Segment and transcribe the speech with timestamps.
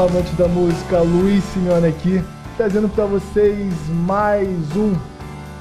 [0.00, 2.24] Fala, amante da música, Luiz Simeone aqui,
[2.56, 3.70] trazendo para vocês
[4.06, 4.94] mais um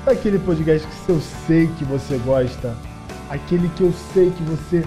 [0.06, 2.74] daquele podcast que eu sei que você gosta,
[3.30, 4.86] aquele que eu sei que você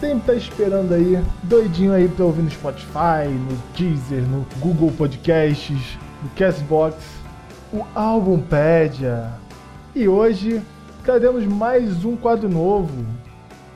[0.00, 5.98] sempre tá esperando aí, doidinho aí para ouvir no Spotify, no Deezer, no Google Podcasts,
[6.22, 6.96] no Castbox,
[7.74, 9.30] o Álbumpédia.
[9.94, 10.62] E hoje
[11.04, 13.04] traremos mais um quadro novo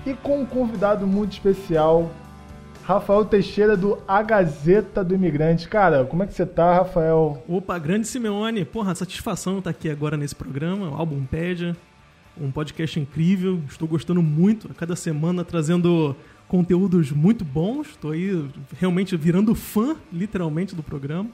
[0.06, 2.10] e com um convidado muito especial
[2.86, 5.66] Rafael Teixeira do A Gazeta do Imigrante.
[5.66, 7.42] Cara, como é que você tá, Rafael?
[7.48, 8.62] Opa, grande Simeone.
[8.66, 11.74] Porra, satisfação estar aqui agora nesse programa, o Álbumpédia.
[12.38, 14.70] Um podcast incrível, estou gostando muito.
[14.70, 16.14] A cada semana trazendo
[16.46, 17.88] conteúdos muito bons.
[17.88, 21.30] Estou aí realmente virando fã, literalmente, do programa.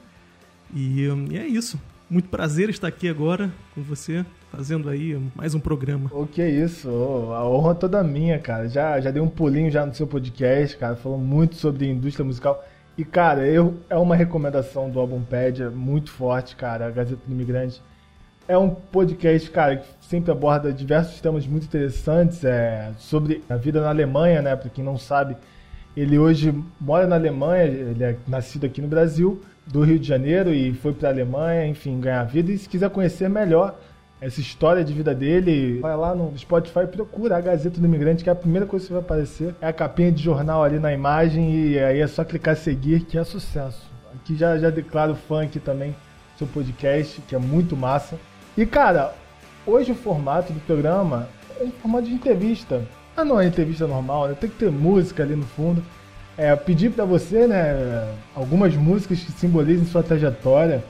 [0.73, 1.77] E, e é isso.
[2.11, 6.11] Muito prazer estar aqui agora com você, fazendo aí mais um programa.
[6.13, 6.89] O que é isso?
[6.89, 8.67] Oh, a honra toda minha, cara.
[8.67, 12.61] Já, já dei um pulinho já no seu podcast, cara, falou muito sobre indústria musical.
[12.97, 17.81] E, cara, eu, é uma recomendação do Albumpédia muito forte, cara, a Gazeta do Imigrante.
[18.45, 23.79] É um podcast, cara, que sempre aborda diversos temas muito interessantes é, sobre a vida
[23.79, 24.53] na Alemanha, né?
[24.57, 25.37] Pra quem não sabe,
[25.95, 30.53] ele hoje mora na Alemanha, ele é nascido aqui no Brasil, do Rio de Janeiro
[30.53, 32.51] e foi para a Alemanha, enfim, ganhar vida.
[32.51, 33.77] E se quiser conhecer melhor
[34.19, 38.23] essa história de vida dele, vai lá no Spotify e procura a Gazeta do Imigrante,
[38.23, 39.55] que é a primeira coisa que vai aparecer.
[39.59, 43.17] É a capinha de jornal ali na imagem e aí é só clicar seguir que
[43.17, 43.89] é sucesso.
[44.13, 45.95] Aqui já, já declaro fã aqui também
[46.37, 48.19] seu podcast, que é muito massa.
[48.57, 49.13] E cara,
[49.65, 51.27] hoje o formato do programa
[51.59, 52.83] é um formato de entrevista.
[53.15, 54.35] Ah, não é entrevista normal, né?
[54.39, 55.83] Tem que ter música ali no fundo
[56.41, 60.83] é, pedir para você, né, algumas músicas que simbolizem sua trajetória,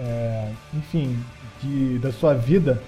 [0.00, 1.14] é, enfim,
[1.62, 2.80] de, da sua vida.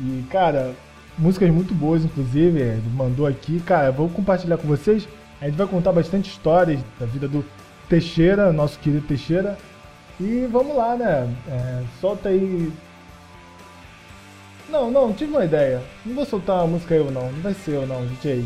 [0.00, 0.72] E, cara,
[1.18, 3.58] músicas muito boas, inclusive, ele mandou aqui.
[3.66, 5.08] Cara, vou compartilhar com vocês.
[5.40, 7.44] A gente vai contar bastante histórias da vida do
[7.88, 9.58] Teixeira, nosso querido Teixeira.
[10.20, 11.28] E vamos lá, né?
[11.48, 12.72] É, solta aí.
[14.68, 15.82] Não, não, tive uma ideia.
[16.06, 18.44] Não vou soltar a música eu não, não vai ser eu não, DJ.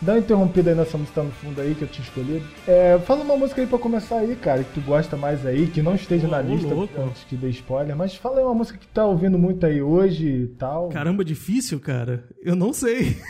[0.00, 2.44] Dá uma interrompida aí nessa música no fundo aí que eu tinha escolhido.
[2.66, 5.80] É, fala uma música aí pra começar aí, cara, que tu gosta mais aí, que
[5.80, 7.00] não esteja na lista louco.
[7.00, 10.26] antes que dê spoiler, mas fala aí uma música que tá ouvindo muito aí hoje
[10.26, 10.90] e tal.
[10.90, 12.24] Caramba, difícil, cara.
[12.42, 13.16] Eu não sei.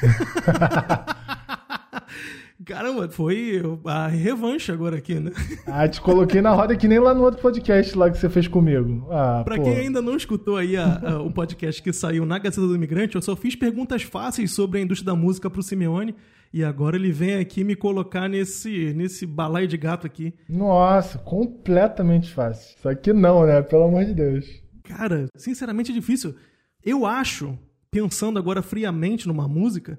[2.64, 5.30] Caramba, foi a revanche agora aqui, né?
[5.66, 8.48] Ah, te coloquei na roda que nem lá no outro podcast lá que você fez
[8.48, 9.06] comigo.
[9.08, 9.62] Ah, pra pô.
[9.62, 13.14] quem ainda não escutou aí a, a, o podcast que saiu na Gazeta do Imigrante,
[13.14, 16.14] eu só fiz perguntas fáceis sobre a indústria da música pro Simeone.
[16.52, 20.34] E agora ele vem aqui me colocar nesse, nesse balaio de gato aqui.
[20.48, 22.76] Nossa, completamente fácil.
[22.80, 23.60] Só que não, né?
[23.62, 24.62] Pelo amor de Deus.
[24.84, 26.34] Cara, sinceramente é difícil.
[26.82, 27.58] Eu acho,
[27.90, 29.98] pensando agora friamente numa música,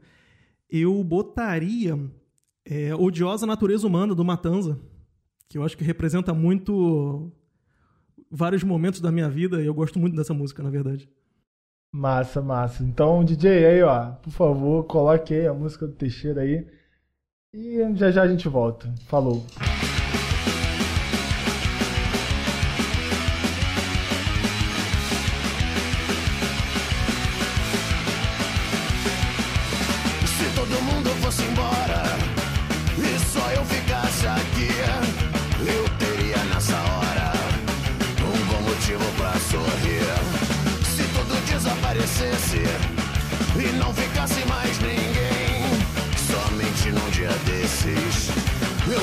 [0.70, 2.00] eu botaria
[2.66, 4.80] é, Odiosa Natureza Humana, do Matanza.
[5.50, 7.32] Que eu acho que representa muito
[8.30, 11.10] vários momentos da minha vida e eu gosto muito dessa música, na verdade.
[11.92, 12.84] Massa, massa.
[12.84, 16.68] Então, DJ aí, ó, por favor, coloque aí a música do Teixeira aí.
[17.54, 18.94] E já já a gente volta.
[19.08, 19.46] Falou.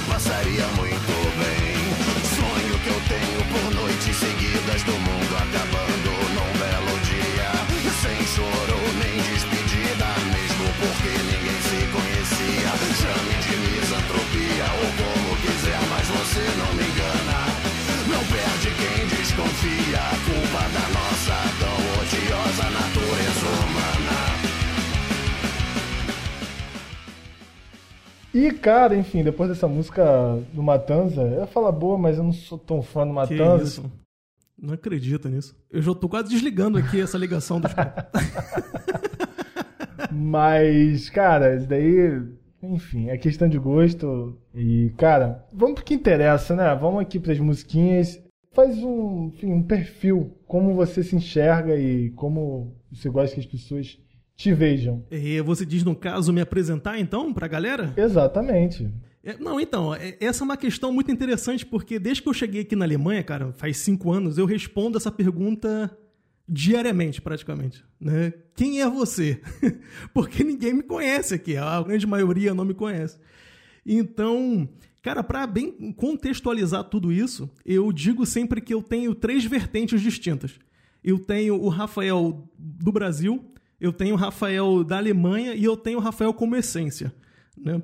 [0.09, 1.75] Passaria muito bem.
[2.37, 5.24] Sonho que eu tenho por noites seguidas do mundo
[28.35, 30.05] E, cara, enfim, depois dessa música
[30.53, 33.59] do Matanza, eu ia falar boa, mas eu não sou tão fã do Matanza.
[33.59, 33.93] Que isso?
[34.61, 35.57] Não acredito nisso.
[35.71, 37.71] Eu já tô quase desligando aqui essa ligação dos
[40.11, 42.21] Mas, cara, isso daí,
[42.61, 44.37] enfim, é questão de gosto.
[44.53, 46.75] E, cara, vamos pro que interessa, né?
[46.75, 48.21] Vamos aqui pras musiquinhas.
[48.53, 53.47] Faz um, enfim, um perfil, como você se enxerga e como você gosta que as
[53.47, 53.99] pessoas
[54.37, 55.05] te vejam.
[55.11, 57.93] E você diz, no caso, me apresentar então pra galera?
[57.97, 58.91] Exatamente.
[59.23, 62.63] É, não, então, é, essa é uma questão muito interessante, porque desde que eu cheguei
[62.63, 65.97] aqui na Alemanha, cara, faz cinco anos, eu respondo essa pergunta
[66.49, 67.83] diariamente, praticamente.
[67.99, 68.33] Né?
[68.55, 69.41] Quem é você?
[70.13, 73.19] porque ninguém me conhece aqui, a grande maioria não me conhece.
[73.87, 74.69] Então,
[75.05, 80.59] Cara, para bem contextualizar tudo isso, eu digo sempre que eu tenho três vertentes distintas.
[81.05, 83.45] Eu tenho o Rafael do Brasil,
[83.81, 87.15] eu tenho o Rafael da Alemanha e eu tenho o Rafael como essência.
[87.57, 87.83] Né?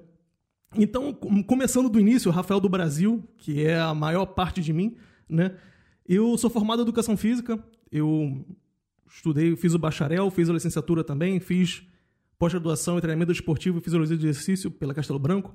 [0.76, 1.12] Então,
[1.46, 4.96] começando do início, o Rafael do Brasil, que é a maior parte de mim,
[5.28, 5.56] né?
[6.06, 8.44] Eu sou formado em educação física, eu
[9.08, 11.82] estudei, fiz o bacharel, fiz a licenciatura também, fiz
[12.38, 15.54] pós-graduação em treinamento esportivo e fisiologia de exercício pela Castelo Branco.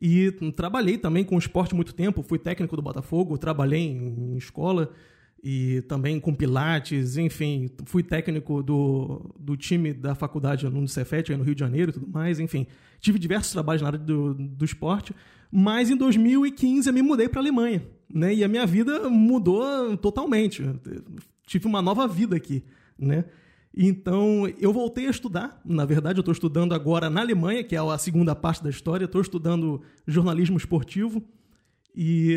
[0.00, 4.92] E trabalhei também com esporte muito tempo, fui técnico do Botafogo, trabalhei em escola,
[5.42, 11.38] e também com Pilates, enfim, fui técnico do, do time da faculdade no Cefet, aí
[11.38, 12.66] no Rio de Janeiro e tudo mais, enfim,
[13.00, 15.14] tive diversos trabalhos na área do, do esporte,
[15.50, 19.96] mas em 2015 eu me mudei para a Alemanha, né, e a minha vida mudou
[19.96, 20.62] totalmente,
[21.46, 22.64] tive uma nova vida aqui,
[22.98, 23.24] né,
[23.76, 27.78] então eu voltei a estudar, na verdade eu estou estudando agora na Alemanha, que é
[27.78, 31.22] a segunda parte da história, estou estudando jornalismo esportivo,
[31.94, 32.36] e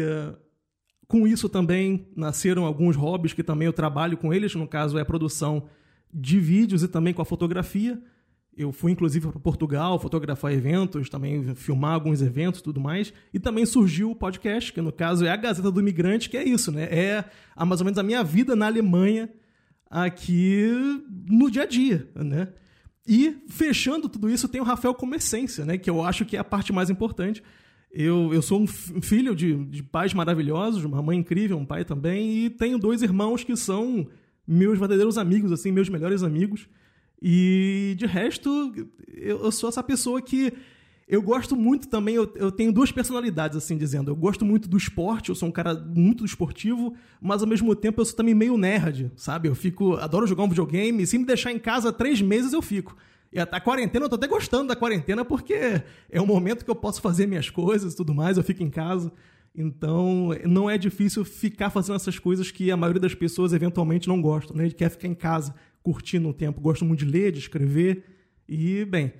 [1.11, 5.01] com isso também nasceram alguns hobbies que também eu trabalho com eles, no caso é
[5.01, 5.67] a produção
[6.13, 8.01] de vídeos e também com a fotografia.
[8.55, 13.11] Eu fui inclusive para Portugal fotografar eventos, também filmar alguns eventos e tudo mais.
[13.33, 16.45] E também surgiu o podcast, que no caso é a Gazeta do Imigrante, que é
[16.45, 16.83] isso, né?
[16.83, 17.25] É
[17.57, 19.29] a, mais ou menos a minha vida na Alemanha
[19.89, 20.65] aqui
[21.27, 22.47] no dia a dia, né?
[23.05, 25.77] E fechando tudo isso, tem o Rafael como essência, né?
[25.77, 27.43] Que eu acho que é a parte mais importante
[27.93, 32.45] eu, eu sou um filho de, de pais maravilhosos, uma mãe incrível, um pai também,
[32.45, 34.07] e tenho dois irmãos que são
[34.47, 36.67] meus verdadeiros amigos, assim, meus melhores amigos.
[37.21, 38.49] E de resto,
[39.13, 40.53] eu, eu sou essa pessoa que
[41.11, 44.09] eu gosto muito também, eu, eu, tenho duas personalidades, assim dizendo.
[44.09, 47.99] Eu gosto muito do esporte, eu sou um cara muito esportivo, mas ao mesmo tempo
[47.99, 49.49] eu sou também meio nerd, sabe?
[49.49, 52.95] Eu fico, adoro jogar um videogame, se me deixar em casa três meses eu fico.
[53.31, 56.75] E a, quarentena, eu tô até gostando da quarentena porque é um momento que eu
[56.75, 59.11] posso fazer minhas coisas e tudo mais, eu fico em casa.
[59.55, 64.21] Então, não é difícil ficar fazendo essas coisas que a maioria das pessoas eventualmente não
[64.21, 64.69] gostam, né?
[64.69, 66.59] Quer ficar em casa, curtindo o tempo.
[66.59, 68.03] Gosto muito de ler, de escrever
[68.47, 69.13] e, bem,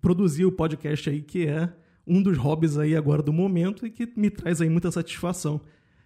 [0.00, 1.72] produzir o podcast aí, que é
[2.06, 5.60] um dos hobbies aí agora do momento e que me traz aí muita satisfação.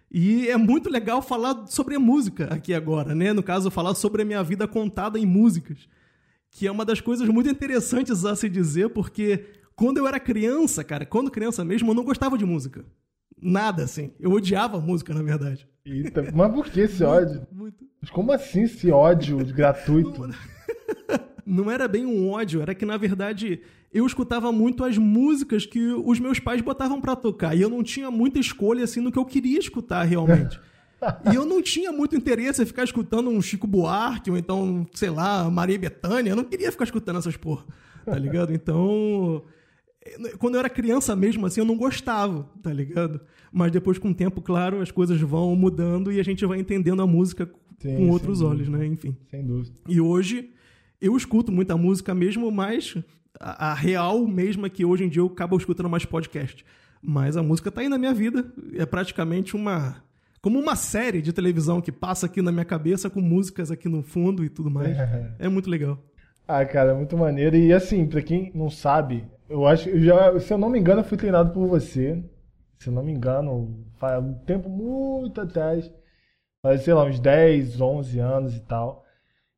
[0.09, 3.33] E é muito legal falar sobre a música aqui agora, né?
[3.33, 5.89] No caso, falar sobre a minha vida contada em músicas
[6.51, 9.45] que é uma das coisas muito interessantes a se dizer, porque
[9.75, 12.83] quando eu era criança, cara, quando criança mesmo, eu não gostava de música.
[13.39, 14.11] Nada, assim.
[14.19, 15.67] Eu odiava música, na verdade.
[15.85, 17.45] Eita, mas por que esse ódio?
[17.51, 17.85] Muito.
[18.01, 20.27] Mas como assim esse ódio gratuito?
[20.27, 20.35] Não,
[21.65, 23.61] não era bem um ódio, era que, na verdade,
[23.93, 27.55] eu escutava muito as músicas que os meus pais botavam para tocar.
[27.55, 30.59] E eu não tinha muita escolha, assim, no que eu queria escutar realmente.
[31.31, 35.09] E eu não tinha muito interesse em ficar escutando um Chico Buarque, ou então, sei
[35.09, 36.31] lá, Maria Bethânia.
[36.31, 37.65] Eu não queria ficar escutando essas porra,
[38.05, 38.53] tá ligado?
[38.53, 39.43] Então,
[40.39, 43.21] quando eu era criança mesmo, assim, eu não gostava, tá ligado?
[43.51, 47.01] Mas depois, com o tempo, claro, as coisas vão mudando e a gente vai entendendo
[47.01, 47.49] a música
[47.79, 48.85] Sim, com outros olhos, né?
[48.85, 49.15] Enfim.
[49.29, 49.75] Sem dúvida.
[49.87, 50.51] E hoje,
[50.99, 52.97] eu escuto muita música mesmo, mas
[53.39, 56.65] a, a real mesmo é que hoje em dia eu acabo escutando mais podcast.
[57.01, 58.51] Mas a música tá aí na minha vida.
[58.73, 60.03] É praticamente uma
[60.47, 64.01] como uma série de televisão que passa aqui na minha cabeça com músicas aqui no
[64.01, 64.97] fundo e tudo mais.
[64.97, 66.01] É, é muito legal.
[66.47, 67.57] Ah, cara, muito maneiro.
[67.57, 71.01] E assim, pra quem não sabe, eu acho eu já, se eu não me engano,
[71.01, 72.23] eu fui treinado por você.
[72.79, 75.91] Se eu não me engano, faz um tempo muito atrás.
[76.61, 79.03] Faz, sei lá, uns 10, 11 anos e tal.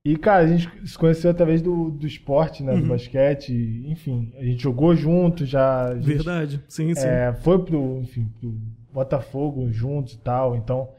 [0.04, 2.74] E, cara, a gente se conheceu através do, do esporte, né?
[2.74, 2.82] Uhum.
[2.82, 3.54] Do basquete,
[3.86, 4.34] enfim.
[4.40, 5.94] A gente jogou junto já.
[5.94, 7.06] Gente, Verdade, sim, sim.
[7.06, 8.60] É, foi pro, enfim, pro
[8.94, 10.56] Botafogo juntos e tal.
[10.56, 10.90] Então,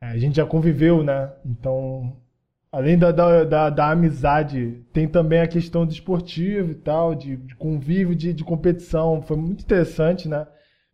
[0.00, 1.30] é, a gente já conviveu, né?
[1.44, 2.16] Então,
[2.70, 7.36] além da, da, da, da, amizade, tem também a questão do esportivo e tal, de,
[7.36, 9.22] de convívio, de, de competição.
[9.22, 10.46] Foi muito interessante, né?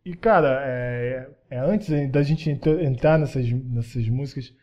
[0.05, 4.53] E, cara, é, é antes da gente entrar nessas, nessas músicas,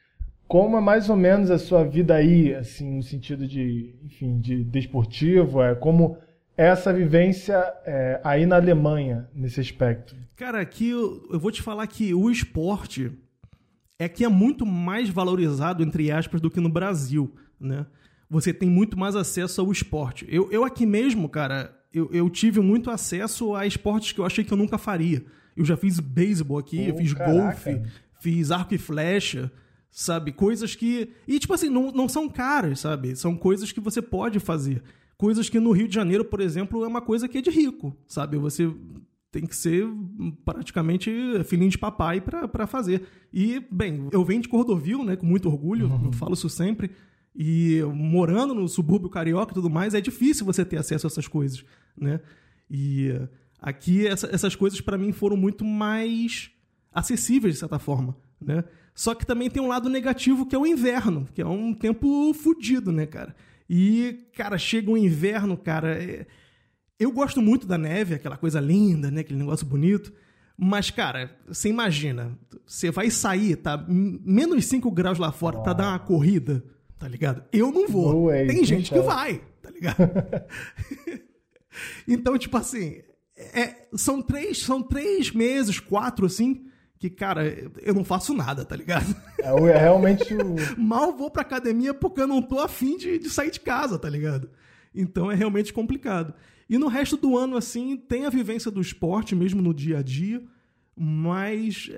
[0.49, 4.63] como é mais ou menos a sua vida aí, assim, no sentido de, enfim, de
[4.65, 6.26] desportivo, é como é
[6.57, 10.17] essa vivência é, aí na Alemanha, nesse aspecto?
[10.35, 13.13] Cara, aqui eu, eu vou te falar que o esporte
[13.99, 17.87] é que é muito mais valorizado, entre aspas, do que no Brasil, né?
[18.29, 20.27] Você tem muito mais acesso ao esporte.
[20.29, 24.45] Eu, eu aqui mesmo, cara, eu, eu tive muito acesso a esportes que eu achei
[24.45, 25.25] que eu nunca faria.
[25.57, 27.33] Eu já fiz beisebol aqui, oh, eu fiz caraca.
[27.33, 27.83] golfe,
[28.21, 29.51] fiz arco e flecha,
[29.91, 30.33] sabe?
[30.33, 31.13] Coisas que.
[31.27, 33.17] E, tipo assim, não, não são caras, sabe?
[33.17, 34.83] São coisas que você pode fazer.
[35.17, 37.97] Coisas que no Rio de Janeiro, por exemplo, é uma coisa que é de rico,
[38.07, 38.37] sabe?
[38.37, 38.71] Você
[39.33, 39.87] tem que ser
[40.45, 41.11] praticamente
[41.45, 43.03] filhinho de papai para fazer.
[43.33, 46.07] E, bem, eu venho de Cordovil, né, com muito orgulho, uhum.
[46.07, 46.91] eu falo isso sempre.
[47.35, 51.29] E morando no subúrbio carioca e tudo mais, é difícil você ter acesso a essas
[51.29, 51.65] coisas,
[51.97, 52.21] né?
[52.71, 53.11] E
[53.59, 56.51] Aqui, essa- essas coisas pra mim foram muito mais
[56.93, 58.65] acessíveis, de certa forma, né?
[58.95, 62.33] Só que também tem um lado negativo, que é o inverno, que é um tempo
[62.35, 63.35] fudido, né, cara?
[63.69, 66.03] E, cara, chega o inverno, cara...
[66.03, 66.27] é-
[66.99, 69.21] Eu gosto muito da neve, aquela coisa linda, né?
[69.21, 70.13] Aquele negócio bonito.
[70.59, 75.91] Mas, cara, você imagina, você vai sair, tá menos 5 graus lá fora pra dar
[75.91, 76.65] uma corrida,
[76.99, 77.45] tá ligado?
[77.53, 78.31] Eu não vou.
[78.33, 79.07] Tem gente que chance.
[79.07, 79.97] vai, tá ligado?
[82.09, 83.03] então, tipo assim,
[83.37, 86.65] é- são, três, são três meses, quatro, assim,
[86.99, 87.45] que, cara,
[87.83, 89.15] eu não faço nada, tá ligado?
[89.41, 90.57] É, é realmente o.
[90.81, 94.09] Mal vou pra academia porque eu não tô afim de, de sair de casa, tá
[94.09, 94.51] ligado?
[94.95, 96.33] Então é realmente complicado.
[96.69, 100.03] E no resto do ano, assim, tem a vivência do esporte mesmo no dia a
[100.03, 100.43] dia,
[100.97, 101.91] mas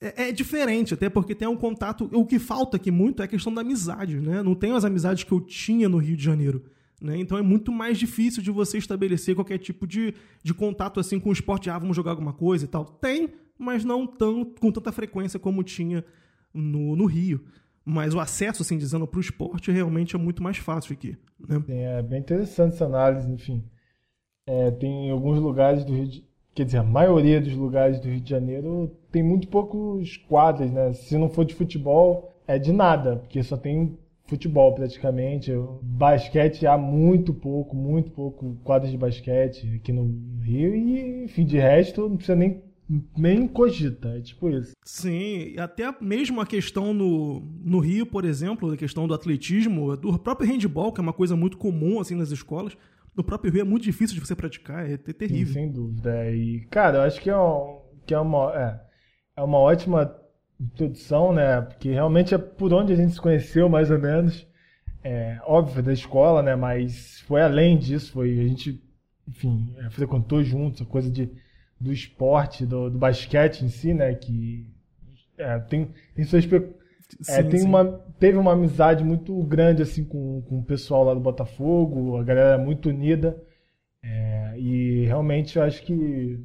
[0.00, 2.08] é, é diferente, até porque tem um contato.
[2.12, 4.42] O que falta aqui muito é a questão da amizade, né?
[4.42, 6.64] Não tenho as amizades que eu tinha no Rio de Janeiro.
[7.00, 7.16] Né?
[7.18, 11.30] Então é muito mais difícil de você estabelecer qualquer tipo de, de contato assim com
[11.30, 11.70] o esporte.
[11.70, 12.84] Ah, vamos jogar alguma coisa e tal.
[12.84, 16.04] Tem, mas não tão, com tanta frequência como tinha
[16.54, 17.44] no, no Rio.
[17.84, 21.16] Mas o acesso, assim dizendo, para o esporte realmente é muito mais fácil aqui.
[21.40, 21.62] Né?
[21.66, 23.64] Sim, é bem interessante essa análise, enfim.
[24.46, 26.28] É, tem alguns lugares do Rio de...
[26.54, 30.92] Quer dizer, a maioria dos lugares do Rio de Janeiro tem muito poucos quadras, né?
[30.92, 33.96] Se não for de futebol, é de nada, porque só tem
[34.28, 35.52] futebol praticamente.
[35.82, 41.58] Basquete há muito pouco, muito pouco quadras de basquete aqui no Rio e, enfim, de
[41.58, 42.62] resto não precisa nem,
[43.16, 44.72] nem cogita, é tipo isso.
[44.84, 50.18] Sim, até mesmo a questão no, no Rio, por exemplo, a questão do atletismo, do
[50.18, 52.76] próprio handball, que é uma coisa muito comum assim nas escolas.
[53.14, 55.52] No próprio Rio é muito difícil de você praticar, é ter- Sim, terrível.
[55.52, 56.30] sem dúvida.
[56.30, 58.80] E, cara, eu acho que é, um- que é, uma, é,
[59.36, 60.14] é uma ótima
[60.60, 61.60] introdução, né?
[61.60, 64.46] Porque realmente é por onde a gente se conheceu, mais ou menos.
[65.04, 66.56] É, óbvio, da escola, né?
[66.56, 68.82] Mas foi além disso, foi a gente,
[69.26, 71.30] enfim, é, frequentou juntos a coisa de,
[71.80, 74.14] do esporte, do, do basquete em si, né?
[74.14, 74.66] Que
[75.36, 76.44] é, tem, tem suas
[77.26, 77.66] é, Sim, tem sim.
[77.66, 77.86] uma,
[78.18, 82.60] teve uma amizade muito grande assim com, com o pessoal lá do Botafogo, a galera
[82.60, 83.40] é muito unida.
[84.02, 86.38] É, e realmente eu acho que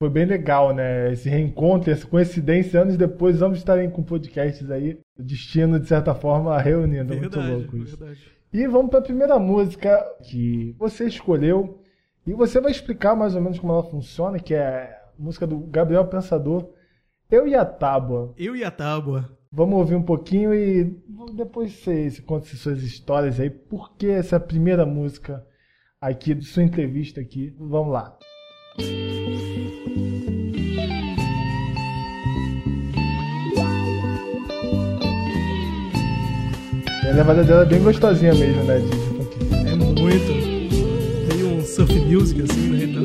[0.00, 1.12] foi bem legal, né?
[1.12, 5.00] Esse reencontro, essa coincidência, anos depois, ambos estarem com podcasts aí.
[5.18, 7.12] O destino, de certa forma, reunindo.
[7.12, 7.96] É muito Verdade, louco isso.
[7.96, 8.20] verdade.
[8.52, 11.82] E vamos para a primeira música que você escolheu.
[12.28, 15.60] E você vai explicar mais ou menos como ela funciona, que é a música do
[15.60, 16.68] Gabriel Pensador,
[17.30, 18.34] Eu e a Tábua.
[18.36, 19.30] Eu e a Tábua.
[19.50, 20.94] Vamos ouvir um pouquinho e
[21.32, 23.48] depois você, você conta suas histórias aí.
[23.48, 25.42] Por que essa primeira música
[25.98, 27.56] aqui, de sua entrevista aqui?
[27.58, 28.14] Vamos lá.
[37.08, 38.80] A levada dela é bem gostosinha mesmo, né?
[39.66, 40.47] É muito.
[42.18, 42.84] Music assim, né?
[42.84, 43.04] Então,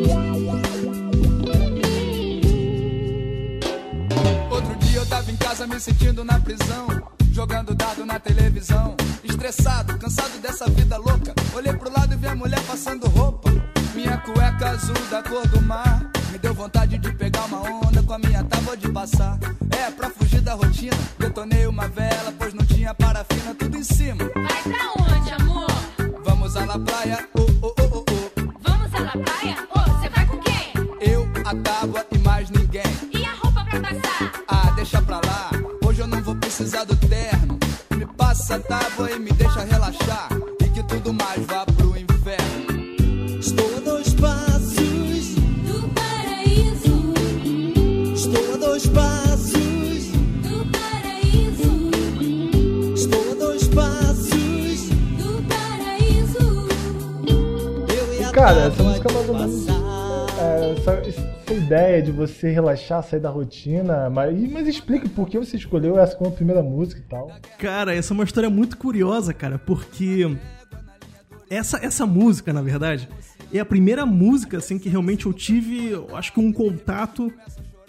[4.50, 6.88] Outro dia eu tava em casa me sentindo na prisão,
[7.32, 11.32] jogando dado na televisão, estressado, cansado dessa vida louca.
[11.54, 13.52] Olhei pro lado e vi a mulher passando roupa.
[13.94, 16.10] Minha cueca azul da cor do mar.
[16.32, 19.38] Me deu vontade de pegar uma onda com a minha tábua de passar.
[19.70, 24.24] É, pra fugir da rotina, detonei uma vela, pois não tinha parafina, tudo em cima.
[24.34, 25.68] Vai pra onde, amor?
[26.26, 27.83] Vamos à la praia, oh, oh, oh.
[38.54, 40.30] Me passa a tábua e me deixa relaxar.
[40.62, 43.40] E que tudo mais vá pro inferno.
[43.40, 47.14] Estou a dois passos, Do paraíso,
[48.14, 50.12] estou a dois passos,
[50.44, 51.90] do paraíso,
[52.94, 54.90] estou a dois passos.
[55.18, 56.68] do paraíso.
[57.90, 59.63] Eu e a Cara, essa música é mais ou menos
[61.74, 64.10] ideia de você relaxar, sair da rotina.
[64.10, 67.32] Mas, mas explique por que você escolheu essa como primeira música e tal.
[67.58, 70.38] Cara, essa é uma história muito curiosa, cara, porque
[71.50, 73.10] essa, essa música, na verdade,
[73.52, 77.34] é a primeira música, assim, que realmente eu tive, eu acho que um contato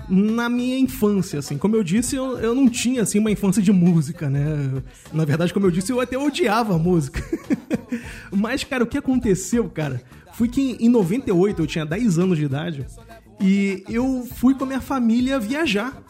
[0.09, 1.59] na minha infância, assim.
[1.59, 4.83] Como eu disse, eu, eu não tinha, assim, uma infância de música, né?
[5.13, 7.23] Na verdade, como eu disse, eu até odiava a música.
[8.33, 10.03] Mas, cara, o que aconteceu, cara,
[10.35, 12.87] foi que em 98, eu tinha 10 anos de idade,
[13.45, 16.03] e eu fui com a minha família viajar.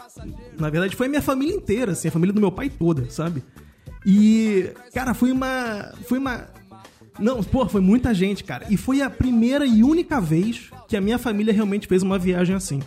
[0.58, 3.42] Na verdade, foi a minha família inteira, assim, a família do meu pai toda, sabe?
[4.06, 5.92] E, cara, foi uma.
[6.06, 6.46] Foi uma.
[7.18, 8.66] Não, pô, foi muita gente, cara.
[8.70, 12.54] E foi a primeira e única vez que a minha família realmente fez uma viagem
[12.54, 12.80] assim.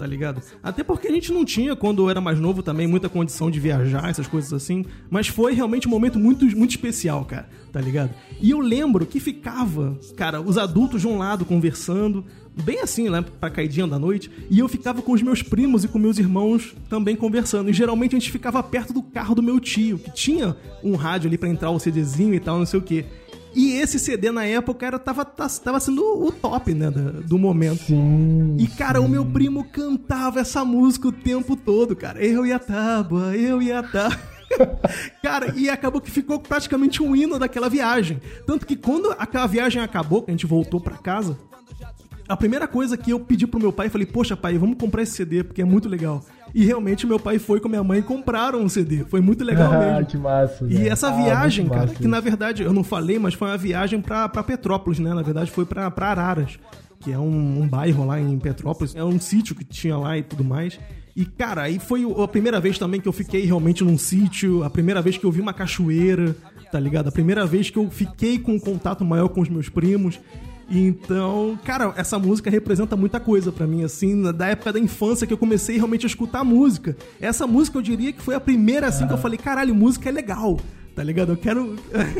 [0.00, 0.40] tá ligado?
[0.62, 3.60] Até porque a gente não tinha, quando eu era mais novo também, muita condição de
[3.60, 4.82] viajar, essas coisas assim.
[5.10, 8.14] Mas foi realmente um momento muito, muito especial, cara, tá ligado?
[8.40, 12.24] E eu lembro que ficava, cara, os adultos de um lado conversando,
[12.62, 15.88] bem assim, né, pra caidinha da noite, e eu ficava com os meus primos e
[15.88, 17.70] com meus irmãos também conversando.
[17.70, 21.28] E geralmente a gente ficava perto do carro do meu tio, que tinha um rádio
[21.28, 23.04] ali pra entrar o CDzinho e tal, não sei o quê.
[23.52, 27.82] E esse CD na época era, tava, tava sendo o top, né, da- do momento.
[27.84, 28.56] Sim.
[28.58, 32.24] E, cara, o meu primo cantava essa música o tempo todo, cara.
[32.24, 34.18] Eu e a tábua, eu e a tábua.
[35.22, 38.20] cara, e acabou que ficou praticamente um hino daquela viagem.
[38.46, 41.36] Tanto que quando aquela viagem acabou, que a gente voltou pra casa,
[42.32, 45.12] a primeira coisa que eu pedi pro meu pai, falei, poxa pai, vamos comprar esse
[45.12, 46.24] CD, porque é muito legal.
[46.54, 49.04] E realmente meu pai foi com a minha mãe e compraram um CD.
[49.04, 50.06] Foi muito legal Ah, mesmo.
[50.06, 50.64] que massa.
[50.64, 50.88] E velho.
[50.92, 54.00] essa Ah, viagem, cara, massa que na verdade eu não falei, mas foi uma viagem
[54.00, 55.12] pra, pra Petrópolis, né?
[55.14, 56.58] Na verdade foi pra, pra Araras,
[57.00, 58.94] que é um, um bairro lá em Petrópolis.
[58.96, 60.78] É um sítio que tinha lá e tudo mais.
[61.16, 64.70] E, cara, aí foi a primeira vez também que eu fiquei realmente num sítio, a
[64.70, 66.34] primeira vez que eu vi uma cachoeira,
[66.70, 67.08] tá ligado?
[67.08, 70.20] A primeira vez que eu fiquei com um contato maior com os meus primos.
[70.70, 75.32] Então, cara, essa música representa muita coisa pra mim, assim, da época da infância que
[75.32, 76.96] eu comecei realmente a escutar música.
[77.20, 80.12] Essa música eu diria que foi a primeira, assim, que eu falei, caralho, música é
[80.12, 80.60] legal.
[80.94, 81.32] Tá ligado?
[81.32, 81.76] Eu quero.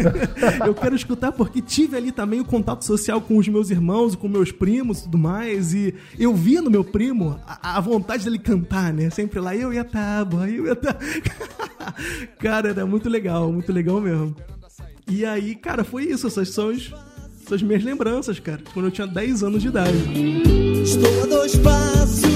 [0.66, 4.28] eu quero escutar porque tive ali também o contato social com os meus irmãos, com
[4.28, 5.74] meus primos e tudo mais.
[5.74, 9.10] E eu via no meu primo a, a vontade dele cantar, né?
[9.10, 11.02] Sempre lá, eu e a tábua, eu e a tábua.
[12.38, 14.34] cara, era muito legal, muito legal mesmo.
[15.06, 16.28] E aí, cara, foi isso.
[16.28, 16.92] Essas são as,
[17.50, 18.60] são as minhas lembranças, cara.
[18.72, 19.92] Quando eu tinha 10 anos de idade.
[20.84, 22.29] Estou a dois passos,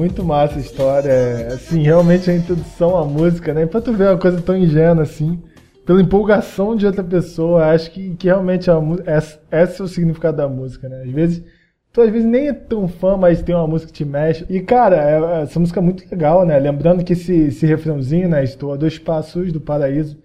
[0.00, 1.10] muito massa a história.
[1.10, 3.66] É, Assim, realmente a introdução à música, né?
[3.66, 5.38] Pra tu ver uma coisa tão ingênua assim,
[5.84, 10.36] pela empolgação de outra pessoa, acho que, que realmente a, essa, esse é o significado
[10.38, 11.02] da música, né?
[11.04, 11.44] Às vezes,
[11.92, 14.46] tu às vezes nem é tão fã, mas tem uma música que te mexe.
[14.48, 16.58] E, cara, é- essa música é muito legal, né?
[16.58, 18.42] Lembrando que esse, esse refrãozinho, né?
[18.42, 20.18] Estou a dois passos do paraíso.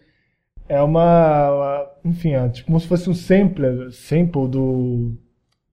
[0.69, 5.13] É uma, uma- enfim, é tipo como se fosse um sampler, sample do,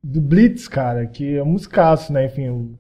[0.03, 2.27] do Blitz, cara, que é um musicaço, né?
[2.27, 2.79] Enfim, o,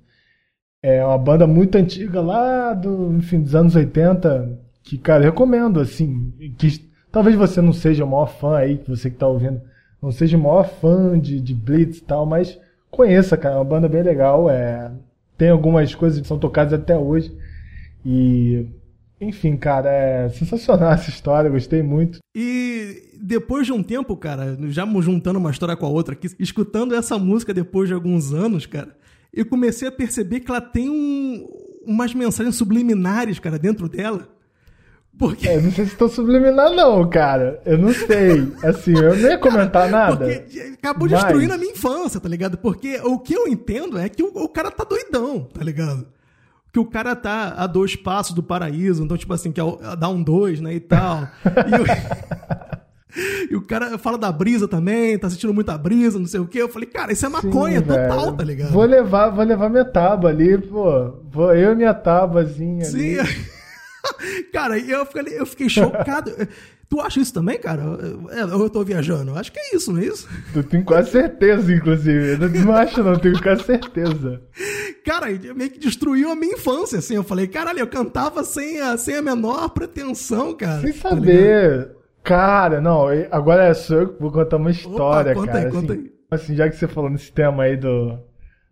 [0.82, 6.32] é uma banda muito antiga lá do, enfim, dos anos 80, que, cara, recomendo, assim,
[6.58, 9.60] que talvez você não seja o maior fã aí, você que tá ouvindo,
[10.02, 12.58] não seja o maior fã de, de Blitz e tal, mas
[12.90, 14.90] conheça, cara, é uma banda bem legal, é,
[15.38, 17.32] tem algumas coisas que são tocadas até hoje,
[18.04, 18.66] e,
[19.20, 22.18] enfim, cara, é sensacional essa história, gostei muito.
[22.34, 26.92] E depois de um tempo, cara, já juntando uma história com a outra aqui, escutando
[26.92, 28.96] essa música depois de alguns anos, cara,
[29.32, 31.46] eu comecei a perceber que ela tem um-
[31.86, 34.28] umas mensagens subliminares, cara, dentro dela.
[35.18, 35.46] Porque.
[35.46, 39.36] É, não sei se estou subliminar não, cara, eu não sei, assim, eu não ia
[39.38, 40.26] comentar nada.
[40.26, 42.56] Porque acabou Mas- destruindo a minha infância, tá ligado?
[42.58, 46.06] Porque o que eu entendo é que o, o cara tá doidão, tá ligado?
[46.72, 49.64] Que o cara tá a dois passos do paraíso, então, tipo assim, que é
[49.98, 51.28] dá um dois, né, e tal.
[51.68, 52.71] E o,
[53.50, 56.62] e o cara fala da brisa também, tá sentindo muita brisa, não sei o quê.
[56.62, 58.36] Eu falei, cara, isso é maconha Sim, total, velho.
[58.36, 58.72] tá ligado?
[58.72, 61.12] Vou levar, vou levar minha tábua ali, pô.
[61.30, 63.18] Vou eu e minha tábuazinha Sim.
[63.18, 63.28] ali.
[64.52, 66.32] cara, eu fiquei, eu fiquei chocado.
[66.88, 67.82] Tu acha isso também, cara?
[68.32, 69.30] É, Eu tô viajando.
[69.30, 70.28] Eu acho que é isso, não é isso?
[70.54, 72.32] Eu tenho quase certeza, inclusive.
[72.32, 74.42] Eu não acho, não, tenho quase certeza.
[75.02, 77.14] Cara, meio que destruiu a minha infância, assim.
[77.14, 80.82] Eu falei, caralho, eu cantava sem a, sem a menor pretensão, cara.
[80.82, 81.92] Sem Tá saber.
[82.22, 85.66] Cara, não, agora é só eu que vou contar uma história, conta cara.
[85.66, 86.12] aí, conta assim, aí.
[86.30, 88.18] assim, já que você falou nesse tema aí do,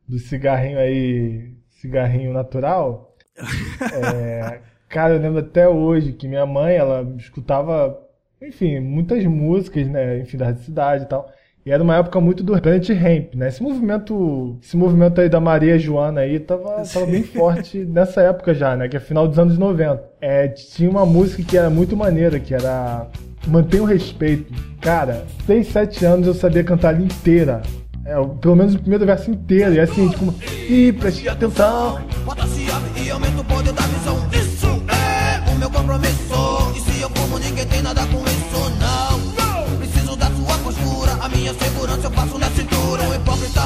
[0.09, 3.17] do cigarrinho aí, cigarrinho natural,
[3.93, 7.99] é, cara, eu lembro até hoje que minha mãe, ela escutava,
[8.41, 11.29] enfim, muitas músicas, né, enfim, da cidade e tal.
[11.67, 13.49] E era uma época muito do Planet Ramp, né?
[13.49, 18.55] Esse movimento, esse movimento aí da Maria Joana aí tava, tava bem forte nessa época
[18.55, 18.89] já, né?
[18.89, 20.03] Que é final dos anos 90.
[20.23, 23.07] É, tinha uma música que era muito maneira, que era
[23.46, 24.53] Mantenha o respeito.
[24.81, 27.62] Cara, 6, 7 anos eu sabia cantar ela inteira.
[28.05, 29.74] É, pelo menos o primeiro verso inteiro.
[29.74, 30.35] E é assim, tipo,
[30.68, 32.00] e preste atenção.
[32.24, 34.16] Bota-se e aumenta o poder da visão.
[34.33, 36.72] Isso é o meu compromisso.
[36.74, 39.79] E se eu como ninguém tem nada com isso, não.
[39.79, 43.03] Preciso da sua postura, a minha segurança eu passo na cintura.
[43.03, 43.62] O hipócrita,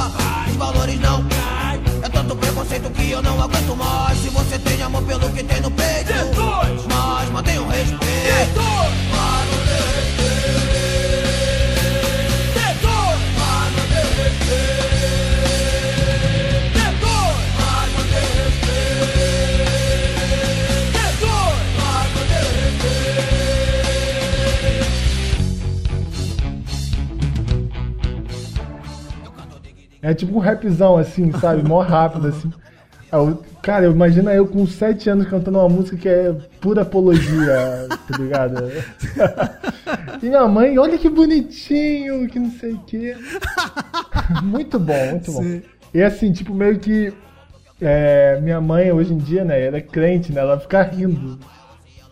[0.49, 1.25] os valores não.
[2.03, 4.19] É tanto preconceito que eu não aguento mais.
[4.19, 5.84] Se você tem amor pelo que tem no peito.
[30.13, 31.63] Tipo um rapzão, assim, sabe?
[31.67, 32.53] Mó rápido, assim.
[33.11, 37.87] Aí eu- Cara, imagina eu com 7 anos cantando uma música que é pura apologia,
[38.07, 38.71] tá ligado?
[40.23, 43.17] E minha mãe, olha que bonitinho, que não sei o quê.
[44.43, 45.43] Muito bom, muito bom.
[45.43, 45.63] Sim.
[45.95, 47.11] E assim, tipo, meio que.
[47.81, 50.41] é, minha mãe hoje em dia, né, ela é crente, né?
[50.43, 51.39] Ela fica rindo.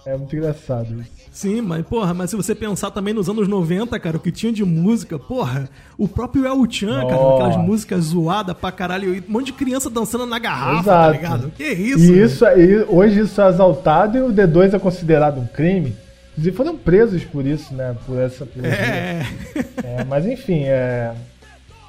[0.04, 1.10] É muito engraçado isso.
[1.30, 4.52] Sim, mas porra, mas se você pensar também nos anos 90, cara, o que tinha
[4.52, 9.24] de música, porra, o próprio El Chan, cara, aquelas músicas zoadas pra caralho, e um
[9.28, 11.06] monte de criança dançando na garrafa, Exato.
[11.06, 11.50] tá ligado?
[11.52, 12.12] Que isso?
[12.12, 15.94] E isso aí, hoje isso é exaltado e o D2 é considerado um crime.
[16.32, 17.94] Inclusive foram presos por isso, né?
[18.06, 18.74] Por essa apologia.
[18.74, 19.22] É.
[19.84, 21.12] É, mas enfim, é.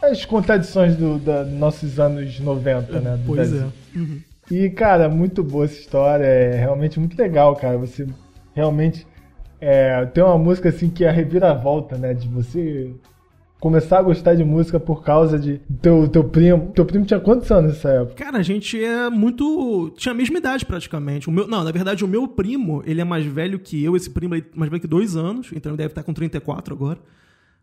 [0.01, 3.11] As contradições do, da, dos nossos anos 90, né?
[3.17, 3.71] do Pois Brasil.
[3.95, 3.97] é.
[3.97, 4.19] Uhum.
[4.53, 6.25] E, cara, muito boa essa história.
[6.25, 7.75] É realmente muito legal, cara.
[7.79, 8.07] Você
[8.53, 9.07] realmente.
[9.59, 12.13] É, tem uma música assim que é a reviravolta, né?
[12.13, 12.93] De você
[13.59, 16.71] começar a gostar de música por causa de teu, teu primo.
[16.75, 18.23] Teu primo tinha quantos anos nessa época?
[18.23, 19.91] Cara, a gente é muito.
[19.97, 21.29] Tinha a mesma idade praticamente.
[21.29, 21.47] O meu...
[21.47, 23.95] Não, na verdade, o meu primo, ele é mais velho que eu.
[23.95, 26.99] Esse primo é mais velho que dois anos, então ele deve estar com 34 agora.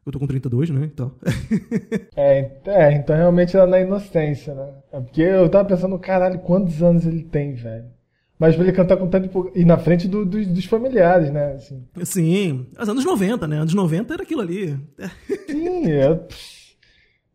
[0.06, 0.88] Eu tô com 32, né?
[0.92, 1.12] Então.
[2.16, 4.68] É, é, então realmente era na inocência, né?
[4.92, 7.84] É porque eu tava pensando, caralho, quantos anos ele tem, velho?
[8.38, 9.50] Mas pra ele cantar com tanto.
[9.54, 11.52] E na frente do- dos- dos familiares, né?
[11.54, 11.84] Assim.
[12.04, 13.56] Sim, os anos 90, né?
[13.58, 14.78] Anos 90 era aquilo ali.
[15.48, 16.18] Sim, é.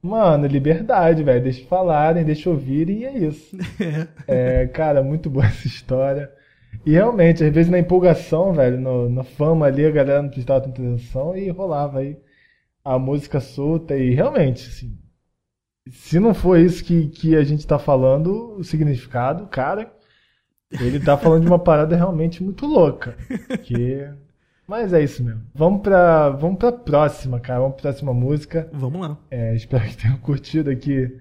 [0.02, 1.44] Mano, liberdade, velho.
[1.44, 3.56] Deixa falarem, deixa ouvirem e é isso.
[4.28, 4.64] É.
[4.64, 6.30] É, cara, muito boa essa história.
[6.86, 10.62] E realmente, às vezes na empolgação, velho, no- na fama ali, a galera não prestava
[10.62, 12.18] tanta atenção e rolava aí
[12.86, 13.98] a música solta.
[13.98, 14.96] E realmente, assim,
[15.90, 19.92] se não for isso que, que a gente tá falando, o significado, cara,
[20.72, 23.18] ele tá falando de uma parada realmente muito louca.
[23.64, 24.08] Que...
[24.68, 25.44] Mas é isso mesmo.
[25.54, 27.60] Vamos pra, vamos pra próxima, cara.
[27.60, 28.68] Vamos pra próxima música.
[28.74, 29.16] Vamos lá.
[29.30, 31.16] É, espero que tenham curtido aqui.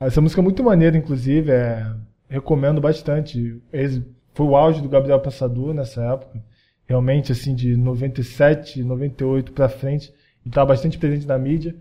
[0.00, 1.52] Essa música é muito maneira, inclusive.
[1.52, 1.86] é,
[2.28, 3.60] recomendo bastante.
[3.72, 6.42] Esse foi o auge do Gabriel Passador nessa época.
[6.84, 10.12] Realmente, assim, de 97, 98 pra frente.
[10.44, 11.74] Ele tá bastante presente na mídia.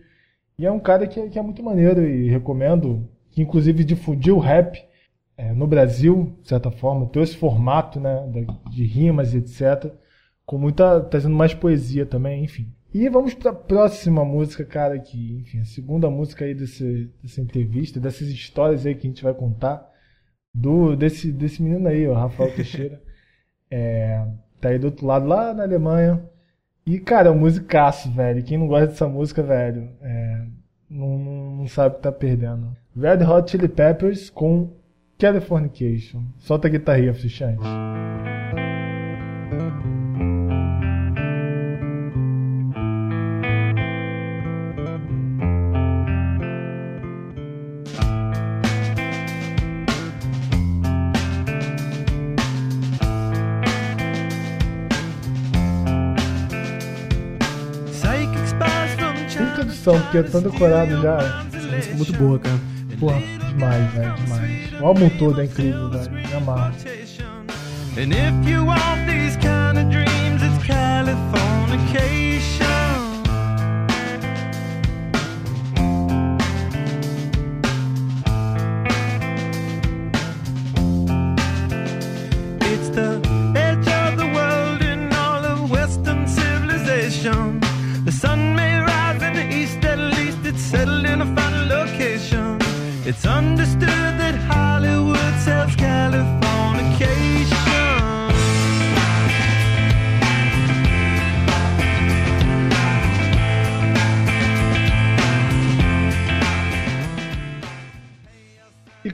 [0.57, 3.07] E é um cara que, é- que é muito maneiro e recomendo.
[3.31, 4.83] Que inclusive difundiu o rap
[5.37, 7.07] é, no Brasil, de certa forma.
[7.07, 8.27] Trouxe formato né,
[8.71, 9.91] de rimas e etc.
[10.45, 10.99] Com muita.
[11.01, 12.67] trazendo mais poesia também, enfim.
[12.93, 17.99] E vamos pra próxima música, cara, que, enfim, a segunda música aí desse, dessa entrevista,
[17.99, 19.87] dessas histórias aí que a gente vai contar,
[20.51, 23.01] do desse, desse menino aí, o Rafael Teixeira.
[23.71, 24.25] É,
[24.59, 26.27] tá aí do outro lado, lá na Alemanha.
[26.89, 28.41] E, cara, é um musicaço, velho.
[28.43, 30.41] Quem não gosta dessa música, velho, é,
[30.89, 32.75] não, não- sabe o que tá perdendo.
[32.99, 34.71] Red Hot Chili Peppers com
[35.19, 36.23] Californication.
[36.37, 37.61] Solta a guitarrinha, Frichante.
[59.97, 61.43] Porque é tão decorado já.
[61.51, 62.59] Música muito boa, cara.
[62.99, 64.81] Porra, demais, velho, demais.
[64.81, 66.11] O álbum todo é incrível, velho.
[66.11, 66.73] Me amarro.
[67.97, 72.78] And if you want these kind of dreams, it's Californication.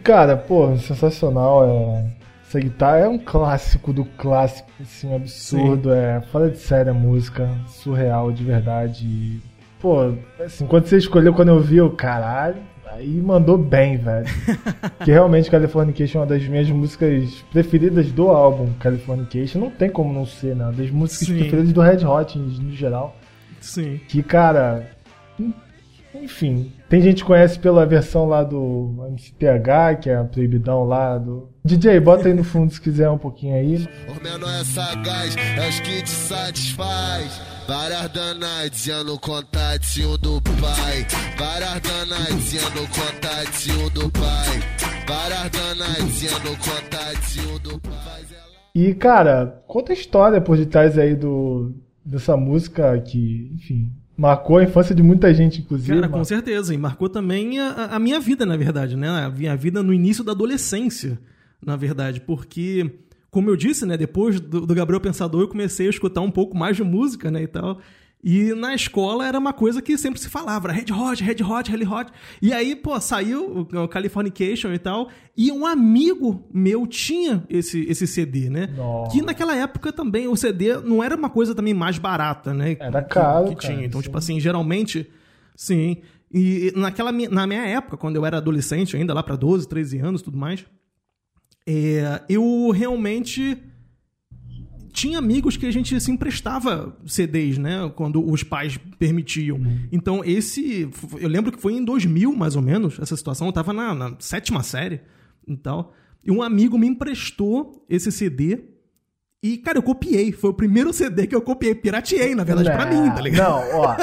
[0.05, 1.65] Cara, pô, sensacional.
[1.65, 2.05] É...
[2.47, 5.91] Essa guitarra é um clássico do clássico, assim, absurdo.
[5.91, 9.03] É fora de série a música, surreal de verdade.
[9.03, 9.41] E,
[9.81, 12.57] pô, assim, quando você escolheu, quando eu vi, eu, caralho,
[12.91, 14.27] aí mandou bem, velho.
[15.03, 19.59] que realmente Californication é uma das minhas músicas preferidas do álbum Californication.
[19.59, 20.65] Não tem como não ser, né?
[20.65, 21.39] Uma das músicas Sim.
[21.39, 23.15] preferidas do Red Hot no geral.
[23.59, 23.99] Sim.
[24.07, 24.87] Que, cara,
[25.39, 25.53] en-
[26.13, 31.17] enfim, tem gente que conhece pela versão lá do MCPH, que é a proibidão lá
[31.17, 31.49] do.
[31.65, 33.85] DJ, bota aí no fundo se quiser um pouquinho aí.
[34.07, 37.41] O menor é sagaz, é os que te satisfaz.
[37.67, 41.05] Várias no contatinho do pai.
[41.37, 41.81] Várias
[42.73, 44.61] no contatinho do pai.
[45.05, 48.23] Várias no contatinho do pai.
[48.73, 54.63] E, cara, conta a história por detrás aí do, dessa música que, enfim, marcou a
[54.63, 55.95] infância de muita gente, inclusive.
[55.95, 56.73] Cara, com certeza.
[56.73, 59.09] E marcou também a, a minha vida, na verdade, né?
[59.09, 61.19] A minha vida no início da adolescência,
[61.63, 62.21] na verdade.
[62.21, 62.89] Porque,
[63.29, 63.97] como eu disse, né?
[63.97, 67.43] Depois do, do Gabriel Pensador, eu comecei a escutar um pouco mais de música, né?
[67.43, 67.79] E tal.
[68.27, 71.85] E na escola era uma coisa que sempre se falava, Red Hot, Red Hot, Red
[71.85, 72.11] Hot.
[72.41, 78.07] E aí, pô, saiu o, Californication e tal, e um amigo meu tinha esse, esse
[78.07, 78.65] CD, né?
[78.75, 79.11] Nossa.
[79.11, 82.75] Que naquela época também o CD não era uma coisa também mais barata, né?
[82.79, 83.85] Era Que- caro, que, cara, tinha.
[83.85, 84.05] Então, sim.
[84.05, 85.07] tipo assim, geralmente,
[85.55, 85.97] sim.
[86.33, 90.23] E naquela na minha época, quando eu era adolescente, ainda lá pra 12, 13 anos,
[90.23, 90.65] tudo mais,
[91.67, 93.55] é, eu realmente
[94.95, 97.91] tinha amigos que a gente se emprestava CDs, né?
[97.95, 99.59] Quando os pais permitiam.
[99.91, 100.89] Então, esse.
[101.19, 103.47] Eu lembro que foi em 2000, mais ou menos, essa situação.
[103.47, 105.01] Eu tava na, na sétima série
[105.45, 105.93] e tal.
[106.23, 108.63] E um amigo me emprestou esse CD.
[109.43, 110.31] E, cara, eu copiei.
[110.31, 111.75] Foi o primeiro CD que eu copiei.
[111.75, 113.47] Pirateei, na verdade, pra mim, tá ligado?
[113.47, 113.95] Não, ó.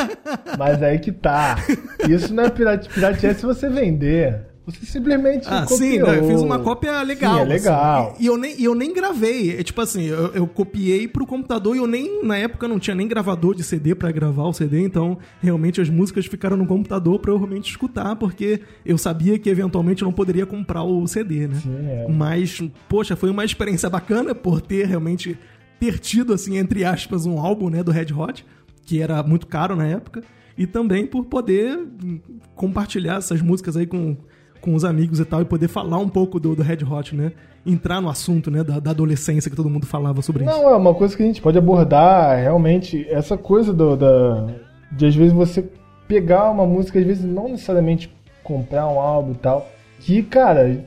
[0.56, 1.56] Mas aí que tá.
[2.08, 4.51] Isso não é pirate, piratear se você vender.
[4.64, 5.78] Você simplesmente Ah, copiou.
[5.78, 7.34] sim, não, eu fiz uma cópia legal.
[7.34, 8.10] Sim, é legal.
[8.12, 8.16] assim.
[8.20, 9.58] E, e eu nem, e eu nem gravei.
[9.58, 12.94] É tipo assim, eu, eu copiei pro computador e eu nem, na época, não tinha
[12.94, 17.18] nem gravador de CD pra gravar o CD, então realmente as músicas ficaram no computador
[17.18, 21.48] pra eu realmente escutar, porque eu sabia que eventualmente eu não poderia comprar o CD,
[21.48, 21.56] né?
[21.56, 22.06] Sim, é.
[22.08, 25.36] Mas, poxa, foi uma experiência bacana por ter realmente
[25.80, 28.46] ter tido, assim, entre aspas, um álbum, né, do Red Hot,
[28.86, 30.22] que era muito caro na época,
[30.56, 32.20] e também por poder hum,
[32.54, 34.16] compartilhar essas músicas aí com,
[34.62, 37.32] com os amigos e tal, e poder falar um pouco do, do Red Hot, né?
[37.66, 40.52] Entrar no assunto, né, da, da adolescência que todo mundo falava sobre isso.
[40.52, 43.06] Não, é uma coisa que a gente pode abordar realmente.
[43.10, 44.46] Essa coisa do, da,
[44.90, 45.68] de às vezes você
[46.08, 49.68] pegar uma música, às vezes não necessariamente comprar um álbum e tal.
[50.00, 50.84] Que, cara,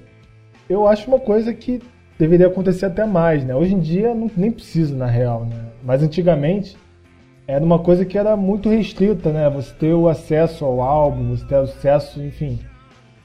[0.70, 1.82] eu acho uma coisa que
[2.18, 3.54] deveria acontecer até mais, né?
[3.54, 5.66] Hoje em dia não, nem precisa, na real, né?
[5.84, 6.78] Mas antigamente
[7.48, 9.50] era uma coisa que era muito restrita, né?
[9.50, 12.60] Você ter o acesso ao álbum, você ter acesso, enfim,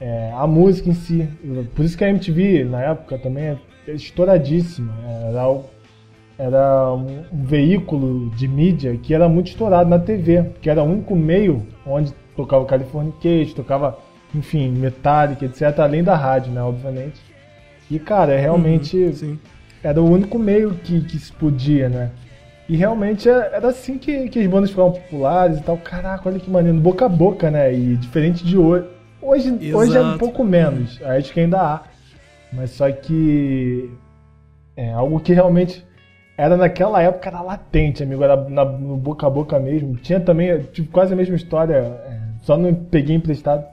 [0.01, 1.29] é, à música em si.
[1.75, 3.57] Por isso que a MTV, na época, também é
[3.93, 4.91] estouradíssima.
[5.29, 5.65] Era, o-
[6.37, 10.85] era um, um veículo de mídia que era muito estourado na TV, que era o
[10.87, 13.97] único meio onde tocava Californication, tocava,
[14.33, 17.21] enfim, Metallica, etc., além da rádio, né, obviamente.
[17.89, 19.37] E, cara, é realmente Sim.
[19.83, 22.09] era o único meio que, que se podia, né?
[22.69, 25.77] E realmente é- era assim que, que as bandas ficavam populares e tal.
[25.77, 27.73] Caraca, olha que maneiro, boca a boca, né?
[27.73, 28.85] E diferente de hoje.
[29.21, 31.83] Hoje, hoje é um pouco menos, acho que ainda há.
[32.53, 33.89] Mas só que
[34.75, 35.85] é algo que realmente
[36.37, 39.95] era naquela época, era latente, amigo, era na- no boca a boca mesmo.
[39.95, 43.65] Tinha também, tive quase a mesma história, é, só não peguei emprestado,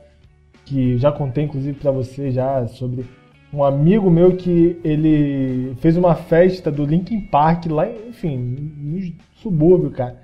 [0.65, 3.07] que já contei inclusive pra você já sobre
[3.53, 8.37] um amigo meu que ele fez uma festa do Linkin Park lá, enfim,
[8.77, 10.17] no subúrbio, cara.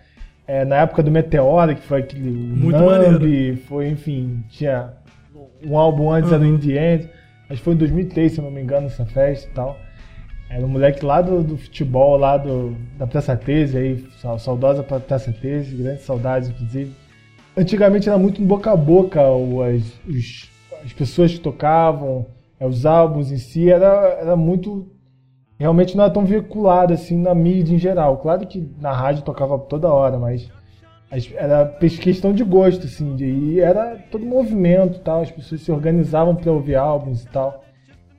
[0.47, 4.93] É, na época do Meteora, que foi aquele Muito Numb, foi, enfim, tinha
[5.67, 7.09] um álbum antes era o In The End,
[7.49, 9.79] acho que foi em 2003, se não me engano, essa festa e tal.
[10.51, 14.83] Era um moleque lá do, do futebol, lá do, da Praça 13, aí, sa- saudosa
[14.83, 16.93] pra Praça 13, grandes saudades, inclusive.
[17.57, 20.51] Antigamente era muito boca a boca, as, os-
[20.85, 22.27] as pessoas que tocavam,
[22.61, 23.87] é, os álbuns em si, era,
[24.21, 24.87] era muito.
[25.59, 28.19] Realmente não era tão veiculado assim na mídia em geral.
[28.19, 30.64] Claro que na rádio tocava toda hora, mas as-
[31.35, 31.67] era
[32.01, 36.35] questão de gosto, assim, de, e era todo movimento e tal, as pessoas se organizavam
[36.35, 37.65] para ouvir álbuns e tal.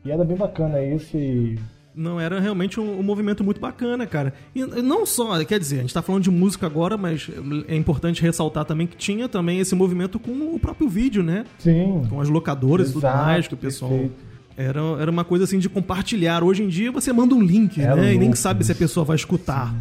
[0.03, 1.58] E era bem bacana isso e.
[1.95, 4.34] Não, era realmente um, um movimento muito bacana, cara.
[4.53, 7.29] E não só, quer dizer, a gente tá falando de música agora, mas
[7.69, 11.45] é importante ressaltar também que tinha também esse movimento com o próprio vídeo, né?
[11.58, 12.05] Sim.
[12.10, 13.91] Com as locadoras e tudo mais, que o pessoal.
[13.91, 14.25] perfeito.
[14.58, 16.43] Era, era uma coisa assim de compartilhar.
[16.43, 18.08] Hoje em dia você manda um link, Era né?
[18.13, 18.79] E nem louco sabe se a isso.
[18.79, 19.73] pessoa vai escutar.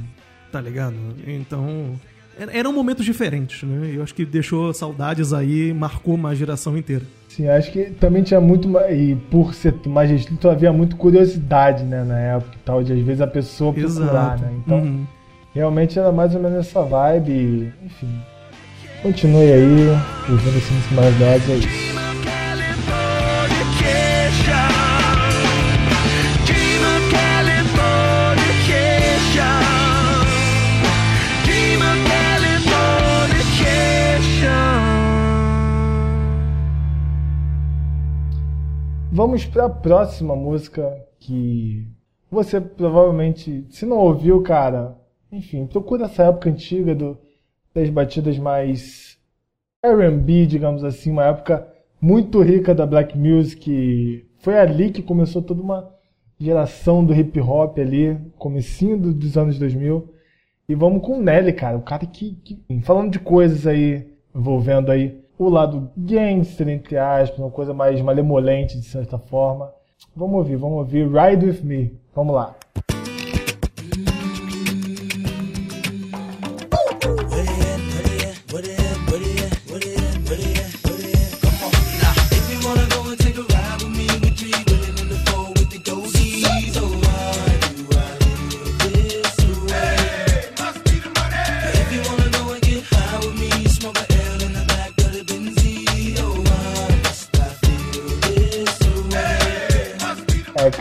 [0.52, 0.94] Tá ligado?
[1.26, 1.94] Então.
[2.38, 3.92] Era- Eram momentos diferentes, né?
[3.94, 7.02] Eu acho que deixou saudades aí, marcou uma geração inteira.
[7.28, 8.68] Sim, acho que também tinha muito.
[8.90, 13.00] E por ser mais restrito, havia muito curiosidade, né, na época e tal, de às
[13.00, 14.52] vezes a pessoa procurar, né?
[14.64, 15.04] Então, Uhum.
[15.54, 17.72] realmente era mais ou menos essa vibe.
[17.84, 18.08] Enfim.
[19.02, 19.88] Continue aí,
[20.30, 21.94] ouvindo esse mais dados, é isso.
[39.16, 41.86] Vamos para a próxima música que
[42.28, 44.98] você provavelmente, se não ouviu, cara,
[45.30, 47.16] enfim, procura essa época antiga do,
[47.72, 49.16] das batidas mais
[49.84, 51.64] R&B, digamos assim, uma época
[52.00, 54.26] muito rica da black music.
[54.38, 55.88] Foi ali que começou toda uma
[56.36, 60.12] geração do hip hop ali, comecinho do- dos anos 2000.
[60.68, 61.76] E vamos com o Nelly, cara.
[61.78, 67.38] O cara que, que- Falando de coisas aí, envolvendo aí o lado gangster, entre aspas,
[67.38, 69.72] uma coisa mais malemolente, de certa forma.
[70.14, 71.98] Vamos ouvir, vamos ouvir Ride With Me.
[72.14, 72.54] Vamos lá.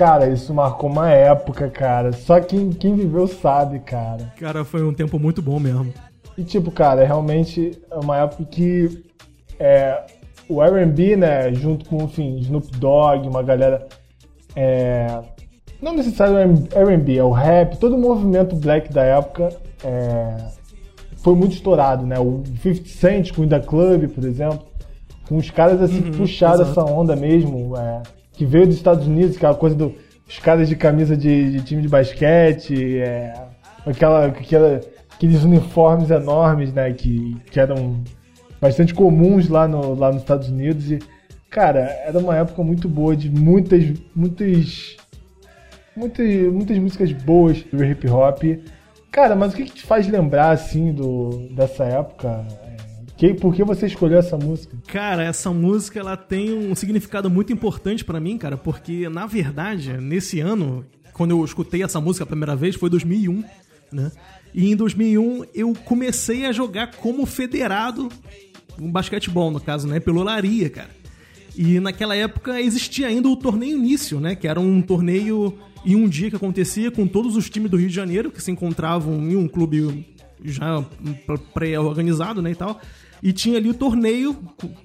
[0.04, 2.12] Cara, isso marcou uma época, cara.
[2.12, 4.34] Só quem, quem viveu sabe, cara.
[4.38, 5.94] Cara, foi um tempo muito bom mesmo.
[6.38, 9.02] E tipo, cara, realmente é uma época que
[9.58, 10.04] é,
[10.50, 13.88] o R&B, né, junto com, enfim, Snoop Dogg, uma galera,
[14.58, 15.22] é,
[15.82, 19.50] não necessariamente R&B, é o rap, todo o movimento black da época
[19.86, 20.36] é,
[21.18, 24.66] foi muito estourado, né, o 50 Cent com o Da Club, por exemplo,
[25.30, 26.72] com os caras assim que puxaram exato.
[26.72, 28.02] essa onda mesmo, é,
[28.34, 31.88] que veio dos Estados Unidos, aquela coisa dos caras de camisa de, de time de
[31.88, 33.34] basquete, é,
[33.86, 34.82] aquela, aquela,
[35.14, 38.04] aqueles uniformes enormes, né, que, que eram
[38.60, 40.92] bastante comuns lá, no, lá nos Estados Unidos.
[40.92, 41.00] E,
[41.50, 43.84] cara, era uma época muito boa de muitas,
[44.16, 44.98] muitas,
[45.96, 48.44] muitas, muitas músicas boas do hip hop.
[49.12, 52.44] Cara, mas o que, que te faz lembrar, assim, do, dessa época?
[53.18, 54.76] Que, por que você escolheu essa música?
[54.88, 59.94] Cara, essa música ela tem um significado muito importante pra mim, cara, porque na verdade,
[59.98, 63.44] nesse ano, quando eu escutei essa música a primeira vez, foi 2001,
[63.92, 64.12] né?
[64.54, 68.10] E em 2001 eu comecei a jogar como federado,
[68.80, 70.90] um basquetebol no caso, né, pelo Olaria, cara.
[71.56, 76.08] E naquela época existia ainda o torneio início, né, que era um torneio em um
[76.08, 79.36] dia que acontecia com todos os times do Rio de Janeiro que se encontravam em
[79.36, 80.06] um clube
[80.44, 80.84] já
[81.54, 82.80] pré-organizado, né, e tal.
[83.22, 84.36] E tinha ali o torneio,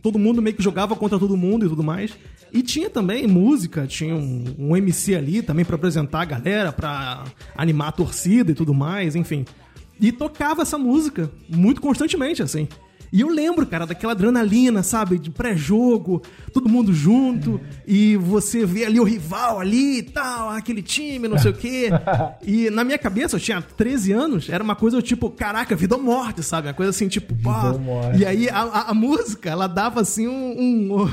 [0.02, 2.12] todo mundo meio que jogava contra todo mundo e tudo mais.
[2.52, 7.24] E tinha também música, tinha um, um MC ali também pra apresentar a galera, pra
[7.56, 9.44] animar a torcida e tudo mais, enfim.
[10.00, 12.68] E tocava essa música muito constantemente, assim.
[13.12, 15.18] E eu lembro, cara, daquela adrenalina, sabe?
[15.18, 20.82] De pré-jogo, todo mundo junto, e você vê ali o rival ali e tal, aquele
[20.82, 21.88] time, não sei o quê.
[22.46, 26.02] E na minha cabeça, eu tinha 13 anos, era uma coisa tipo, caraca, vida ou
[26.02, 26.68] morte, sabe?
[26.68, 27.74] Uma coisa assim, tipo, pá.
[28.18, 30.92] E aí a, a- a música, ela dava assim um.
[31.04, 31.08] um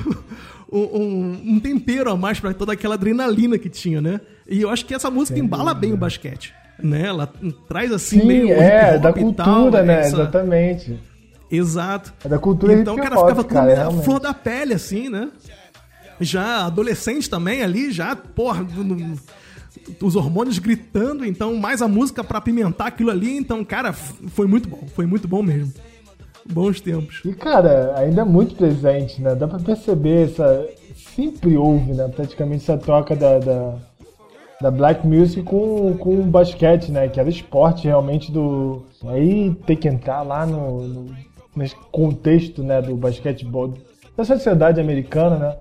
[0.72, 4.20] um, um tempero a mais pra toda aquela adrenalina que tinha, né?
[4.50, 7.04] E eu acho que essa música embala bem o basquete, né?
[7.08, 7.32] Ela
[7.68, 10.00] traz assim Sim, meio é, da cultura, tal, né?
[10.00, 11.00] essa- Exatamente.
[11.52, 12.14] Exato.
[12.24, 14.06] É da cultura Então, hip cara, ficava na realmente.
[14.06, 15.30] flor da pele, assim, né?
[16.20, 19.16] Já adolescente também ali, já, porra, no-
[20.02, 24.68] os hormônios gritando, então mais a música pra apimentar aquilo ali, então, cara, foi muito
[24.70, 25.74] bom, foi muito bom mesmo.
[26.48, 27.22] Bons tempos.
[27.26, 29.34] E, cara, ainda é muito presente, né?
[29.36, 30.68] Dá pra perceber essa.
[31.16, 32.08] Sempre houve, né?
[32.08, 33.76] Praticamente essa troca da, da,
[34.62, 37.08] da black music com, com o basquete, né?
[37.10, 38.86] Que era o esporte realmente do.
[39.08, 41.16] Aí tem que entrar lá no, no
[41.92, 42.82] contexto, né?
[42.82, 43.74] Do basquetebol,
[44.16, 45.56] da sociedade americana, né?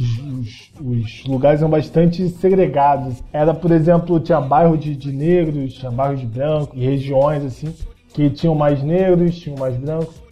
[0.00, 3.22] Os, os lugares são bastante segregados.
[3.32, 7.74] Era, por exemplo, tinha bairro de, de negros, tinha bairro de brancos, e regiões assim,
[8.12, 10.22] que tinham mais negros, tinham mais brancos.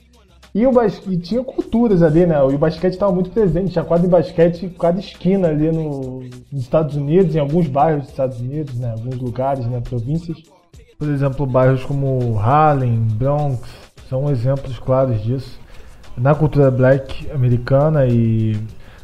[0.53, 1.01] E, o bas...
[1.07, 2.34] e tinha culturas ali, né?
[2.36, 3.72] E o basquete estava muito presente.
[3.72, 6.24] Tinha quadra de basquete cada esquina ali no...
[6.51, 8.90] nos Estados Unidos, em alguns bairros dos Estados Unidos, né?
[8.90, 9.80] Alguns lugares, né?
[9.80, 10.38] Províncias.
[10.98, 13.61] Por exemplo, bairros como Harlem, Bronx,
[14.11, 15.58] são exemplos claros disso.
[16.16, 18.61] Na cultura black americana e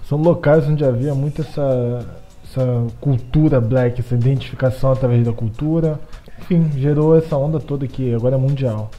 [0.08, 2.04] são locais onde havia muito essa,
[2.44, 6.00] essa cultura black, essa identificação através da cultura.
[6.40, 8.90] Enfim, gerou essa onda toda que agora é mundial.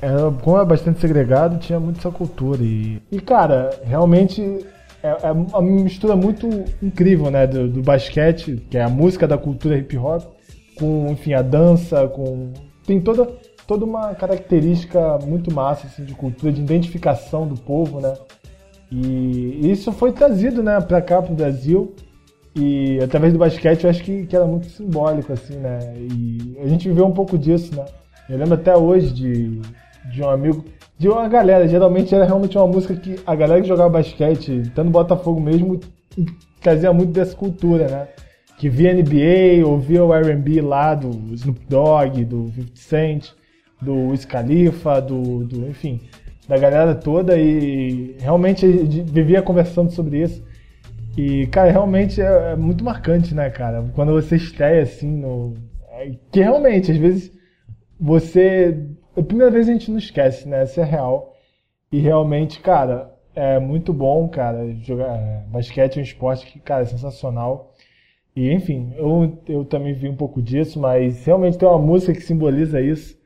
[0.00, 2.62] Era, como é bastante segregado, tinha muito essa cultura.
[2.62, 4.64] E, e cara, realmente
[5.02, 6.48] é, é uma mistura muito
[6.80, 7.48] incrível, né?
[7.48, 10.22] Do, do basquete, que é a música da cultura hip hop,
[10.78, 12.52] com, enfim, a dança, com.
[12.86, 13.28] Tem toda,
[13.68, 18.14] toda uma característica muito massa, assim, de cultura, de identificação do povo, né?
[18.90, 21.94] E isso foi trazido, né, pra cá, pro Brasil.
[22.56, 25.78] E através do basquete eu acho que, que era muito simbólico, assim, né?
[25.96, 27.84] E a gente viveu um pouco disso, né?
[28.28, 29.60] Eu lembro até hoje de,
[30.10, 30.64] de um amigo,
[30.96, 34.90] de uma galera, geralmente era realmente uma música que a galera que jogava basquete, tanto
[34.90, 35.78] Botafogo mesmo,
[36.60, 38.08] trazia muito dessa cultura, né?
[38.56, 43.37] Que via NBA, ouvia o R&B lá do Snoop Dogg, do 50 Cent,
[43.80, 44.26] do Wiz
[45.06, 46.00] do, do, enfim,
[46.48, 50.42] da galera toda e realmente vivia conversando sobre isso.
[51.16, 53.84] E, cara, realmente é, é muito marcante, né, cara?
[53.94, 55.54] Quando você estreia assim no.
[55.90, 57.32] é que realmente, às vezes,
[57.98, 58.86] você.
[59.16, 60.62] A primeira vez a gente não esquece, né?
[60.62, 61.34] Isso é real.
[61.90, 64.72] E realmente, cara, é muito bom, cara.
[64.76, 67.74] Jogar é, basquete é um esporte que, cara, é sensacional.
[68.36, 72.20] E enfim, eu, eu também vi um pouco disso, mas realmente tem uma música que
[72.20, 73.17] simboliza isso.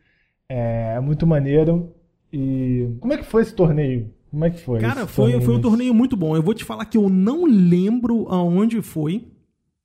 [0.55, 1.95] É, é muito maneiro.
[2.31, 4.11] E como é que foi esse torneio?
[4.31, 4.81] Como é que foi?
[4.81, 6.37] Cara, foi, foi um torneio muito bom.
[6.37, 9.29] Eu vou te falar que eu não lembro aonde foi.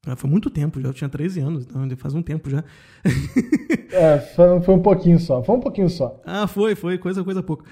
[0.05, 2.63] Ah, Foi muito tempo, já eu tinha 13 anos, então faz um tempo já.
[3.89, 5.41] É, foi, foi um pouquinho só.
[5.41, 6.21] Foi um pouquinho só.
[6.25, 7.63] Ah, foi, foi, coisa, coisa pouco.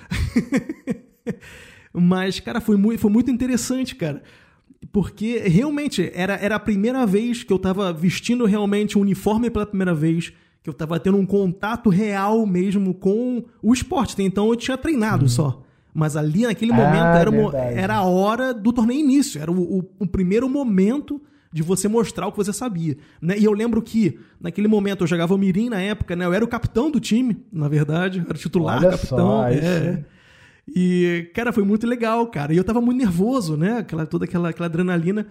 [1.94, 4.24] Mas, cara, foi muito, foi muito interessante, cara.
[4.92, 9.66] Porque realmente era, era a primeira vez que eu tava vestindo realmente um uniforme pela
[9.66, 10.34] primeira vez,
[10.66, 14.16] que eu tava tendo um contato real mesmo com o esporte.
[14.16, 15.62] Até Então eu tinha treinado só.
[15.94, 17.78] Mas ali naquele Ah, momento era, verdade.
[17.78, 21.22] era a hora do torneio início, era o, o- o primeiro momento
[21.54, 22.98] de você mostrar o que você sabia.
[23.22, 23.38] Né?
[23.38, 26.26] E eu lembro que naquele momento eu jogava o Mirim na época, né?
[26.26, 29.18] Eu era o capitão do time, na verdade, eu era titular, Olha capitão.
[29.20, 30.04] só, é.
[30.68, 32.52] E, cara, foi muito legal, cara.
[32.54, 33.78] E eu tava muito nervoso, né?
[33.78, 35.28] Aquela, toda aquela, aquela adrenalina.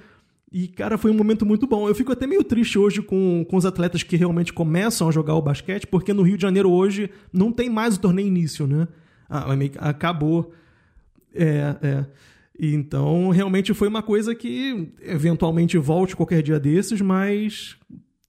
[0.54, 1.88] E, cara, foi um momento muito bom.
[1.88, 5.34] Eu fico até meio triste hoje com, com os atletas que realmente começam a jogar
[5.34, 8.86] o basquete, porque no Rio de Janeiro hoje não tem mais o torneio início, né?
[9.28, 9.46] Ah,
[9.80, 10.52] acabou.
[11.34, 12.06] É, é.
[12.56, 17.76] Então, realmente foi uma coisa que eventualmente volte qualquer dia desses, mas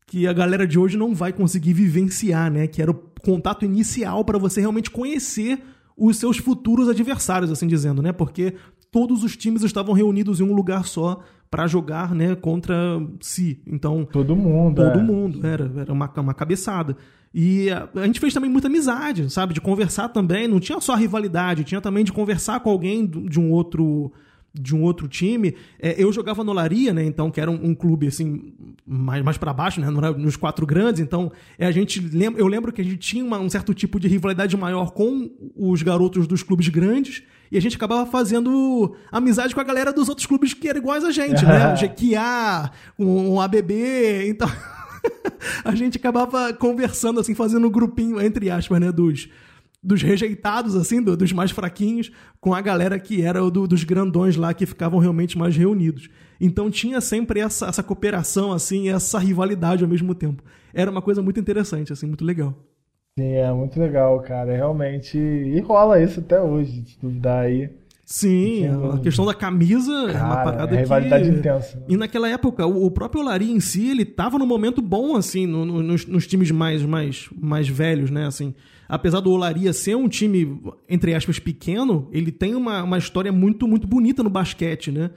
[0.07, 2.65] que a galera de hoje não vai conseguir vivenciar, né?
[2.65, 5.61] Que era o contato inicial para você realmente conhecer
[5.95, 8.11] os seus futuros adversários, assim dizendo, né?
[8.11, 8.55] Porque
[8.89, 12.75] todos os times estavam reunidos em um lugar só para jogar, né, contra
[13.21, 13.61] si.
[13.65, 14.83] Então, Todo mundo.
[14.83, 15.03] Todo é.
[15.03, 16.95] mundo, era, era uma, uma cabeçada.
[17.33, 19.53] E a, a gente fez também muita amizade, sabe?
[19.53, 20.47] De conversar também.
[20.47, 24.11] Não tinha só rivalidade, tinha também de conversar com alguém de um outro
[24.57, 25.53] de um outro time.
[25.77, 27.03] É, eu jogava no Olaria, né?
[27.03, 28.53] Então, que era um, um clube assim,
[28.87, 29.89] mais, mais para baixo, né?
[30.17, 31.01] Nos quatro grandes.
[31.01, 31.29] Então,
[31.59, 34.07] é, a gente lembra, eu lembro que a gente tinha uma- um certo tipo de
[34.07, 37.21] rivalidade maior com os garotos dos clubes grandes.
[37.51, 41.03] E a gente acabava fazendo amizade com a galera dos outros clubes que eram iguais
[41.03, 41.73] a gente, né?
[41.73, 44.27] O Jequiá, um, um ABB.
[44.27, 44.49] Então.
[45.63, 49.29] a gente acabava conversando, assim, fazendo um grupinho, entre aspas, né, dos,
[49.83, 54.35] dos rejeitados, assim, do- dos mais fraquinhos, com a galera que era do- dos grandões
[54.35, 56.09] lá, que ficavam realmente mais reunidos.
[56.41, 60.43] Então tinha sempre essa, essa cooperação, assim, essa rivalidade ao mesmo tempo.
[60.73, 62.57] Era uma coisa muito interessante, assim, muito legal.
[63.17, 64.53] Sim, é muito legal, cara.
[64.53, 65.17] Realmente.
[65.17, 67.69] E rola isso até hoje, se duvidar aí.
[68.05, 71.37] Sim, a questão da camisa é uma Cara, parada é rivalidade que...
[71.39, 71.81] intensa.
[71.87, 75.47] E naquela época, o o próprio Olaria em si, ele tava num momento bom, assim,
[75.47, 78.53] no- no- nos, nos times mais, mais, mais velhos, né, assim.
[78.87, 83.67] Apesar do Olaria ser um time, entre aspas, pequeno, ele tem uma, uma história muito,
[83.67, 85.09] muito bonita no basquete, né?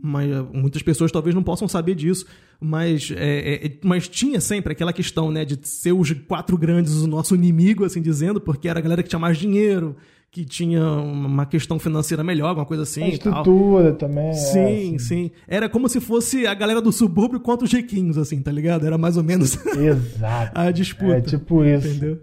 [0.00, 2.26] Mas eh, muitas pessoas talvez não possam saber disso.
[2.60, 7.06] Mas, é, é, mas tinha sempre aquela questão, né, de ser os quatro grandes o
[7.06, 9.96] nosso inimigo, assim dizendo, porque era a galera que tinha mais dinheiro,
[10.30, 13.04] que tinha uma questão financeira melhor, alguma coisa assim.
[13.04, 14.28] a estrutura também.
[14.28, 14.98] é, Sim, assim.
[14.98, 15.30] sim.
[15.46, 18.86] Era como se fosse a galera do subúrbio contra os jequinhos, assim, tá ligado?
[18.86, 20.52] Era mais ou menos Exato.
[20.58, 21.14] a disputa.
[21.14, 21.88] É tipo isso.
[21.88, 22.20] Entendeu?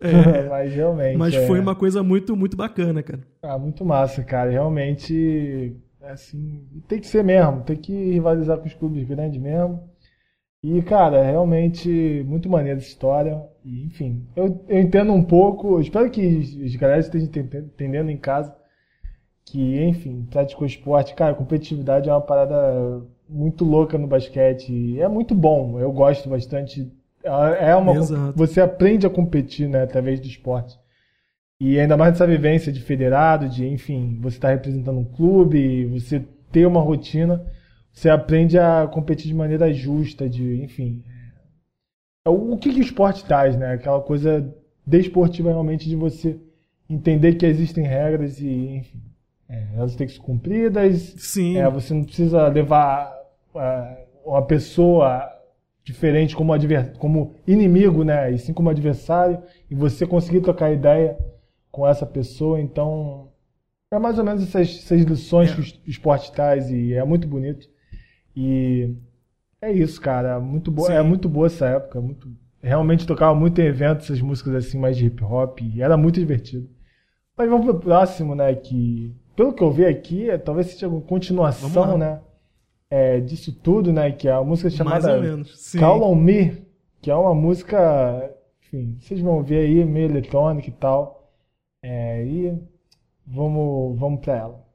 [0.48, 1.16] Mas realmente.
[1.16, 1.46] Mas é.
[1.46, 3.20] foi uma coisa muito, muito bacana, cara.
[3.42, 4.50] Ah, muito massa, cara.
[4.50, 5.74] Realmente,
[6.12, 7.62] assim, tem que ser mesmo.
[7.62, 9.82] Tem que rivalizar com os clubes grandes mesmo.
[10.62, 13.40] E, cara, realmente, muito maneira essa história.
[13.64, 15.80] E, enfim, eu, eu entendo um pouco.
[15.80, 16.26] espero que
[16.64, 18.54] os galera estejam enten- entendendo em casa.
[19.44, 25.00] Que, enfim, prática o esporte, cara, competitividade é uma parada muito louca no basquete.
[25.00, 25.78] É muito bom.
[25.78, 26.90] Eu gosto bastante.
[27.22, 27.94] É uma.
[27.94, 28.36] Exato.
[28.36, 30.76] Você aprende a competir, né, através do esporte.
[31.60, 36.22] E ainda mais essa vivência de federado, de, enfim, você estar representando um clube, você
[36.52, 37.44] ter uma rotina,
[37.92, 41.02] você aprende a competir de maneira justa, de, enfim.
[42.26, 43.72] É o que, que o esporte traz, né?
[43.72, 44.54] Aquela coisa
[44.86, 46.38] desportiva realmente de você
[46.88, 49.02] entender que existem regras e, enfim,
[49.48, 51.14] é, elas têm que ser cumpridas.
[51.16, 51.56] Sim.
[51.56, 53.12] É, você não precisa levar
[53.54, 55.26] ah, uma pessoa
[55.82, 58.30] diferente como, adver, como inimigo, né?
[58.30, 59.42] E sim como adversário.
[59.70, 61.16] E você conseguir trocar ideia
[61.76, 62.58] com essa pessoa.
[62.58, 63.28] Então,
[63.90, 65.54] é mais ou menos essas, essas lições É.
[65.54, 67.68] que o es- esporte traz e é muito bonito.
[68.34, 68.94] E
[69.60, 70.40] é isso, cara.
[70.40, 70.94] Muito boa, Sim.
[70.94, 72.00] é muito boa essa época.
[72.00, 72.28] Muito,
[72.62, 75.60] realmente tocava muito em eventos essas músicas assim mais de hip hop.
[75.60, 76.68] E era muito divertido.
[77.36, 78.54] Mas vamos pro próximo, né?
[78.54, 82.20] Que, pelo que eu vi aqui, é, talvez seja uma continuação, né?
[82.88, 84.10] É, disso tudo, né?
[84.12, 85.20] Que é a música chamada.
[85.78, 86.62] Call on Me,
[87.02, 88.30] que é uma música,
[88.62, 91.25] enfim, vocês vão ver aí, meio eletrônica e tal.
[91.88, 92.58] É, e
[93.24, 94.65] vamos, vamos pra ela.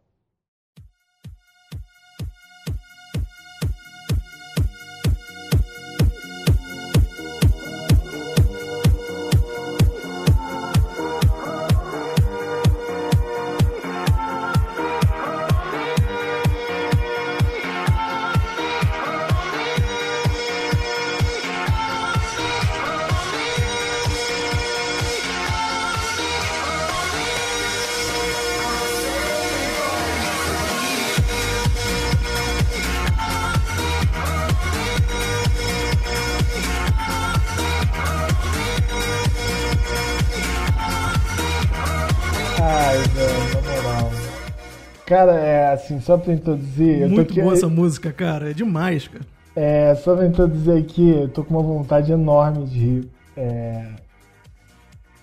[45.12, 48.50] Cara, é assim, só pra introduzir, eu tô Muito aqui, boa essa música, cara.
[48.52, 49.26] É demais, cara.
[49.58, 53.10] é, só pra introduzir aqui, eu tô com uma vontade enorme de rir.
[53.36, 53.88] É,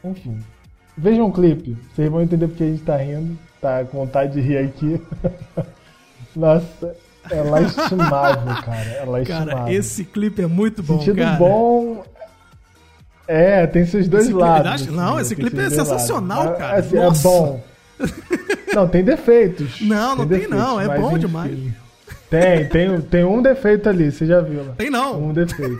[0.05, 0.39] enfim,
[0.95, 4.41] vejam um clipe, vocês vão entender porque a gente tá rindo, tá com vontade de
[4.43, 5.01] rir aqui.
[6.36, 6.95] Nossa,
[7.30, 9.57] é lastimável, cara, é lastimável.
[9.57, 11.36] Cara, esse clipe é muito bom, Sentido cara.
[11.39, 12.05] bom.
[13.26, 14.70] É, tem seus dois Esse clipe- lados.
[14.82, 16.59] acho- não, esse clipe é sensacional, lados.
[16.59, 16.76] cara.
[16.78, 17.26] Assim, Nossa.
[17.26, 17.61] É bom.
[18.79, 19.81] Não, tem defeitos.
[19.81, 21.18] Não, não tem não, é bom enfim.
[21.18, 21.59] demais.
[22.31, 24.74] Tem, tem, tem um defeito ali, você já viu lá.
[24.74, 25.20] Tem não.
[25.24, 25.79] Um defeito.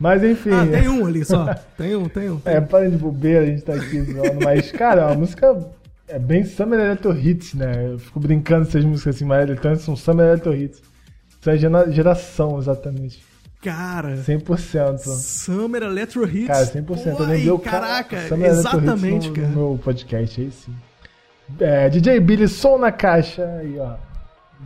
[0.00, 0.50] Mas enfim.
[0.52, 1.54] Ah, tem um ali só.
[1.76, 2.38] Tem um, tem um.
[2.40, 4.44] tem É, parem de bobeira, a gente tá aqui zoando.
[4.44, 5.58] Mas, cara, a música
[6.06, 7.90] é bem Summer Electro Hits, né?
[7.92, 10.80] Eu fico brincando essas músicas assim, mas eletrônicas são Summer Electro Hits.
[11.40, 13.22] Isso é gera- geração, exatamente.
[13.60, 14.98] Cara, 100%.
[14.98, 16.46] Summer Electro Hits.
[16.46, 16.84] Cara, 100%.
[17.16, 19.48] Pô, eu dei o Caraca, Summer Electro Hits exatamente, no, cara.
[19.48, 20.72] no meu podcast, aí sim.
[21.58, 23.94] É, DJ Billy, som na caixa, aí, ó.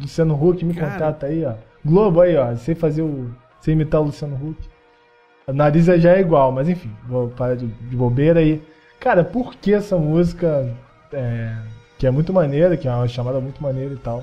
[0.00, 0.92] Luciano Huck, me Cara.
[0.92, 1.54] contata aí, ó.
[1.84, 2.54] Globo aí, ó.
[2.56, 3.30] Sei fazer o.
[3.60, 4.58] Sei imitar o Luciano Huck.
[5.46, 8.62] A nariz já é igual, mas enfim, vou parar de, de bobeira aí.
[9.00, 10.72] Cara, por que essa música,
[11.12, 11.56] é,
[11.98, 14.22] que é muito maneira, que é uma chamada muito maneira e tal.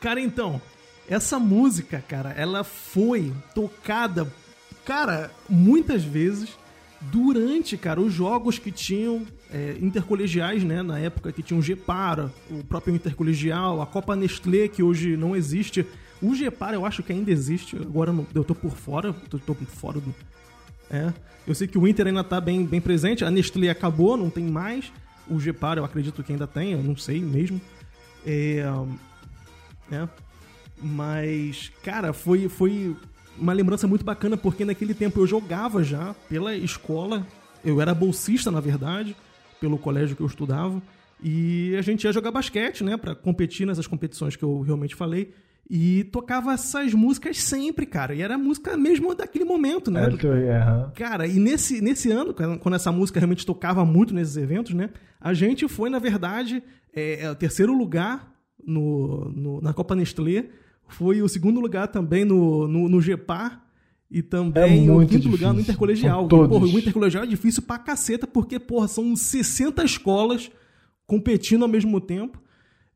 [0.00, 0.60] Cara, então,
[1.08, 4.26] essa música, cara, ela foi tocada,
[4.84, 6.50] cara, muitas vezes
[7.00, 10.82] durante, cara, os jogos que tinham é, intercolegiais, né?
[10.82, 15.34] Na época que tinha o Gepara, o próprio intercolegial, a Copa Nestlé, que hoje não
[15.34, 15.86] existe.
[16.20, 20.00] O Gepara eu acho que ainda existe, agora eu tô por fora, tô, tô fora
[20.00, 20.14] do...
[20.90, 21.12] É,
[21.46, 24.44] eu sei que o Inter ainda tá bem, bem presente, a Nestlé acabou, não tem
[24.44, 24.92] mais.
[25.28, 27.60] O Gepara eu acredito que ainda tem, eu não sei mesmo.
[28.26, 28.64] É,
[29.90, 30.08] né?
[30.80, 32.96] Mas, cara, foi, foi
[33.36, 37.26] uma lembrança muito bacana porque naquele tempo eu jogava já pela escola.
[37.64, 39.16] Eu era bolsista, na verdade,
[39.60, 40.82] pelo colégio que eu estudava.
[41.22, 45.32] E a gente ia jogar basquete, né, Pra competir nessas competições que eu realmente falei.
[45.70, 48.14] E tocava essas músicas sempre, cara.
[48.14, 50.00] E era a música mesmo daquele momento, né?
[50.06, 50.90] É.
[50.94, 54.88] Cara, e nesse, nesse ano, quando quando essa música realmente tocava muito nesses eventos, né?
[55.20, 56.62] A gente foi, na verdade,
[56.94, 58.32] é, é, o terceiro lugar
[58.66, 60.46] no, no- na Copa Nestlé.
[60.88, 63.62] Foi o segundo lugar também no, no, no GEPAR.
[64.10, 65.60] E também É o quinto lugar no.
[65.60, 66.26] Intercolegial.
[66.28, 66.48] Todos.
[66.48, 70.50] Porra, o Intercolegial é difícil pra caceta, porque, porra, são 60 escolas
[71.06, 72.40] competindo ao mesmo tempo.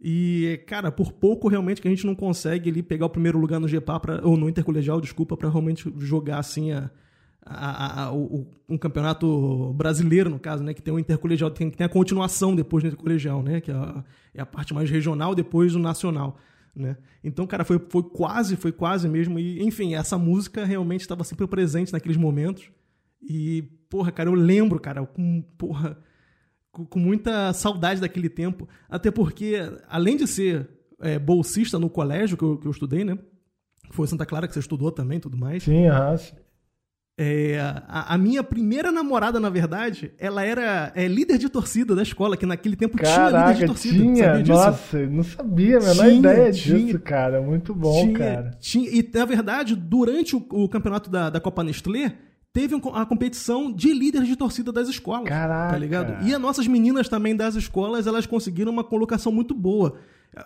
[0.01, 3.61] E, cara, por pouco realmente que a gente não consegue ali pegar o primeiro lugar
[3.61, 6.91] no GPA, pra, ou no Intercolegial, desculpa, pra realmente jogar assim a,
[7.45, 10.75] a- a- o, o- um campeonato brasileiro, no caso, né?
[10.75, 13.61] Que tem o Intercolegial, tem, tem a continuação depois do Intercolegial, né?
[13.61, 14.05] Que é a,
[14.35, 16.37] é a parte mais regional, depois do nacional.
[16.75, 16.97] Né?
[17.23, 19.39] Então, cara, foi, foi quase, foi quase mesmo.
[19.39, 22.71] E, enfim, essa música realmente estava sempre presente naqueles momentos.
[23.23, 25.99] E, porra, cara, eu lembro, cara, com, porra,
[26.71, 28.69] com, com muita saudade daquele tempo.
[28.89, 29.57] Até porque,
[29.89, 30.69] além de ser
[31.01, 33.19] é, bolsista no colégio que eu, que eu estudei, né?
[33.91, 35.65] Foi Santa Clara que você estudou também tudo mais.
[35.65, 36.17] Sim, aham.
[37.19, 42.03] É, a, a minha primeira namorada, na verdade, ela era é, líder de torcida da
[42.03, 43.97] escola, que naquele tempo tinha líder de Caraca, torcida.
[43.99, 44.39] tinha.
[44.45, 46.79] Nossa, não sabia a menor Tinha, ideia tinha.
[46.79, 47.41] disso, cara.
[47.43, 48.51] Muito bom, tinha, cara.
[48.59, 52.15] tinha- e, na verdade, durante o, o campeonato da, da Copa Nestlé,
[52.51, 55.29] teve a competição de líderes de torcida das escolas.
[55.29, 55.73] Caraca.
[55.73, 56.27] Tá ligado?
[56.27, 59.97] E as nossas meninas também das escolas, elas conseguiram uma colocação muito boa.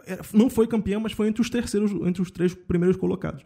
[0.05, 3.45] É, Não foi campeã, mas foi entre os terceiros, entre os três primeiros colocados.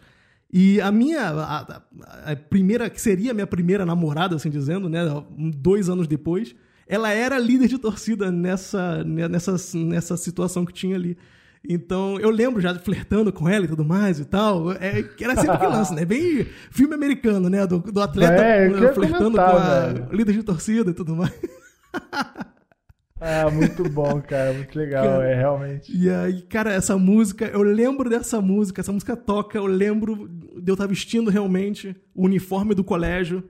[0.53, 5.01] E a minha, a, a- primeira, que seria a minha primeira namorada, assim dizendo, né,
[5.57, 6.55] dois anos depois,
[6.89, 11.17] ela era líder de torcida nessa, nessa, nessa situação que tinha ali.
[11.69, 14.73] Então, eu lembro já de flertando com ela e tudo mais e tal.
[14.73, 16.05] É, era sempre que lança, né?
[16.07, 17.67] Bem filme americano, né?
[17.67, 20.09] Do, do atleta É, flertando comentar, com a velho.
[20.11, 21.33] líder de torcida e tudo mais.
[23.21, 24.53] Ah, muito bom, cara.
[24.53, 25.97] Muito legal, Cara, é realmente.
[25.97, 30.71] E aí, cara, essa música, eu lembro dessa música, essa música toca, eu lembro de
[30.71, 33.49] eu estar vestindo realmente o uniforme do colégio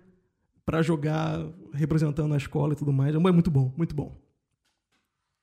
[0.67, 1.39] pra jogar,
[1.73, 3.15] representando a escola e tudo mais.
[3.15, 4.17] É muito bom, muito bom.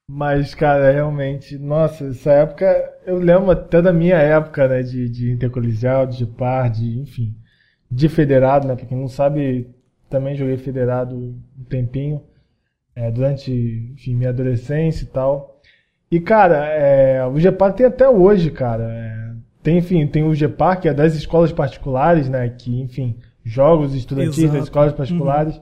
[0.09, 2.65] Mas, cara, realmente, nossa, essa época,
[3.05, 7.36] eu lembro até da minha época, né, de, de intercolegial, de par, de, enfim,
[7.91, 9.69] de federado, né, pra quem não sabe,
[10.09, 12.23] também joguei federado um tempinho,
[12.98, 13.52] é, durante,
[13.93, 15.62] enfim, minha adolescência e tal.
[16.10, 20.82] E, cara, é, o GEPAR tem até hoje, cara, é, tem, enfim, tem o GEPAR,
[20.82, 24.54] que é das escolas particulares, né, que, enfim, jogos estudantis Exato.
[24.56, 25.62] das escolas particulares.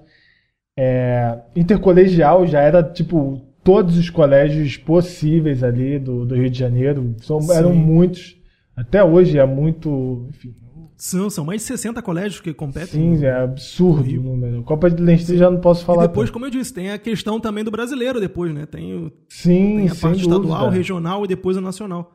[0.78, 7.16] É, intercolegial já era, tipo, todos os colégios possíveis ali do, do Rio de Janeiro.
[7.20, 8.40] São, eram muitos.
[8.78, 10.28] Até hoje é muito.
[10.30, 10.54] Enfim,
[10.98, 13.18] São, são mais de 60 colégios que competem.
[13.18, 14.64] Sim, é absurdo o número.
[14.64, 16.08] Copa de Leinster já não posso E falar.
[16.08, 16.34] depois, tanto.
[16.34, 18.66] como eu disse, tem a questão também do brasileiro depois, né?
[18.66, 20.70] Tem, o, Sim, tem a parte estadual, dúvida.
[20.78, 22.14] regional e depois a nacional.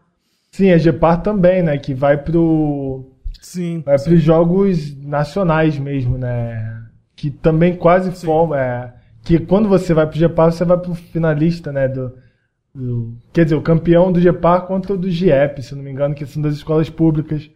[0.51, 1.77] Sim, a Gepar também, né?
[1.79, 3.05] Que vai pro
[3.41, 3.83] Sim.
[3.85, 6.83] vai para os jogos nacionais mesmo, né?
[7.15, 8.59] Que também quase formam.
[8.59, 11.87] É, que quando você vai pro Gepar, você vai pro finalista, né?
[11.87, 12.13] Do,
[12.75, 16.15] do- quer dizer, o campeão do Gepar contra o do GIEP, se não me engano,
[16.15, 17.51] que são das escolas públicas.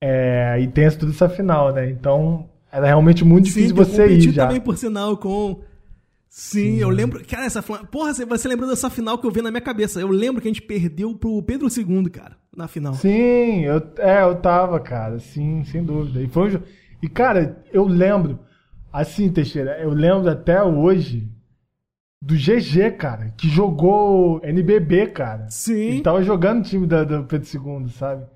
[0.00, 1.90] É, e tem toda essa final, né?
[1.90, 4.46] Então, era realmente muito difícil eu você ir já.
[4.46, 5.60] também, por sinal, com.
[6.28, 7.24] Sim, eu lembro.
[7.26, 7.62] Cara, essa.
[7.62, 10.00] Porra, você, lembrou dessa final que eu vi na minha cabeça.
[10.00, 12.94] Eu lembro que a gente perdeu pro Pedro II, cara, na final.
[12.94, 16.22] Sim, eu, é, eu tava, cara, sim, sem dúvida.
[16.22, 16.62] E foi um
[17.02, 18.38] E, cara, eu lembro,
[18.92, 21.28] assim, Teixeira, eu lembro até hoje
[22.22, 25.48] do GG, cara, que jogou NBB, cara.
[25.48, 25.74] Sim.
[25.74, 28.26] Ele tava jogando no time da, do Pedro II, sabe?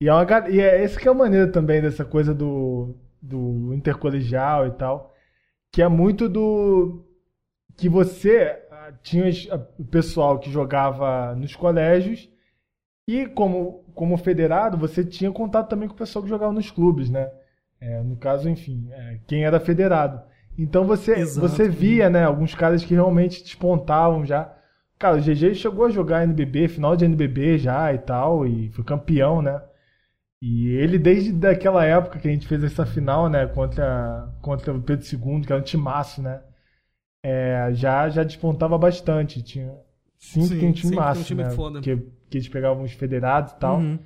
[0.00, 3.72] E é, uma, e é esse que é a maneira também dessa coisa do, do
[3.74, 5.14] intercolegial e tal,
[5.72, 7.04] que é muito do
[7.76, 12.28] que você ah, tinha as- a- o pessoal que jogava nos colégios
[13.08, 17.10] e como, como federado você tinha contato também com o pessoal que jogava nos clubes,
[17.10, 17.30] né?
[17.80, 20.22] É, no caso, enfim, é, quem era federado.
[20.58, 21.48] Então você, Exato.
[21.48, 24.52] você via, né, alguns caras que realmente despontavam já.
[24.98, 28.84] Cara, o GG chegou a jogar NBB, final de NBB já e tal, e foi
[28.84, 29.60] campeão, né?
[30.42, 34.82] E ele, desde daquela época que a gente fez essa final, né, contra, contra o
[34.82, 36.40] Pedro II, que era um timaço, né?
[37.26, 39.42] é, já, já despontava bastante.
[39.42, 39.74] Tinha,
[40.16, 41.50] sempre Sim, tem um sempre time um massa, time né?
[41.50, 41.80] foda.
[41.80, 41.96] Que,
[42.30, 43.78] que eles pegavam os federados e tal.
[43.78, 43.98] Uhum.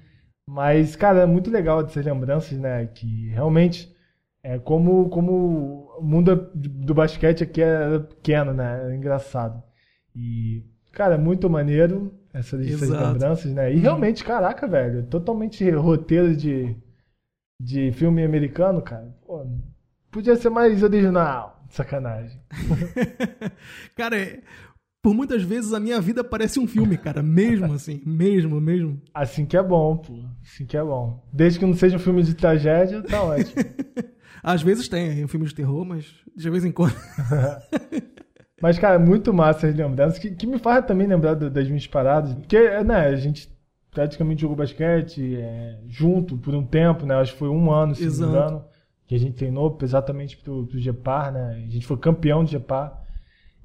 [0.49, 2.87] Mas, cara, é muito legal essas lembranças, né?
[2.87, 3.95] Que realmente
[4.43, 8.91] é como, como o mundo do basquete aqui é pequeno, né?
[8.91, 9.63] É engraçado.
[10.17, 13.73] E, cara, é muito maneiro essas, essas lembranças, né?
[13.73, 16.77] E realmente, caraca, velho, totalmente roteiro de,
[17.61, 19.15] de filme americano, cara.
[19.27, 19.47] Pô,
[20.11, 21.65] podia ser mais original.
[21.71, 22.41] Sacanagem.
[23.95, 24.41] Cara, é-
[25.03, 27.23] por muitas vezes a minha vida parece um filme, cara.
[27.23, 28.03] Mesmo assim.
[28.05, 29.01] Mesmo, mesmo.
[29.15, 30.13] Assim que é bom, pô.
[30.43, 31.25] Assim que é bom.
[31.33, 33.63] Desde que não seja um filme de tragédia, tá ótimo.
[34.43, 36.05] Às vezes tem um filme de terror, mas
[36.37, 36.95] de vez em quando.
[38.61, 41.87] Mas, cara, muito massa as lembranças, que, que me faz também lembrar da- das minhas
[41.87, 42.35] paradas.
[42.35, 43.49] Porque, né, a gente
[43.91, 47.15] praticamente jogou basquete é, junto por um tempo, né?
[47.17, 48.23] Acho que foi um ano, se Exato.
[48.23, 48.65] não me engano,
[49.07, 51.65] que a gente treinou exatamente pro, pro Gepar, né?
[51.67, 53.01] A gente foi campeão de Gepar.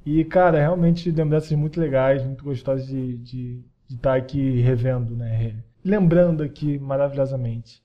[0.05, 5.15] E, cara, realmente lembranças muito legais, muito gostosas de estar de, de estar aqui revendo,
[5.15, 5.55] né?
[5.83, 7.83] Lembrando aqui maravilhosamente.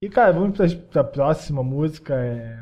[0.00, 2.14] E, cara, vamos pra, pra próxima música.
[2.14, 2.58] É...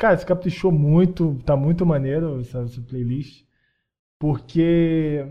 [0.00, 3.44] Cara, você caprichou muito, tá muito maneiro essa, essa playlist.
[4.18, 5.26] Porque,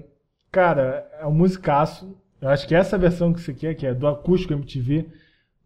[0.52, 2.16] cara, é um musicaço.
[2.40, 5.08] Eu acho que essa versão que você quer, que é do acústico MTV,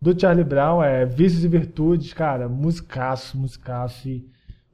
[0.02, 4.08] do Charlie Brown, é Vícios e Virtudes, cara, musicaço, musicaço.
[4.08, 4.26] E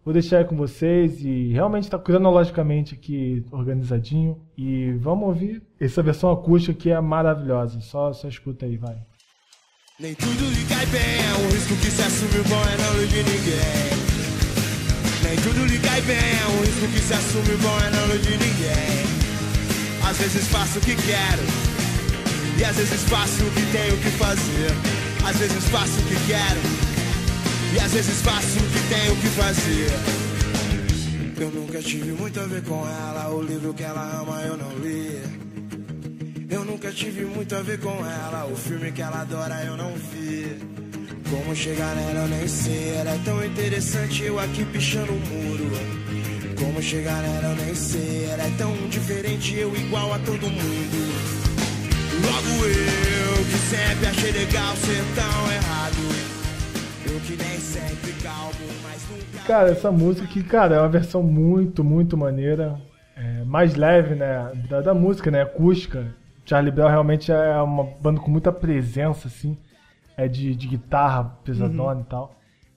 [0.05, 4.39] vou deixar aí com vocês e realmente tá cronologicamente aqui organizadinho.
[4.55, 5.63] E vamos ouvir.
[5.79, 7.81] Essa versão acústica aqui é maravilhosa.
[7.81, 8.95] Só, só escuta aí, vai.
[9.99, 13.23] Nem tudo lhe cai bem, é um risco que se assume bom é não de
[13.23, 14.08] ninguém.
[15.29, 18.31] Nem tudo lhe cai bem, é um risco que se assume bom é não de
[18.31, 19.05] ninguém.
[20.03, 21.43] Às vezes faço o que quero,
[22.57, 24.71] e às vezes faço o que tenho que fazer.
[25.23, 26.61] Às vezes faço o que quero,
[27.75, 29.91] e às vezes faço o que tenho que fazer.
[31.39, 34.79] Eu nunca tive muito a ver com ela, o livro que ela ama eu não
[34.79, 35.21] li.
[36.49, 38.49] Eu nunca tive muito a ver com ela.
[38.51, 40.88] O filme que ela adora eu não vi.
[41.29, 42.95] Como chegar nela eu nem sei.
[42.95, 45.69] Ela é tão interessante, eu aqui pichando o muro.
[46.59, 48.25] Como chegar nela eu nem sei.
[48.31, 51.49] Ela é tão diferente, eu igual a todo mundo.
[52.25, 55.95] Logo eu, que sempre achei legal ser tão errado.
[57.05, 58.53] Eu que nem sempre calmo,
[58.83, 59.45] mas nunca.
[59.45, 62.75] Cara, essa música aqui, cara, é uma versão muito, muito maneira.
[63.15, 64.51] É, mais leve, né?
[64.67, 65.43] Da, da música, né?
[65.43, 66.07] Acústica.
[66.43, 69.55] Charlie Brown realmente é uma banda com muita presença, assim.
[70.19, 72.35] É de, de guitarra pesadona e tal.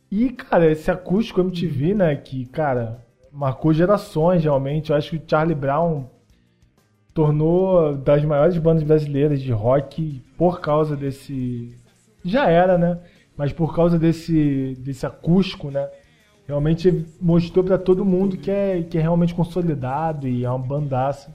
[0.08, 2.14] E, cara, esse acústico MTV, né?
[2.14, 4.90] Que, cara, marcou gerações realmente.
[4.90, 6.04] Eu acho que o Charlie Brown
[7.12, 11.76] tornou das maiores bandas brasileiras de rock por causa desse.
[12.24, 13.00] Já era, né?
[13.36, 15.88] Mas por causa desse, desse acústico, né?
[16.46, 21.34] Realmente mostrou pra todo mundo que é, que é realmente consolidado e é uma bandaça.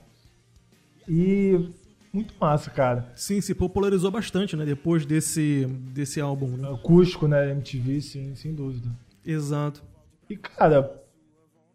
[1.06, 1.68] E
[2.12, 3.12] muito massa, cara.
[3.14, 4.64] Sim, se popularizou bastante, né?
[4.64, 6.68] Depois desse, desse álbum, né?
[6.72, 7.50] Acústico, né?
[7.50, 8.88] MTV, sim, sem dúvida.
[9.24, 9.82] Exato.
[10.28, 11.02] E, cara,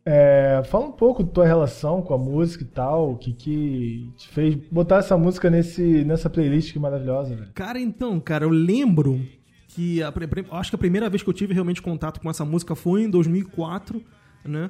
[0.06, 4.12] é, fala um pouco da tua relação com a música e tal, o que que
[4.18, 7.52] te fez botar essa música nesse, nessa playlist que maravilhosa, velho.
[7.54, 9.22] Cara, então, cara, eu lembro
[9.70, 10.14] que a,
[10.52, 13.10] acho que a primeira vez que eu tive realmente contato com essa música foi em
[13.10, 14.04] 2004,
[14.44, 14.70] né?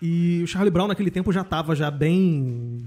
[0.00, 2.86] E o Charlie Brown naquele tempo já tava já bem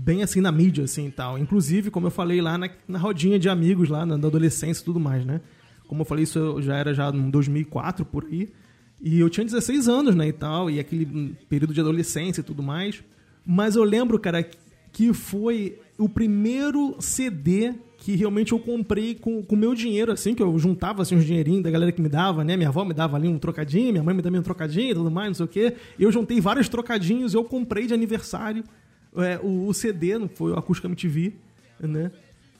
[0.00, 1.38] bem assim na mídia assim e tal.
[1.38, 4.84] Inclusive, como eu falei lá na, na rodinha de amigos lá na, na adolescência e
[4.84, 5.40] tudo mais, né?
[5.86, 8.48] Como eu falei, isso eu já era já em 2004 por aí.
[9.02, 12.62] E eu tinha 16 anos, né, e tal, e aquele período de adolescência e tudo
[12.62, 13.02] mais.
[13.44, 14.46] Mas eu lembro, cara,
[14.92, 20.42] que foi o primeiro CD que realmente eu comprei com o meu dinheiro, assim, que
[20.42, 22.56] eu juntava assim, uns dinheirinhos da galera que me dava, né?
[22.56, 25.10] Minha avó me dava ali um trocadinho, minha mãe me dava um trocadinho e tudo
[25.10, 25.74] mais, não sei o quê.
[25.98, 28.64] Eu juntei vários trocadinhos eu comprei de aniversário
[29.16, 31.32] é, o, o CD, não foi o Acústica MTV,
[31.80, 32.10] né?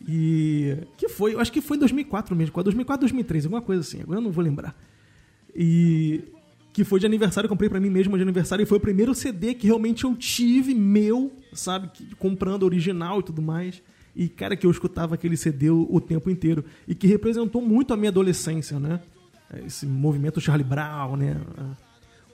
[0.08, 4.00] E que foi, eu acho que foi em 2004 mesmo, 2004, 2003, alguma coisa assim,
[4.00, 4.74] agora eu não vou lembrar.
[5.54, 6.22] E
[6.72, 9.14] que foi de aniversário, eu comprei pra mim mesmo de aniversário e foi o primeiro
[9.14, 13.82] CD que realmente eu tive meu, sabe, que- comprando original e tudo mais.
[14.14, 17.92] E cara que eu escutava aquele CD o, o tempo inteiro e que representou muito
[17.92, 19.00] a minha adolescência, né?
[19.66, 21.36] Esse movimento Charlie Brown, né?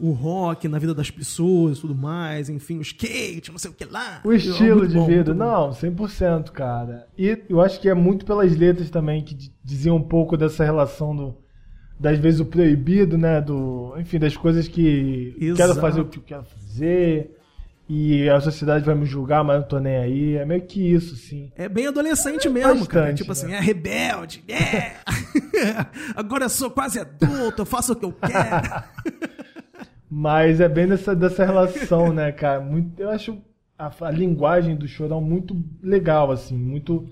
[0.01, 3.74] O rock na vida das pessoas e tudo mais, enfim, o skate, não sei o
[3.74, 4.20] que lá.
[4.24, 7.07] O estilo Muito de bom, vida, não, 100%, cara.
[7.16, 10.64] E eu acho que é muito pelas letras também que di- diziam um pouco dessa
[10.64, 11.36] relação do
[11.99, 15.57] das vezes o proibido, né, do, enfim, das coisas que Exato.
[15.70, 17.34] quero fazer o que eu quero fazer
[17.88, 20.34] e a sociedade vai me julgar, mas eu não tô nem aí.
[20.36, 21.51] É meio que isso, sim.
[21.57, 23.07] É bem adolescente mesmo, cara.
[23.07, 23.57] Bastante, Tipo assim, né?
[23.57, 24.44] é rebelde.
[24.47, 24.97] É.
[26.14, 28.84] Agora eu sou quase adulto, eu faço o que eu quero.
[30.18, 32.58] Mas é bem dessa, dessa relação, né, cara?
[32.58, 33.36] Muito, eu acho
[33.78, 37.06] a, a linguagem do chorão muito legal, assim, muito.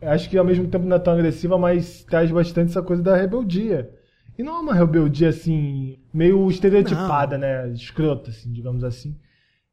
[0.00, 3.14] Acho que ao mesmo tempo não é tão agressiva, mas traz bastante essa coisa da
[3.14, 3.90] rebeldia.
[4.38, 7.68] E não é uma rebeldia, assim, meio estereotipada, né?
[7.68, 9.14] Escrota, assim, digamos assim.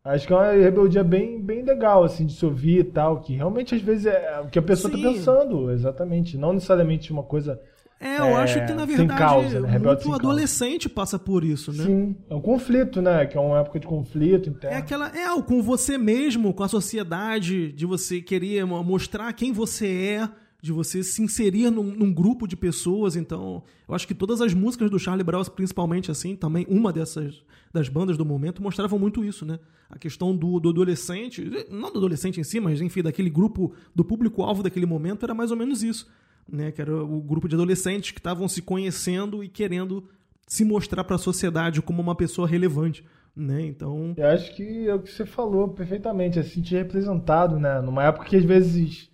[0.03, 3.38] Acho que é uma rebeldia bem, bem legal, assim, de se ouvir e tal, que
[3.38, 5.01] realmente às vezes é o que a pessoa Sim.
[5.01, 6.38] tá pensando, exatamente.
[6.38, 7.57] Não necessariamente uma coisa.
[8.00, 9.80] É, eu É, acho que na verdade causa, né?
[9.80, 10.16] Muito sem causa.
[10.16, 11.86] adolescente passa por isso, né?
[11.86, 13.26] Sim, é um conflito, né?
[13.26, 14.76] Que é uma época de conflito interno.
[14.76, 15.08] É aquela.
[15.18, 20.30] É, com você mesmo, com a sociedade, de você querer mo- mostrar quem você é,
[20.62, 23.16] de você se inserir num, num grupo de pessoas.
[23.16, 27.43] Então, eu acho que todas as músicas do Charlie Brown, principalmente assim, também uma dessas
[27.74, 29.58] das bandas do momento, mostravam muito isso, né?
[29.89, 34.04] A questão do, do adolescente, não do adolescente em si, mas enfim, daquele grupo, do
[34.04, 36.08] público-alvo daquele momento, era mais ou menos isso.
[36.48, 40.08] Né, que era o grupo de adolescentes que estavam se conhecendo e querendo
[40.48, 43.04] se mostrar para a sociedade como uma pessoa relevante,
[43.36, 43.62] né?
[43.66, 47.82] Então, Eu acho que é o que você falou perfeitamente, é se sentir representado, né?
[47.82, 49.10] Numa época que às vezes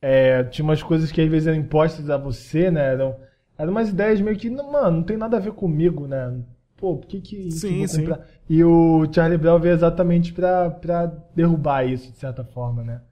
[0.00, 2.92] é, tinha umas coisas que às vezes eram impostas a você, né?
[2.94, 3.16] Eram,
[3.58, 6.42] eram umas ideias meio que, não, mano, não tem nada a ver comigo, né?
[6.76, 7.98] Pô, por que que, Sim, sim.
[7.98, 8.26] comprar?
[8.48, 13.02] E o Charlie Brown veio exatamente pra, pra derrubar isso, de certa forma, né?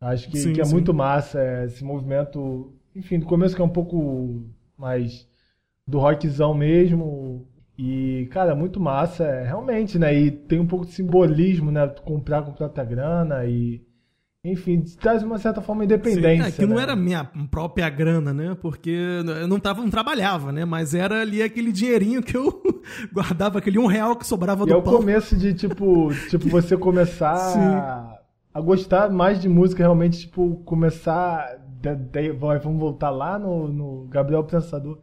[0.00, 0.72] Acho que, Sim, que é sim.
[0.72, 4.44] muito massa é, esse movimento, enfim, do começo que é um pouco
[4.76, 5.26] mais
[5.86, 7.46] do rockzão mesmo.
[7.78, 10.12] E, cara, muito massa, é, realmente, né?
[10.12, 11.86] E tem um pouco de simbolismo, né?
[12.04, 13.86] Comprar com própria grana e.
[14.44, 16.48] Enfim, traz uma certa forma de independência.
[16.48, 16.82] É, que não né?
[16.82, 18.56] era minha própria grana, né?
[18.60, 20.64] Porque eu não, tava, não trabalhava, né?
[20.64, 22.62] Mas era ali aquele dinheirinho que eu
[23.12, 24.96] guardava, aquele um real que sobrava E é do o pão.
[24.96, 28.18] começo de, tipo, tipo você começar
[28.52, 31.57] a gostar mais de música, realmente, tipo, começar.
[32.38, 34.98] Vai, vamos voltar lá no, no Gabriel Pensador.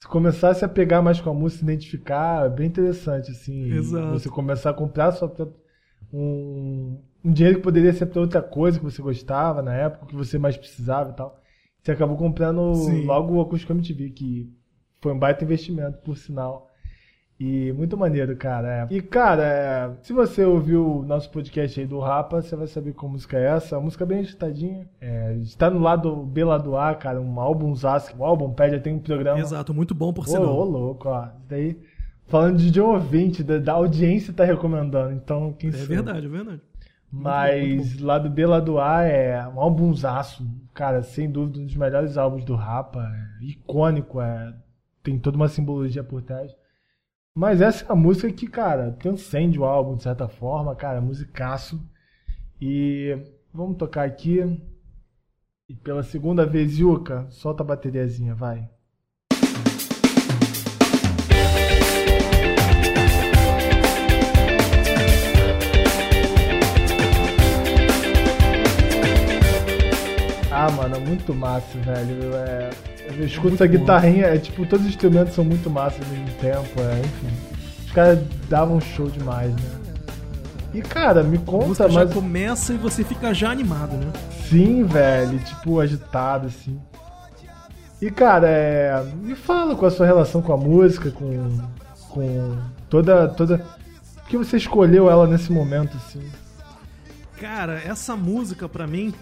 [0.00, 3.72] Se começar a se apegar mais com a música, se identificar, é bem interessante, assim.
[3.72, 4.12] Exato.
[4.12, 5.56] Você começar a comprar sua própria-
[6.12, 10.14] um, um dinheiro que poderia ser pra outra coisa que você gostava na época, que
[10.14, 11.40] você mais precisava e tal.
[11.82, 13.04] Você acabou comprando Sim.
[13.04, 14.52] logo o Acústico MTV, que
[15.00, 16.70] foi um baita investimento, por sinal.
[17.46, 18.86] E muito maneiro, cara.
[18.90, 18.94] é.
[18.94, 22.94] E, cara, é, se você ouviu o nosso podcast aí do Rapa, você vai saber
[22.94, 23.76] qual música é essa.
[23.76, 24.88] A música bem agitadinha.
[24.98, 27.20] É, está no lado B, lado A, cara.
[27.20, 28.18] Um álbum Zask.
[28.18, 29.38] O álbum Pede tem um programa.
[29.38, 30.56] Exato, muito bom por sinal.
[30.56, 31.26] ô, louco, ó.
[31.26, 31.78] Isso daí,
[32.26, 35.12] falando de, de um ouvinte, da, da audiência tá recomendando.
[35.12, 35.86] Então, quem É sou?
[35.86, 36.62] verdade, é verdade.
[37.12, 40.44] Mas lado B, lado A é um álbumzaço.
[40.72, 43.02] Cara, sem dúvida, um dos melhores álbuns do Rapa.
[43.40, 44.52] É icônico, é,
[45.02, 46.50] tem toda uma simbologia por trás.
[47.36, 51.84] Mas essa é a música que, cara, transcende o álbum de certa forma, cara, musicaço.
[52.60, 53.18] E
[53.52, 54.38] vamos tocar aqui.
[55.68, 58.70] E pela segunda vez, Yuka, solta a bateriazinha, vai.
[70.52, 72.32] Ah, mano, é muito massa, velho.
[72.36, 73.66] É, eu escuto bom.
[73.66, 77.36] guitarrinha, é tipo, todos os instrumentos são muito massa ao mesmo tempo, é, enfim.
[77.86, 79.84] Os caras davam show demais, né?
[80.72, 84.12] E cara, me A conta música já começa e você fica já animado, né?
[84.48, 86.80] Sim, velho, tipo, agitado, assim.
[88.02, 91.60] E cara, é, me fala com a sua relação com a música, com,
[92.10, 92.58] com
[92.90, 93.28] toda.
[93.28, 93.58] toda.
[93.58, 96.22] Por que você escolheu ela nesse momento, assim?
[97.38, 99.14] Cara, essa música pra mim,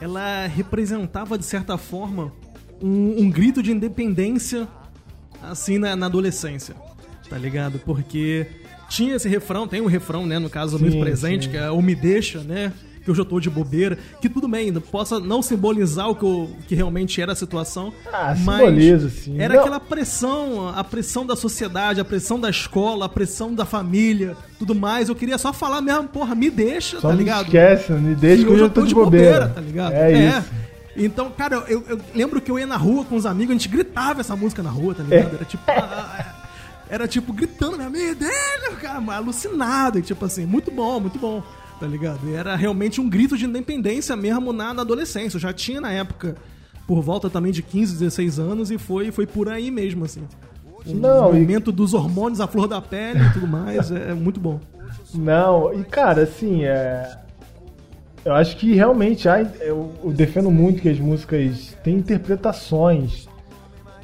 [0.00, 2.32] ela representava de certa forma
[2.82, 4.66] um, um grito de independência
[5.42, 6.74] assim na, na adolescência,
[7.28, 7.78] tá ligado?
[7.84, 8.46] Porque
[8.88, 11.50] tinha esse refrão, tem um refrão, né, no caso Sim, muito presente, sim.
[11.52, 12.72] que é o me deixa, né?
[13.04, 16.50] Que eu já tô de bobeira, que tudo bem, possa não simbolizar o que, eu-
[16.66, 19.40] que realmente era a situação, Ah, mas simboliza, sim.
[19.40, 19.60] era Não.
[19.60, 24.74] aquela pressão, a pressão da sociedade, a pressão da escola, a pressão da família, tudo
[24.74, 25.08] mais.
[25.08, 27.44] Eu queria só falar mesmo, porra, me deixa, Só tá ligado?
[27.46, 29.48] esquece, me deixa que eu já tô de bobeira.
[29.50, 29.92] tá ligado?
[29.92, 30.50] É, isso.
[30.96, 33.68] Então, cara, eu, eu lembro que eu ia na rua com os amigos, a gente
[33.68, 35.32] gritava essa música na rua, tá ligado?
[35.32, 35.36] É.
[35.36, 35.62] Era tipo.
[35.70, 36.34] ah,
[36.88, 37.88] Era tipo gritando, né?
[37.88, 39.98] Me deixa, cara, alucinado.
[39.98, 41.42] E, tipo assim, muito bom, muito bom,
[41.80, 42.20] tá ligado?
[42.28, 45.36] E era realmente um grito de independência mesmo na, na adolescência.
[45.36, 46.36] Eu já tinha na época,
[46.86, 50.22] por volta também de 15, 16 anos, e foi, foi por aí mesmo, assim.
[50.86, 54.14] O Não, e- momento dos hormônios, a flor da pele e tudo mais, é, é
[54.14, 54.60] muito bom.
[55.12, 57.18] Não, e cara, assim, é.
[58.26, 63.28] Eu acho que realmente há- eu, eu defendo muito que as músicas têm interpretações.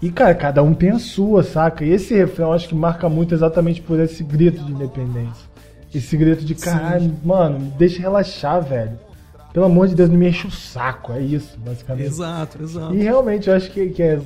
[0.00, 1.84] E, cara, cada um tem a sua, saca?
[1.84, 5.50] E esse refrão eu acho que marca muito exatamente por esse grito de independência.
[5.92, 8.92] Esse grito de caralho, mano, me deixa relaxar, velho.
[9.52, 11.12] Pelo amor de Deus, não me enche o saco.
[11.12, 12.06] É isso, basicamente.
[12.06, 12.94] Exato, exato.
[12.94, 14.20] E realmente eu acho que, que é.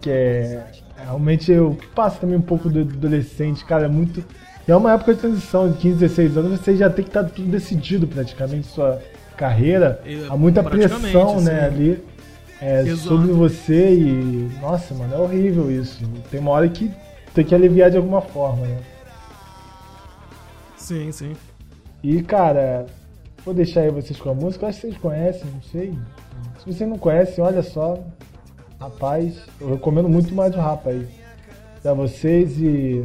[0.00, 0.64] Que é
[1.04, 4.24] realmente o que passa também um pouco do do adolescente, cara, é muito.
[4.66, 7.48] É uma época de transição, de 15, 16 anos, você já tem que estar tudo
[7.48, 9.00] decidido praticamente, sua
[9.42, 10.00] carreira.
[10.30, 11.66] Há muita pressão, né, sim.
[11.66, 12.04] ali
[12.60, 14.50] é, sobre você e.
[14.60, 16.00] Nossa, mano, é horrível isso.
[16.30, 16.92] Tem uma hora que
[17.34, 18.78] tem que aliviar de alguma forma, né?
[20.76, 21.32] Sim, sim.
[22.02, 22.86] E, cara,
[23.44, 24.64] vou deixar aí vocês com a música.
[24.64, 25.98] Eu acho que vocês conhecem, não sei.
[26.58, 27.98] Se vocês não conhecem, olha só.
[28.78, 31.06] Rapaz, eu recomendo muito mais o Rapa aí.
[31.82, 33.04] Pra vocês e.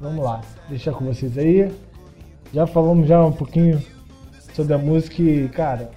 [0.00, 1.72] Vamos lá, deixar com vocês aí.
[2.52, 3.80] Já falamos já um pouquinho
[4.54, 5.90] sobre a música e, cara,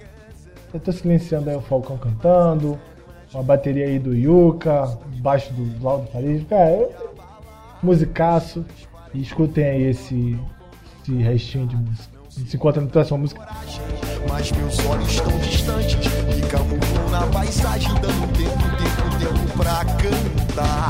[0.74, 2.78] eu tô silenciando aí o Falcão cantando,
[3.32, 6.42] uma bateria aí do Yuka, baixo do Laudo Paris.
[6.48, 6.92] Cara, eu-
[7.82, 8.64] musicaço.
[9.14, 10.38] E escutem aí esse,
[11.02, 12.18] esse restinho de música.
[12.36, 13.40] A gente se encontra na próxima música.
[14.28, 15.96] Mas meus olhos estão distantes
[17.10, 20.88] na paisagem Dando tempo, tempo, tempo pra cantar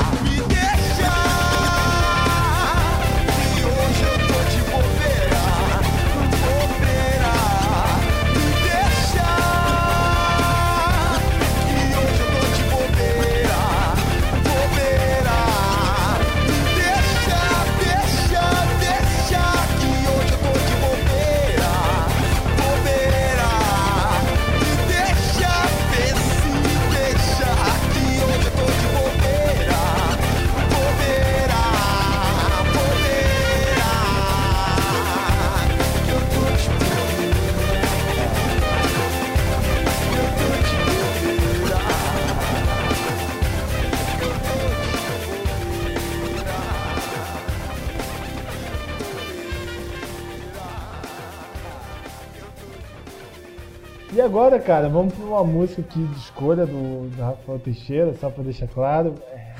[54.69, 58.67] cara, vamos pra uma música aqui de escolha do, do Rafael Teixeira, só pra deixar
[58.67, 59.15] claro.
[59.31, 59.55] É.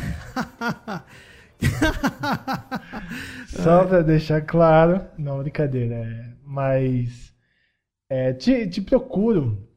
[3.48, 5.02] só pra deixar claro.
[5.18, 5.96] Não, brincadeira.
[5.96, 6.26] É.
[6.46, 7.34] Mas.
[8.08, 9.68] É, te, te procuro.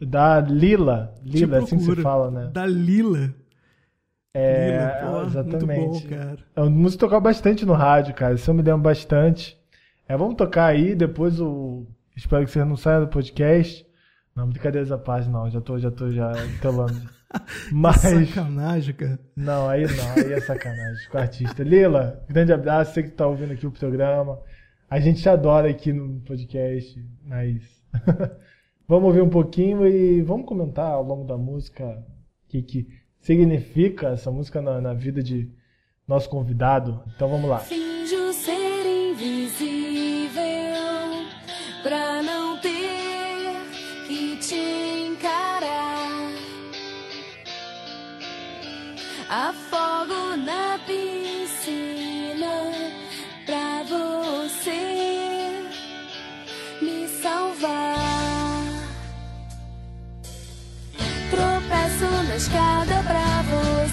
[0.00, 1.12] Da Lila.
[1.24, 2.02] Lila, assim que se procuro.
[2.02, 2.48] fala, né?
[2.52, 3.34] Da Lila.
[4.32, 5.80] É, Lila, pô, exatamente.
[5.80, 6.38] Muito bom, cara.
[6.54, 8.34] É uma música que tocava bastante no rádio, cara.
[8.34, 9.58] Isso eu me lembro bastante.
[10.08, 11.84] É, vamos tocar aí, depois o.
[12.16, 13.84] Espero que você não saia do podcast.
[14.34, 15.48] Não, brincadeiras à parte, não.
[15.48, 17.08] Já tô, já tô já telando.
[17.70, 18.00] Mas.
[18.00, 19.18] Sacanagem, cara.
[19.36, 21.62] Não, aí não, aí é sacanagem com o artista.
[21.62, 24.40] Lila, grande abraço, você que tá ouvindo aqui o programa.
[24.88, 27.62] A gente te adora aqui no podcast, mas.
[28.86, 32.88] vamos ouvir um pouquinho e vamos comentar ao longo da música o que, que
[33.20, 35.50] significa essa música na, na vida de
[36.06, 37.02] nosso convidado.
[37.14, 37.58] Então vamos lá.
[37.60, 40.42] Finjo ser invisível
[41.82, 42.43] pra não
[49.34, 52.54] Afogo na piscina
[53.44, 55.60] pra você
[56.80, 57.96] me salvar.
[61.32, 63.83] Tropeço na escada pra você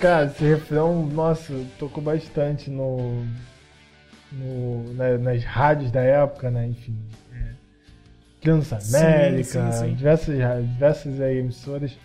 [0.00, 3.24] cara, esse refrão, nossa, tocou bastante no,
[4.32, 6.66] no- na- nas rádios da época, né?
[6.68, 6.96] Enfim.
[7.32, 7.50] É,
[8.40, 9.94] Transamérica, Sim, sim, sim.
[9.94, 10.36] diversas,
[10.66, 11.96] diversas aí, emissoras.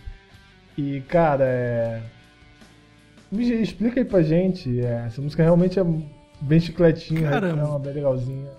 [0.76, 2.02] E, cara, é.
[3.32, 4.80] explica aí pra gente.
[4.84, 5.84] é, essa música realmente é
[6.40, 8.50] bem chicletinha, Cara, é uma bem legalzinha.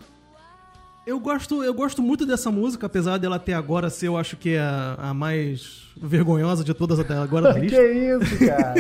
[1.07, 4.55] Eu gosto, eu gosto muito dessa música, apesar dela até agora ser, eu acho que
[4.55, 7.81] é a, a mais vergonhosa de todas até agora da que lista.
[7.81, 8.73] isso, cara?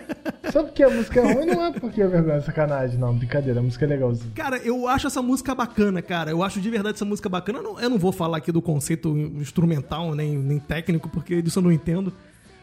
[0.50, 3.62] Só porque a música é ruim não é porque é vergonha, sacanagem, não, brincadeira, a
[3.62, 4.32] música é legalzinha.
[4.34, 6.30] Cara, eu acho essa música bacana, cara.
[6.30, 7.58] Eu acho de verdade essa música bacana.
[7.58, 11.58] Eu não, eu não vou falar aqui do conceito instrumental, nem, nem técnico, porque disso
[11.58, 12.10] eu não entendo.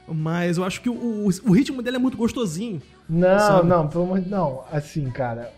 [0.07, 2.82] Mas eu acho que o, o, o ritmo dele é muito gostosinho.
[3.07, 3.68] Não, Sabe?
[3.68, 4.64] não, pelo amor de não.
[4.72, 5.51] Assim, cara,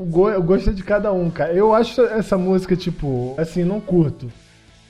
[0.00, 1.52] o, go, o gosto é de cada um, cara.
[1.52, 4.32] Eu acho essa música, tipo, assim, não curto.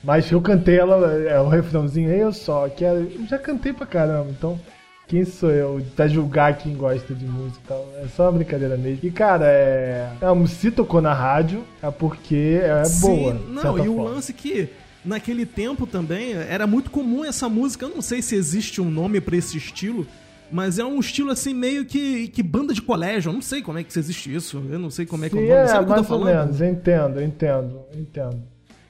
[0.03, 3.85] Mas eu cantei ela, é o refrãozinho, eu só, que é- eu já cantei pra
[3.85, 4.59] caramba, então
[5.07, 7.87] quem sou eu pra julgar quem gosta de música e tal?
[8.01, 8.99] É só uma brincadeira mesmo.
[9.03, 10.09] E, cara, é.
[10.21, 13.33] é se tocou na rádio, é porque é boa.
[13.33, 14.09] de não, e o forma.
[14.11, 14.69] lance que
[15.03, 17.85] naquele tempo também era muito comum essa música.
[17.85, 20.07] Eu não sei se existe um nome pra esse estilo,
[20.51, 23.29] mas é um estilo assim meio que, que banda de colégio.
[23.29, 24.63] Eu não sei como é que existe isso.
[24.69, 26.37] Eu não sei como é que é Sim, é, Sabe eu mais tô ou falando?
[26.37, 28.43] menos, eu entendo, entendo, entendo.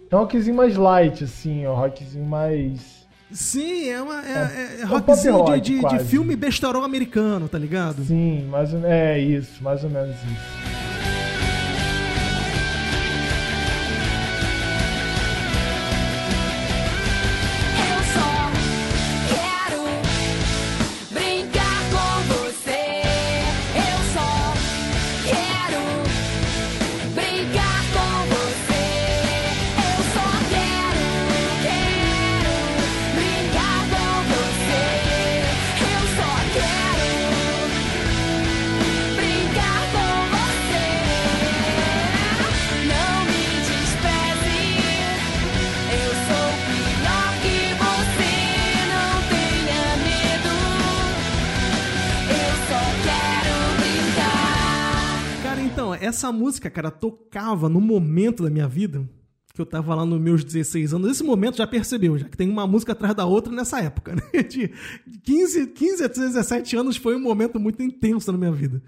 [0.09, 3.01] É um rockzinho mais light, assim, ó, rockzinho mais.
[3.31, 7.47] Sim, é, uma, é, é, É um rockzinho rock, de, de, de filme besterol americano,
[7.47, 8.03] tá ligado?
[8.03, 10.60] Sim, mais é isso, mais ou menos isso.
[56.21, 59.09] Essa música, cara, tocava no momento da minha vida
[59.53, 61.11] que eu tava lá nos meus 16 anos.
[61.11, 64.43] Esse momento já percebeu, já que tem uma música atrás da outra nessa época, né?
[64.43, 64.71] De
[65.23, 68.81] 15, 15 a 17 anos foi um momento muito intenso na minha vida.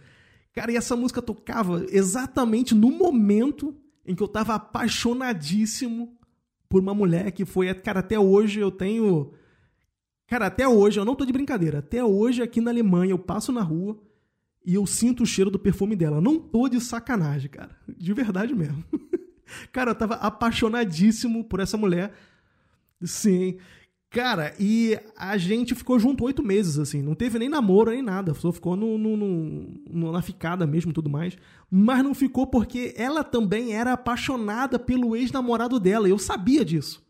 [0.54, 3.76] Cara, e essa música tocava exatamente no momento
[4.06, 6.16] em que eu tava apaixonadíssimo
[6.70, 9.34] por uma mulher que foi, cara, até hoje eu tenho
[10.28, 13.52] Cara, até hoje, eu não tô de brincadeira, até hoje aqui na Alemanha eu passo
[13.52, 14.00] na rua
[14.66, 16.22] e eu sinto o cheiro do perfume dela.
[16.22, 17.76] Não tô de sacanagem, cara.
[17.97, 18.84] De verdade mesmo.
[19.72, 22.11] Cara, eu tava apaixonadíssimo por essa mulher.
[23.03, 23.57] Sim.
[24.09, 27.01] Cara, e a gente ficou junto oito meses, assim.
[27.01, 28.34] Não teve nem namoro, nem nada.
[28.34, 29.18] Só ficou no, no-
[29.89, 31.36] no- na ficada mesmo tudo mais.
[31.70, 36.07] Mas não ficou porque ela também era apaixonada pelo ex-namorado dela.
[36.07, 37.03] Eu sabia disso.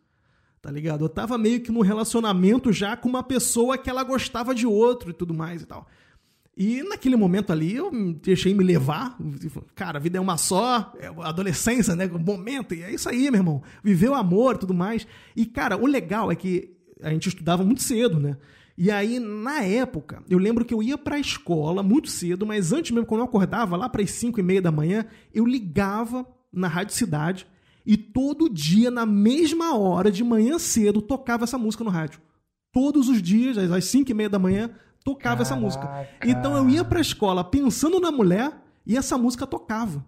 [0.61, 1.03] Tá ligado?
[1.03, 5.09] Eu tava meio que num relacionamento já com uma pessoa que ela gostava de outro
[5.09, 5.85] e tudo mais e tal.
[6.55, 7.91] E naquele momento ali eu
[8.21, 9.17] deixei me levar.
[9.73, 12.07] Cara, a vida é uma só, é a adolescência, né?
[12.07, 13.63] Momento, e é isso aí, meu irmão.
[13.83, 15.07] Viver o amor tudo mais.
[15.35, 18.37] E, cara, o legal é que a gente estudava muito cedo, né?
[18.77, 22.91] E aí, na época, eu lembro que eu ia pra escola muito cedo, mas antes
[22.91, 26.95] mesmo, quando eu acordava, lá pras 5 e meia da manhã, eu ligava na Rádio
[26.95, 27.47] Cidade
[27.85, 32.19] e todo dia, na mesma hora, de manhã cedo, tocava essa música no rádio.
[32.71, 34.71] Todos os dias, às 5 e meia da manhã,
[35.03, 35.85] tocava essa música.
[35.85, 36.29] Caraca.
[36.29, 38.51] Então eu ia pra escola pensando na mulher
[38.85, 40.05] e essa música tocava.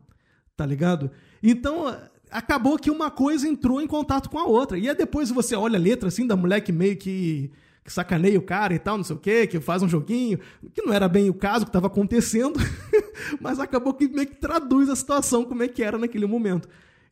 [0.55, 1.11] Tá ligado?
[1.43, 1.85] Então
[2.31, 4.77] acabou que uma coisa entrou em contato com a outra.
[4.77, 7.51] E aí depois você olha a letra assim da mulher que meio que,
[7.83, 10.39] que sacaneia o cara e tal, não sei o quê, que faz um joguinho,
[10.73, 12.59] que não era bem o caso que estava acontecendo,
[13.39, 16.67] mas acabou que meio que traduz a situação como é que era naquele momento.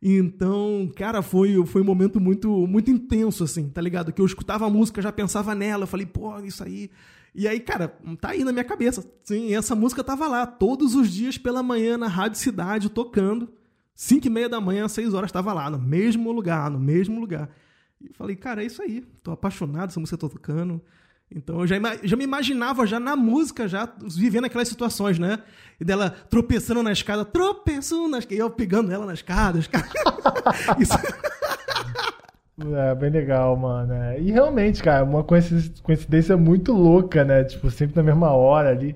[0.06, 4.12] Então, cara, foi, foi um momento muito, muito intenso, assim, tá ligado?
[4.12, 6.92] Que eu escutava a música, já pensava nela, eu falei, pô, isso aí.
[7.36, 9.04] E aí, cara, tá aí na minha cabeça.
[9.24, 13.50] Sim, essa música tava lá, todos os dias pela manhã na Rádio Cidade, tocando.
[13.96, 17.50] Cinco e meia da manhã, seis horas, tava lá, no mesmo lugar, no mesmo lugar.
[18.02, 19.02] E falei, cara, é isso aí.
[19.24, 20.82] Tô apaixonado, essa música tá tocando.
[21.36, 25.40] Então eu já, já me imaginava já na música, já vivendo aquelas situações, né?
[25.80, 29.58] E dela tropeçando na escada, tropeçou na escada, e eu pegando ela na escada.
[30.80, 30.94] Isso-
[32.60, 33.94] É, bem legal, mano.
[33.94, 34.20] é.
[34.20, 37.44] E realmente, cara, uma coincidência, muito louca, né?
[37.44, 38.96] Tipo, sempre na mesma hora ali.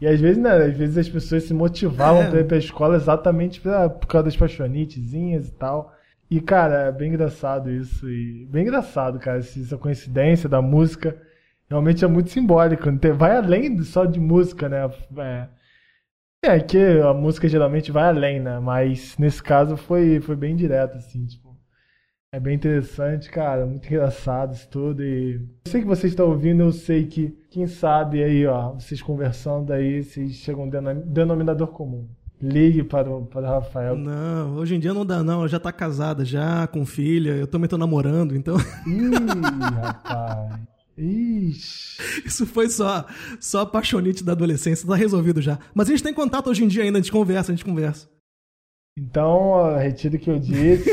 [0.00, 0.50] E às vezes, né?
[0.50, 2.30] Às vezes as pessoas se motivavam É.
[2.30, 5.94] pra ir pra escola exatamente pra, por causa das paixonitezinhas e tal.
[6.30, 8.10] E, cara, é bem engraçado isso.
[8.10, 11.16] E bem engraçado, cara, essa coincidência da música.
[11.70, 12.84] realmente é muito simbólico.
[13.16, 14.90] Vai além só de música, né?
[15.16, 15.48] É,
[16.56, 18.58] é que a música geralmente vai além, né?
[18.58, 21.45] Mas nesse caso foi, foi bem direto, assim, tipo.
[22.32, 25.02] É bem interessante, cara, muito engraçado isso tudo.
[25.02, 29.00] E eu sei que vocês estão ouvindo, eu sei que, quem sabe aí, ó, vocês
[29.00, 32.06] conversando aí, vocês chegam a um denom- denominador comum.
[32.42, 33.96] Ligue para o, para o Rafael.
[33.96, 37.46] Não, hoje em dia não dá não, ela já tá casada já, com filha, eu
[37.46, 38.56] também tô namorando, então
[38.86, 39.10] Ih,
[39.80, 40.60] rapaz.
[40.98, 42.22] Ixi.
[42.26, 43.06] isso foi só
[43.40, 45.58] só apaixonite da adolescência, tá resolvido já.
[45.74, 48.08] Mas a gente tem contato hoje em dia ainda, a gente conversa, a gente conversa.
[48.98, 50.90] Então, retiro o que eu disse.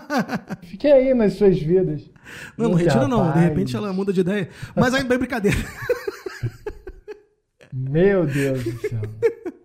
[0.62, 2.10] Fique aí nas suas vidas.
[2.56, 4.48] Não, não Ih, retira não, de repente ela muda de ideia.
[4.74, 5.56] Mas aí, bem brincadeira.
[7.72, 9.00] Meu Deus do céu.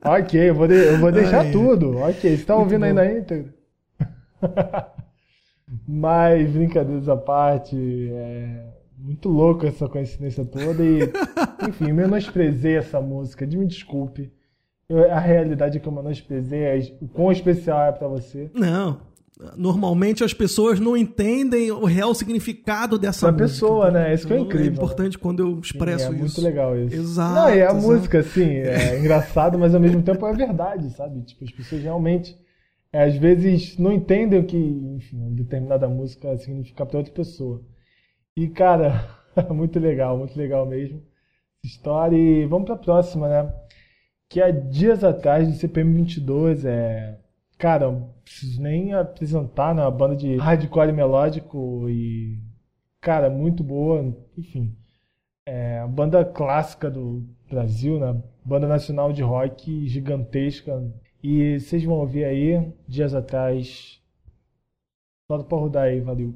[0.03, 1.97] ok, eu vou, de- eu vou deixar tudo.
[1.99, 3.53] Ok, você tá Muito ouvindo aí na íntegra?
[5.87, 7.77] Mas, brincadeiras à parte,
[8.11, 8.65] é
[8.97, 10.83] muito louco essa coincidência toda.
[10.83, 11.09] E,
[11.69, 14.29] enfim, menosprezei essa música, de me desculpe.
[14.91, 18.49] Eu- a realidade é que eu menosprezei é o quão especial é pra você.
[18.53, 18.99] Não.
[19.57, 23.47] Normalmente as pessoas não entendem o real significado dessa Pra música.
[23.65, 24.13] pessoa, né?
[24.13, 26.19] Isso que é incrível, É importante quando eu expresso Sim, é isso.
[26.19, 26.95] muito legal isso.
[26.95, 27.33] Exato.
[27.35, 27.75] Não, e a exato.
[27.81, 31.21] música, assim, é engraçado, mas ao mesmo tempo é verdade, sabe?
[31.23, 32.37] Tipo, as pessoas realmente,
[32.93, 37.61] é, às vezes, não entendem o que, enfim, determinada música significa pra outra pessoa.
[38.37, 39.07] E, cara,
[39.49, 41.01] muito legal, muito legal mesmo.
[41.63, 42.15] História.
[42.17, 43.51] E vamos pra próxima, né?
[44.31, 47.19] Que há dias atrás, do CPM 22, é.
[47.57, 49.81] Cara, não preciso nem apresentar, né?
[49.81, 52.39] Uma banda de hardcore melódico e.
[53.01, 54.73] Cara, muito boa, enfim.
[55.45, 58.23] É banda clássica do Brasil, né?
[58.45, 60.81] Banda nacional de rock gigantesca.
[61.21, 64.01] E vocês vão ouvir aí, dias atrás.
[65.29, 66.33] Solta pra rodar aí, valeu.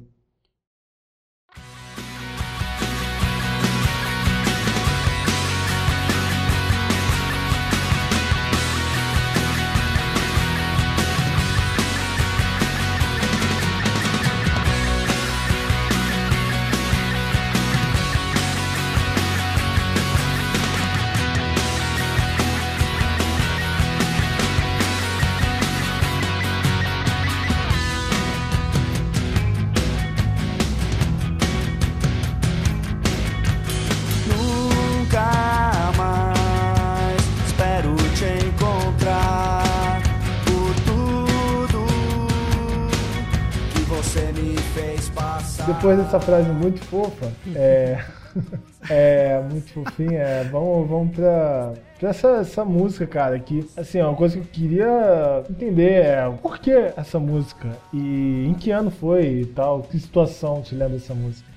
[46.06, 48.04] Dessa frase muito fofa, é,
[48.88, 54.14] é muito fofinha, é, vamos, vamos pra essa, essa música, cara, que, assim, é uma
[54.14, 59.40] coisa que eu queria entender é por que essa música e em que ano foi
[59.40, 61.48] e tal, que situação te lembra essa música?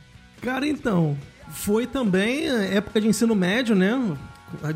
[0.41, 1.15] Cara, então,
[1.49, 4.17] foi também a época de ensino médio, né?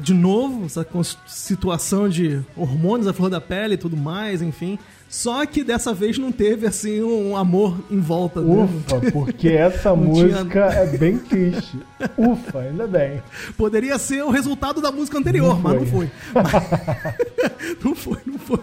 [0.02, 0.86] De novo, essa
[1.26, 4.78] situação de hormônios à flor da pele e tudo mais, enfim.
[5.16, 8.42] Só que dessa vez não teve, assim, um amor em volta.
[8.42, 11.78] Ufa, porque essa Não tinha- música é bem triste.
[12.18, 13.22] Ufa, ainda bem.
[13.56, 16.10] Poderia ser o resultado da música anterior, Não mas não foi.
[17.86, 18.60] não foi, não foi.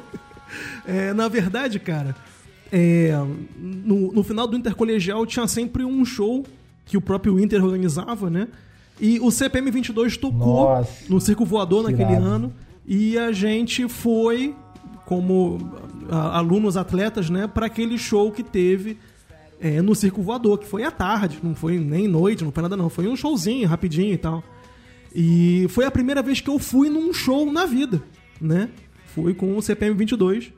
[0.89, 2.17] É, na verdade, cara,
[2.73, 3.13] é,
[3.57, 6.45] no, no final do intercolegial tinha sempre um show
[6.85, 8.49] que o próprio Inter organizava, né?
[9.01, 12.27] E o CPM 22 tocou Nossa, no Circo Voador que naquele irado.
[12.27, 12.53] ano
[12.85, 14.53] e a gente foi
[15.11, 15.59] como
[16.09, 18.97] alunos atletas, né, para aquele show que teve
[19.61, 22.77] é, no Circo Voador, que foi à tarde, não foi nem noite, não foi nada
[22.77, 24.41] não, foi um showzinho rapidinho e tal.
[25.13, 28.01] E foi a primeira vez que eu fui num show na vida,
[28.41, 28.69] né?
[29.07, 30.53] Fui com o CPM 22.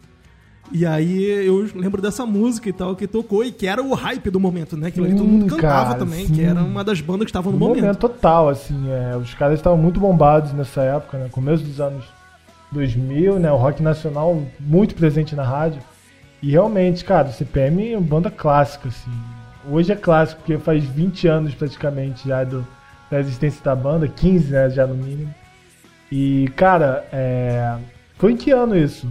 [0.70, 4.28] E aí eu lembro dessa música e tal que tocou e que era o hype
[4.28, 4.90] do momento, né?
[4.90, 6.34] Que ali todo mundo Sim, cantava cara, também, sim.
[6.34, 7.80] que era uma das bandas que estavam no No momento.
[7.84, 11.28] momento total, assim, é, os caras estavam muito bombados nessa época, né?
[11.32, 12.04] Começo dos anos
[12.72, 13.52] 2000, né?
[13.52, 15.80] O rock nacional muito presente na rádio.
[16.42, 19.10] E realmente, cara, o CPM é uma banda clássica, assim.
[19.70, 22.66] Hoje é clássico, porque faz 20 anos praticamente já do,
[23.08, 25.32] da existência da banda, 15, né, já no mínimo.
[26.10, 27.76] E, cara, é...
[28.18, 29.08] foi em que ano isso?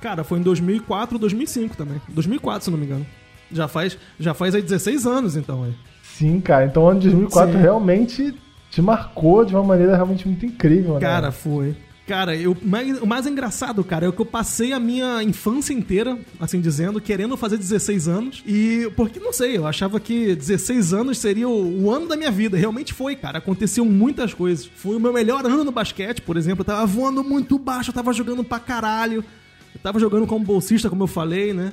[0.00, 2.00] Cara, foi em 2004, 2005 também.
[2.08, 3.06] 2004, se não me engano.
[3.52, 5.64] Já faz, já faz aí 16 anos, então.
[5.64, 5.74] Aí.
[6.02, 7.58] Sim, cara, então o ano de 2004 Sim.
[7.60, 8.34] realmente
[8.70, 11.00] te marcou de uma maneira realmente muito incrível, né?
[11.00, 11.76] Cara, foi.
[12.10, 12.56] Cara, eu,
[13.00, 17.36] o mais engraçado, cara, é que eu passei a minha infância inteira, assim dizendo, querendo
[17.36, 18.42] fazer 16 anos.
[18.44, 22.32] E, porque, não sei, eu achava que 16 anos seria o, o ano da minha
[22.32, 22.56] vida.
[22.56, 23.38] Realmente foi, cara.
[23.38, 24.68] Aconteciam muitas coisas.
[24.74, 26.62] Foi o meu melhor ano no basquete, por exemplo.
[26.62, 29.24] Eu tava voando muito baixo, eu tava jogando pra caralho.
[29.72, 31.72] Eu tava jogando como bolsista, como eu falei, né?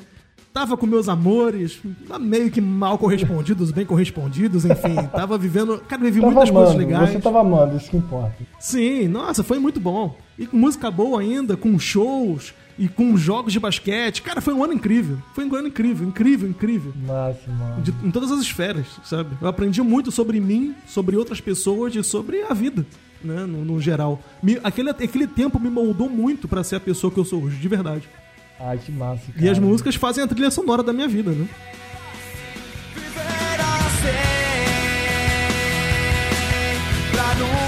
[0.54, 1.80] tava com meus amores,
[2.20, 4.96] meio que mal correspondidos, bem correspondidos, enfim.
[5.14, 5.78] Tava vivendo.
[5.88, 7.12] Cara, vivi Tava muitas coisas amando, legais.
[7.12, 8.34] você tava amando, isso que importa.
[8.60, 10.16] Sim, nossa, foi muito bom.
[10.38, 14.22] E com música boa ainda, com shows e com jogos de basquete.
[14.22, 15.18] Cara, foi um ano incrível.
[15.34, 16.94] Foi um ano incrível, incrível, incrível.
[16.96, 17.82] Massa, mano.
[17.82, 19.36] De- em todas as esferas, sabe?
[19.42, 22.86] Eu aprendi muito sobre mim, sobre outras pessoas e sobre a vida,
[23.24, 23.46] né?
[23.48, 24.22] No, no geral.
[24.44, 27.58] Me- aquele, aquele tempo me moldou muito pra ser a pessoa que eu sou hoje,
[27.58, 28.08] de verdade.
[28.60, 29.44] Ai, que massa, cara.
[29.46, 31.48] E as músicas fazem a trilha sonora da minha vida, né?
[32.94, 34.18] Viver assim,
[37.12, 37.67] pra nunca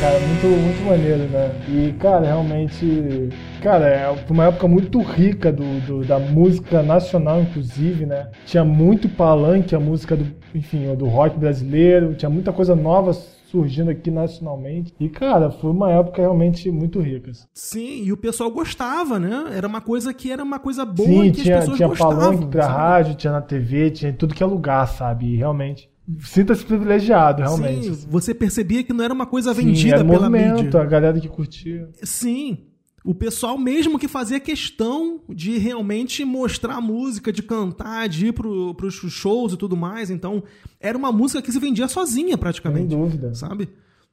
[0.00, 1.50] cara, muito, muito maneiro, né?
[1.68, 3.28] E, cara, realmente.
[3.62, 8.30] Cara, é uma época muito rica do, do- da música nacional, inclusive, né?
[8.46, 13.90] Tinha muito palanque, a música do, enfim, do rock brasileiro, tinha muita coisa nova surgindo
[13.90, 14.94] aqui nacionalmente.
[14.98, 17.32] E, cara, foi uma época realmente muito rica.
[17.32, 17.44] assim.
[17.52, 19.46] Sim, e o pessoal gostava, né?
[19.54, 21.88] Era uma coisa que era uma coisa boa Sim, e que tinha, as pessoas tinha
[21.88, 22.16] gostavam.
[22.16, 22.74] palanque pra sabe?
[22.74, 25.26] rádio, tinha na TV, tinha em tudo que é lugar, sabe?
[25.26, 25.89] E realmente.
[26.20, 27.94] Sinta-se privilegiado, realmente.
[27.94, 30.80] Sim, você percebia que não era uma coisa Sim, vendida era pela movimento, mídia.
[30.80, 31.88] a galera que curtia.
[32.02, 32.58] Sim.
[33.04, 38.32] O pessoal mesmo que fazia questão de realmente mostrar a música, de cantar, de ir
[38.32, 40.10] pro, pros shows e tudo mais.
[40.10, 40.42] Então,
[40.78, 42.94] era uma música que se vendia sozinha Sem praticamente.
[42.94, 43.32] dúvida.
[43.34, 43.68] Sabe?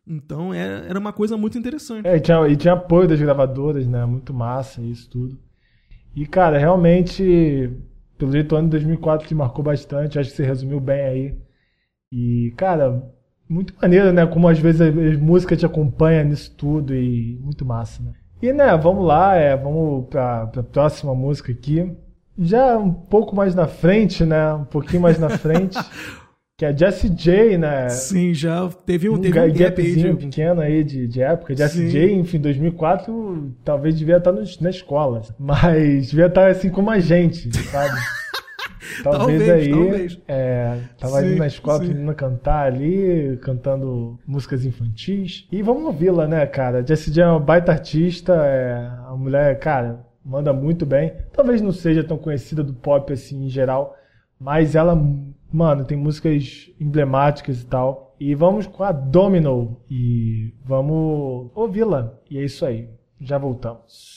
[0.07, 2.07] Então, era, era uma coisa muito interessante.
[2.07, 4.05] É, e tinha, e tinha apoio das gravadoras, né?
[4.05, 5.37] Muito massa isso tudo.
[6.15, 7.69] E, cara, realmente,
[8.17, 10.17] pelo jeito, o ano de 2004 te marcou bastante.
[10.17, 11.37] Acho que você resumiu bem aí.
[12.11, 13.03] E, cara,
[13.49, 14.25] muito maneiro, né?
[14.25, 18.11] Como às vezes a, música te acompanha nisso tudo e muito massa, né?
[18.41, 21.91] E, né, vamos lá, é, vamos pra, pra próxima música aqui.
[22.37, 24.53] Já um pouco mais na frente, né?
[24.53, 25.77] Um pouquinho mais na frente.
[26.57, 27.87] que é Jessie J, né?
[27.89, 30.25] Sim, já teve um, teve um gap aí gapzinho de...
[30.25, 31.55] pequeno aí de, de época.
[31.55, 31.89] Jessie Sim.
[31.89, 35.21] J, enfim, 2004, talvez devia estar nos- na escola.
[35.39, 37.99] Mas devia estar assim como a gente, sabe?
[39.03, 39.71] Talvez, Talvez, aí.
[39.71, 40.19] talvez.
[40.27, 41.85] É, tava ali Sim, na escola sim.
[41.85, 45.47] aprendendo a cantar ali, cantando músicas infantis.
[45.51, 46.85] E vamos ouvi-la, né, cara?
[46.85, 51.13] Jessie J é uma baita artista, é uma mulher, cara, manda muito bem.
[51.31, 53.95] Talvez não seja tão conhecida do pop assim em geral,
[54.39, 54.95] mas ela,
[55.51, 58.15] mano, tem músicas emblemáticas e tal.
[58.19, 62.13] E vamos com a Domino e vamos ouvi-la.
[62.29, 62.89] E é isso aí.
[63.19, 64.16] Já voltamos.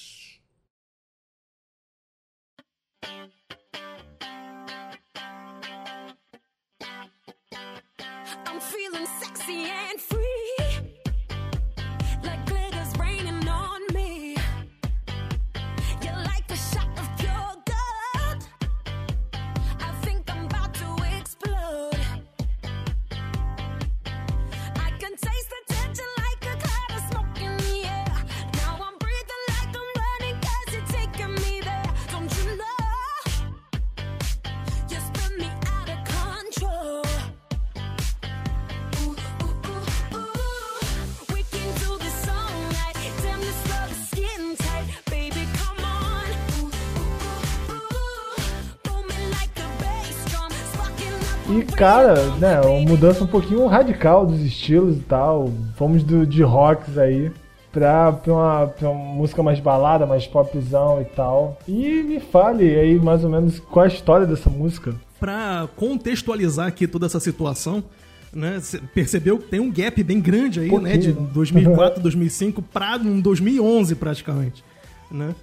[51.81, 55.51] Cara, né, uma mudança um pouquinho radical dos estilos e tal.
[55.77, 57.33] Fomos do, de rocks aí
[57.73, 61.59] pra, pra, uma, pra uma música mais balada, mais popzão e tal.
[61.67, 64.95] E me fale aí mais ou menos qual é a história dessa música.
[65.19, 67.83] Pra contextualizar aqui toda essa situação,
[68.31, 68.61] né?
[68.95, 70.99] Percebeu que tem um gap bem grande aí, né?
[70.99, 71.33] De Pouquinho, né?
[71.33, 74.63] 2004, 2005 pra um 2011 praticamente,
[75.11, 75.35] né?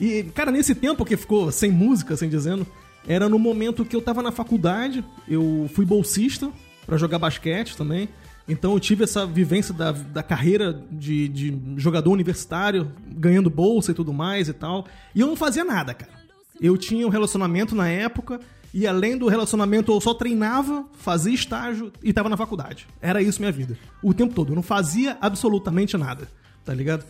[0.00, 2.66] E, cara, nesse tempo que ficou sem música, assim dizendo,
[3.06, 6.50] era no momento que eu tava na faculdade, eu fui bolsista
[6.86, 8.08] pra jogar basquete também.
[8.48, 13.94] Então eu tive essa vivência da, da carreira de, de jogador universitário, ganhando bolsa e
[13.94, 14.86] tudo mais e tal.
[15.14, 16.12] E eu não fazia nada, cara.
[16.60, 18.40] Eu tinha um relacionamento na época,
[18.72, 22.86] e além do relacionamento eu só treinava, fazia estágio e tava na faculdade.
[23.02, 23.76] Era isso minha vida.
[24.02, 24.52] O tempo todo.
[24.52, 26.28] Eu não fazia absolutamente nada,
[26.64, 27.04] tá ligado?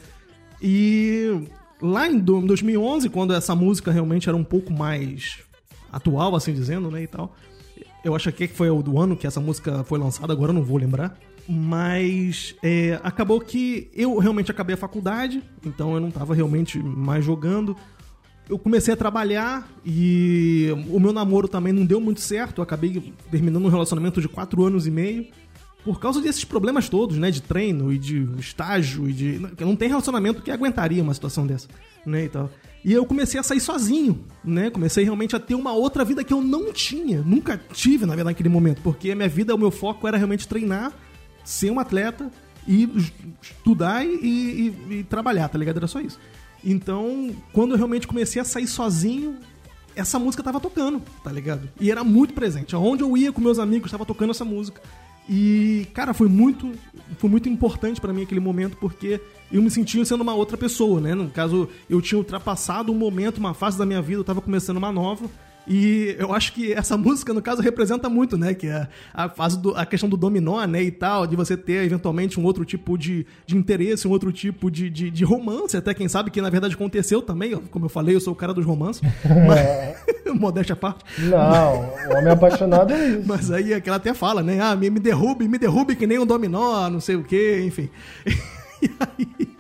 [0.62, 1.43] E
[1.82, 5.39] lá em do- 2011, quando essa música realmente era um pouco mais
[5.90, 7.34] atual, assim dizendo, né, e tal.
[8.04, 10.62] Eu acho que foi o do ano que essa música foi lançada, agora eu não
[10.62, 11.18] vou lembrar.
[11.48, 17.24] Mas é, acabou que eu realmente acabei a faculdade, então eu não tava realmente mais
[17.24, 17.76] jogando.
[18.48, 22.58] Eu comecei a trabalhar e o meu namoro também não deu muito certo.
[22.58, 25.26] Eu acabei terminando um relacionamento de quatro anos e meio
[25.86, 27.30] por causa desses problemas todos, né?
[27.30, 29.40] De treino e de estágio e de.
[29.60, 31.68] Não tem relacionamento que aguentaria uma situação dessa,
[32.04, 32.24] né?
[32.24, 32.50] E tal.
[32.86, 34.70] E eu comecei a sair sozinho, né?
[34.70, 37.20] Comecei realmente a ter uma outra vida que eu não tinha.
[37.20, 38.80] Nunca tive, na verdade, naquele momento.
[38.80, 40.92] Porque a minha vida, o meu foco era realmente treinar,
[41.44, 42.30] ser um atleta
[42.64, 44.08] e es- estudar e,
[44.88, 45.78] e- e trabalhar, tá ligado?
[45.78, 46.20] Era só isso.
[46.64, 49.36] Então, quando eu realmente comecei a sair sozinho,
[49.96, 51.68] essa música tava tocando, tá ligado?
[51.80, 52.74] E era muito presente.
[52.76, 54.80] Aonde eu ia com meus amigos, tava tocando essa música.
[55.28, 56.72] E, cara, foi muito,
[57.18, 59.20] foi muito importante pra mim aquele momento, porque
[59.50, 61.14] eu me sentia sendo uma outra pessoa, né?
[61.14, 64.76] No caso, eu tinha ultrapassado um momento, uma fase da minha vida, eu tava começando
[64.76, 65.28] uma nova.
[65.66, 68.55] E eu acho que essa música, no caso, representa muito, né?
[68.55, 70.82] Que é a fase do, a questão do dominó, né?
[70.82, 74.70] E tal, de você ter eventualmente um outro tipo de, de interesse, um outro tipo
[74.70, 77.56] de, de, de romance, até quem sabe que na verdade aconteceu também.
[77.70, 79.02] Como eu falei, eu sou o cara dos romances.
[79.47, 81.05] Mas, modéstia à parte.
[81.18, 83.22] Não, o homem apaixonado é isso.
[83.26, 84.59] Mas aí é que ela até fala, né?
[84.60, 87.88] Ah, me, me derrube, me derrube que nem um dominó, não sei o quê, enfim.
[88.82, 89.55] E aí,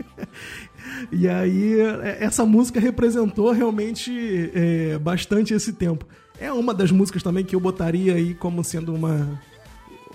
[1.12, 6.06] e aí, é, essa música representou realmente é, bastante esse tempo.
[6.40, 9.40] É uma das músicas também que eu botaria aí como sendo uma.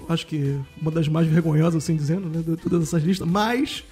[0.08, 2.44] Acho que uma das mais vergonhosas, assim dizendo, né?
[2.46, 3.84] De todas essas listas, mas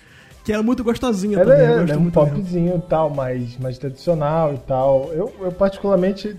[0.44, 1.68] que era muito gostosinha Ela também.
[1.68, 2.30] eu é, gosto é um muito dela.
[2.30, 5.12] popzinho e tal, mais, mais tradicional e tal.
[5.14, 6.36] Eu, eu particularmente,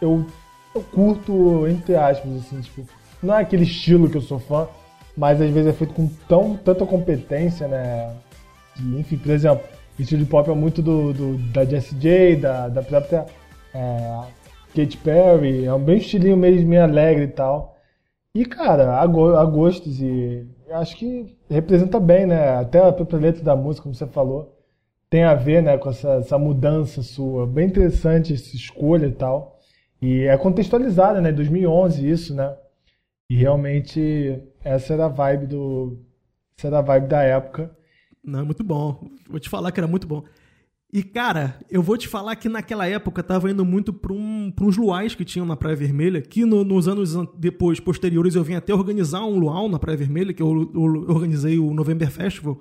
[0.00, 0.26] eu,
[0.74, 2.86] eu curto, entre aspas, assim, tipo,
[3.22, 4.66] não é aquele estilo que eu sou fã,
[5.16, 8.12] mas às vezes é feito com tão, tanta competência, né?
[8.80, 9.64] Enfim, por exemplo,
[9.98, 13.26] estilo de pop é muito do, do- da Jessie J, da, da própria
[13.74, 14.20] é,
[14.74, 17.76] Katy Perry, é um bem estilinho meio, meio alegre e tal.
[18.34, 22.56] E, cara, a, go a gostos e acho que representa bem, né?
[22.58, 24.54] Até a própria letra da música, como você falou,
[25.10, 27.46] tem a ver, né, com essa, essa mudança sua.
[27.46, 29.58] Bem interessante essa escolha e tal.
[30.00, 31.32] E é contextualizada, né?
[31.32, 32.54] 2011 isso, né?
[33.30, 35.98] E realmente essa era a vibe do...
[36.56, 37.70] Essa era a vibe da época.
[38.24, 39.08] Não, é muito bom.
[39.28, 40.24] Vou te falar que era muito bom.
[40.92, 44.64] E, cara, eu vou te falar que naquela época tava indo muito pra, um, pra
[44.64, 48.42] uns luais que tinham na Praia Vermelha, que no- nos anos an- depois, posteriores, eu
[48.42, 50.80] vim até organizar um luau na Praia Vermelha, que eu, eu
[51.14, 52.58] organizei o November Festival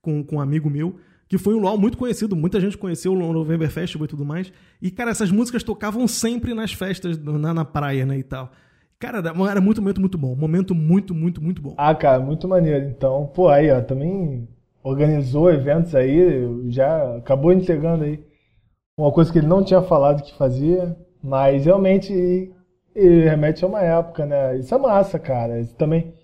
[0.00, 0.96] com, com um amigo meu,
[1.28, 4.50] que foi um luau muito conhecido, muita gente conheceu o November Festival e tudo mais.
[4.80, 8.50] E, cara, essas músicas tocavam sempre nas festas, na, na praia, né, e tal.
[8.98, 9.18] Cara,
[9.50, 10.34] era muito, muito, muito bom.
[10.34, 11.74] Momento muito, muito, muito bom.
[11.76, 12.86] Ah, cara, muito maneiro.
[12.86, 14.48] Então, pô, aí, ó, também
[14.82, 18.20] organizou eventos aí, já acabou entregando aí
[18.96, 22.52] uma coisa que ele não tinha falado que fazia, mas realmente e-
[22.94, 24.58] e remete a uma época, né?
[24.58, 25.60] Isso é massa, cara.
[25.60, 26.14] Isso também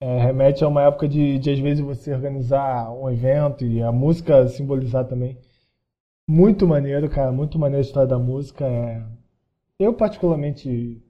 [0.00, 3.92] é, remete a uma época de, de, às vezes, você organizar um evento e a
[3.92, 5.38] música simbolizar também.
[6.28, 8.66] Muito maneiro, cara, muito maneiro a história da música.
[8.66, 9.02] é.
[9.78, 11.02] Eu, particularmente,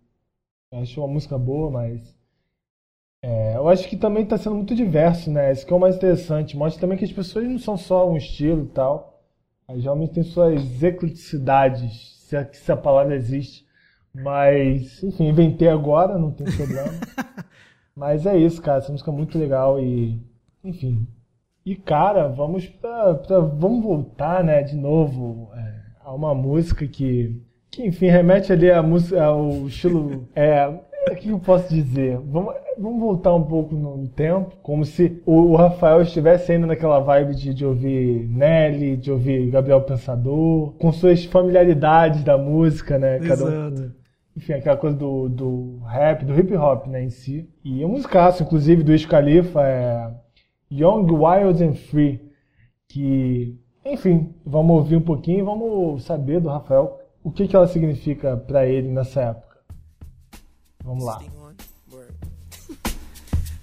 [0.72, 2.13] acho uma música boa, mas
[3.26, 5.50] é, eu acho que também está sendo muito diverso, né?
[5.52, 6.56] Isso que é o mais interessante.
[6.56, 9.22] Mostra também que as pessoas não são só um estilo e tal.
[9.66, 13.64] Elas realmente têm suas ecleticidades, se a, se a palavra existe.
[14.14, 16.92] Mas, enfim, inventei agora, não tem problema.
[17.96, 18.78] Mas é isso, cara.
[18.78, 20.20] Essa música é muito legal e,
[20.62, 21.06] enfim.
[21.64, 25.74] E, cara, vamos pra, pra- vamos voltar, né, de novo é,
[26.04, 27.40] a uma música que,
[27.70, 30.28] que, enfim, remete ali a música, ao estilo.
[30.34, 30.70] É,
[31.12, 32.18] o que eu posso dizer?
[32.18, 36.98] Vamos, vamos voltar um pouco no tempo, como se o, o Rafael estivesse ainda naquela
[37.00, 43.18] vibe de, de ouvir Nelly, de ouvir Gabriel Pensador, com suas familiaridades da música, né?
[43.20, 43.92] Cada um
[44.36, 47.48] enfim, aquela coisa do, do rap, do hip hop, né, em si.
[47.64, 50.12] E um musicaço, inclusive, do Wiz Khalifa é
[50.70, 52.20] Young, Wild and Free,
[52.88, 57.66] que, enfim, vamos ouvir um pouquinho e vamos saber do Rafael o que, que ela
[57.68, 59.53] significa pra ele nessa época.
[60.84, 61.20] Vamos lá.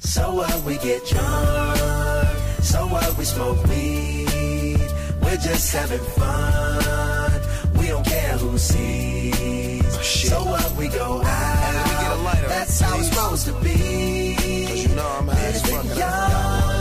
[0.04, 4.92] So what we get drunk, so what we smoke weed,
[5.24, 7.42] we're just having fun,
[7.80, 9.86] we don't care who sees.
[9.86, 14.36] Oh, so what we go out, we that's how it's supposed to be.
[14.68, 16.81] Cause you know I'm high as fuck.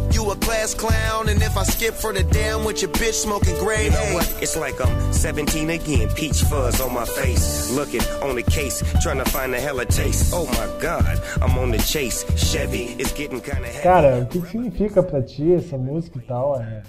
[0.13, 3.57] You a class clown, and if I skip for the damn with your bitch smoking
[3.59, 4.27] grade You know what?
[4.41, 6.09] It's like I'm 17 again.
[6.15, 7.71] Peach fuzz on my face.
[7.71, 10.33] Looking on the case, trying to find a hella taste.
[10.33, 12.25] Oh my god, I'm on the chase.
[12.35, 13.83] Chevy, it's getting kinda heavy.
[13.83, 16.61] Cara, o que que significa pra ti essa música e tal?
[16.61, 16.83] É...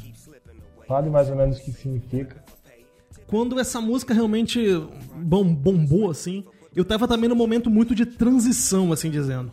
[0.86, 2.42] Fale mais ou menos o que significa.
[3.32, 4.60] quando essa música realmente
[5.16, 6.44] bom, bombou, assim,
[6.76, 9.50] eu tava também num momento muito de transição, assim dizendo.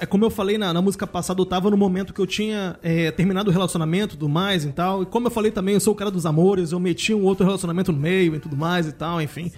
[0.00, 2.76] É como eu falei na, na música passada, eu tava no momento que eu tinha
[2.82, 5.02] é, terminado o relacionamento e tudo mais e tal.
[5.02, 7.44] E como eu falei também, eu sou o cara dos amores, eu meti um outro
[7.44, 9.50] relacionamento no meio e tudo mais e tal, enfim.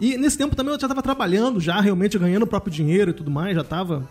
[0.00, 3.14] E nesse tempo também eu já tava trabalhando, já realmente ganhando o próprio dinheiro e
[3.14, 4.06] tudo mais, já tava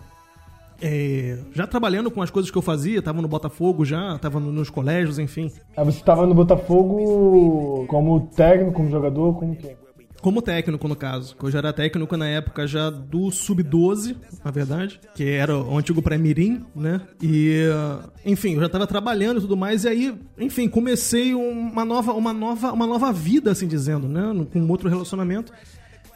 [0.82, 4.52] é, já trabalhando com as coisas que eu fazia, tava no Botafogo já, tava no-
[4.52, 5.52] nos colégios, enfim.
[5.76, 9.76] Aí você tava no Botafogo como técnico, como jogador, como quem?
[10.22, 11.36] Como técnico, no caso.
[11.42, 15.00] Eu já era técnico na época já do Sub-12, na verdade.
[15.16, 17.02] Que era o antigo pré-mirim, né?
[17.22, 19.86] E, uh, enfim, eu já tava trabalhando e tudo mais.
[19.86, 24.22] E aí, enfim, comecei uma nova, uma nova, uma nova vida, assim dizendo, né?
[24.52, 25.54] Com outro relacionamento.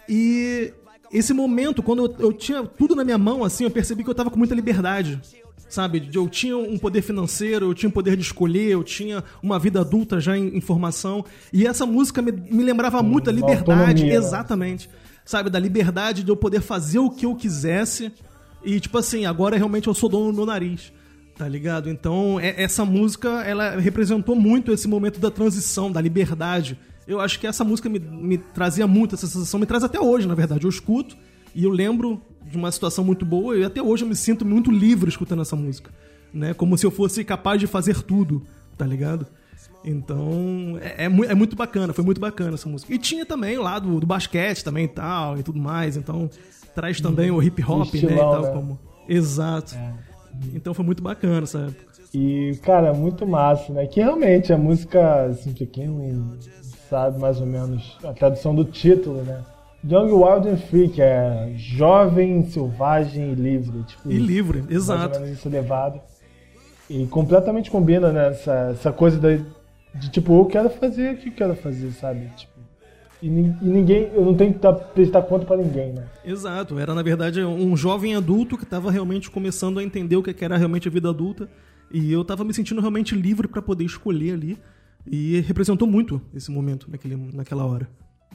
[0.07, 0.73] E
[1.11, 4.15] esse momento, quando eu, eu tinha tudo na minha mão, assim, eu percebi que eu
[4.15, 5.21] tava com muita liberdade.
[5.73, 6.07] Sabe?
[6.13, 9.81] Eu tinha um poder financeiro, eu tinha um poder de escolher, eu tinha uma vida
[9.81, 11.25] adulta já em, em formação.
[11.51, 14.03] E essa música me, me lembrava muito a liberdade.
[14.05, 14.13] né?
[14.13, 14.87] Exatamente.
[15.25, 15.49] Sabe?
[15.49, 18.11] Da liberdade de eu poder fazer o que eu quisesse.
[18.63, 20.93] E, tipo assim, agora realmente eu sou dono do meu nariz.
[21.35, 21.89] Tá ligado?
[21.89, 26.77] Então, é- essa música, ela representou muito esse momento da transição, da liberdade.
[27.07, 30.27] Eu acho que essa música me, me trazia muito essa sensação, me traz até hoje,
[30.27, 30.65] na verdade.
[30.65, 31.17] Eu escuto
[31.53, 34.71] e eu lembro de uma situação muito boa e até hoje eu me sinto muito
[34.71, 35.91] livre escutando essa música.
[36.33, 36.53] Né?
[36.53, 38.41] Como se eu fosse capaz de fazer tudo,
[38.77, 39.27] tá ligado?
[39.85, 42.93] Então, é, é é muito bacana, foi muito bacana essa música.
[42.93, 45.97] E tinha também lá do, do basquete também e tal, e tudo mais.
[45.97, 46.29] Então,
[46.73, 47.89] traz também o hip hop, né?
[47.93, 48.51] E estilão, tal, né?
[48.51, 48.79] como...
[49.07, 49.75] Exato.
[50.55, 51.93] Então foi muito bacana essa época.
[52.13, 53.85] E, cara, muito massa, né?
[53.85, 56.37] Que realmente a música, assim, pra quem
[56.89, 59.43] sabe mais ou menos a tradução do título, né?
[59.85, 63.83] Young, Wild and Free, que é jovem, selvagem e livre.
[63.83, 65.23] Tipo, E livre, exato.
[65.25, 65.99] isso levado.
[66.89, 68.29] E completamente combina, né?
[68.29, 69.35] Essa, essa coisa da,
[69.95, 72.29] de tipo, eu quero fazer o que eu quero fazer, sabe?
[72.35, 72.53] Tipo,
[73.21, 76.05] e, e ninguém, eu não tenho que dar- prestar conta pra ninguém, né?
[76.25, 80.43] Exato, era na verdade um jovem adulto que estava realmente começando a entender o que
[80.43, 81.49] era realmente a vida adulta
[81.91, 84.57] e eu estava me sentindo realmente livre para poder escolher ali
[85.09, 87.87] e representou muito esse momento naquele, naquela hora.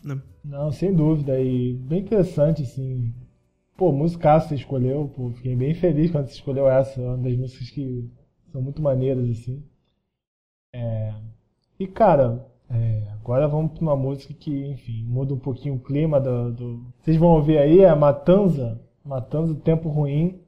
[0.05, 0.20] Né?
[0.45, 1.41] Não, sem dúvida.
[1.41, 3.12] E bem interessante, assim.
[3.77, 5.31] Pô, musicaça você escolheu, pô.
[5.31, 7.01] Fiquei bem feliz quando você escolheu essa.
[7.01, 8.11] É uma das músicas que
[8.51, 9.62] são muito maneiras, assim.
[10.75, 11.15] É...
[11.79, 16.20] E, cara, é, agora vamos pra uma música que, enfim, muda um pouquinho o clima
[16.20, 16.53] do...
[16.53, 16.87] do...
[17.01, 18.81] Vocês vão ouvir aí, é Matanza.
[19.05, 20.41] Matanza, Tempo Ruim.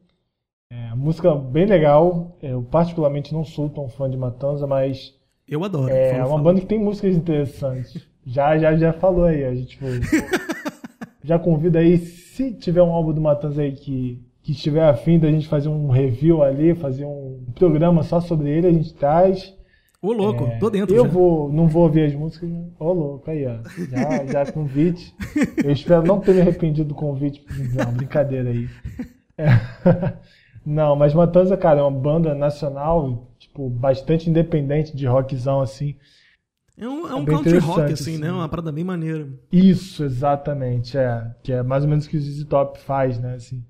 [0.71, 2.37] É, música bem legal.
[2.43, 5.15] Eu particularmente não sou tão fã de Matanza, mas
[5.49, 5.93] Eu adoro.
[5.93, 8.10] é uma banda que tem músicas interessantes.
[8.27, 9.87] Já, já, já falou aí, a gente tipo,
[11.25, 15.31] já convida aí, se tiver um álbum do Matanza aí que, que estiver afim da
[15.31, 19.55] gente fazer um review ali, fazer um programa só sobre ele, a gente traz.
[20.03, 21.11] Ô, louco, É, tô dentro Eu já.
[21.11, 22.49] vou, não vou ouvir as músicas.
[22.49, 22.65] né?
[22.79, 23.59] Ô, louco, aí, ó.
[23.91, 25.15] Já, já convite.
[25.63, 27.45] Eu espero não ter me arrependido do convite.
[27.75, 28.69] Não, brincadeira aí.
[29.37, 29.49] É.
[30.65, 35.97] Não, mas Matanza, cara, é uma banda nacional, tipo, bastante independente de rockzão, assim.
[36.81, 38.19] É um, é um É bem country rock, assim, assim.
[38.19, 38.33] né?
[38.33, 39.29] Uma parada bem maneira.
[39.53, 41.31] Isso, exatamente, é.
[41.43, 43.63] Que é mais ou menos o que o ZZ Top faz, né, assim.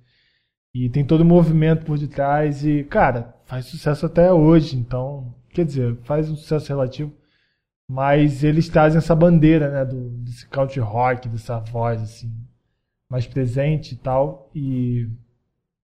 [0.72, 5.64] E tem todo o movimento por detrás e, cara, faz sucesso até hoje, então, quer
[5.64, 7.12] dizer, faz um sucesso relativo.
[7.88, 12.32] Mas eles trazem essa bandeira, né, do, desse country rock, dessa voz, assim,
[13.10, 14.48] mais presente e tal.
[14.54, 15.08] E,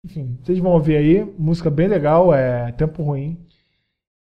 [0.05, 3.45] enfim, vocês vão ouvir aí, música bem legal, é Tempo Ruim.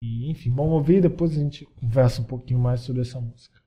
[0.01, 3.59] E, enfim, vamos ouvir e depois a gente conversa um pouquinho mais sobre essa música.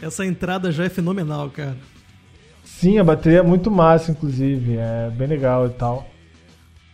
[0.00, 1.76] Essa entrada já é fenomenal, cara.
[2.64, 4.76] Sim, a bateria é muito massa, inclusive.
[4.76, 6.08] É bem legal e tal.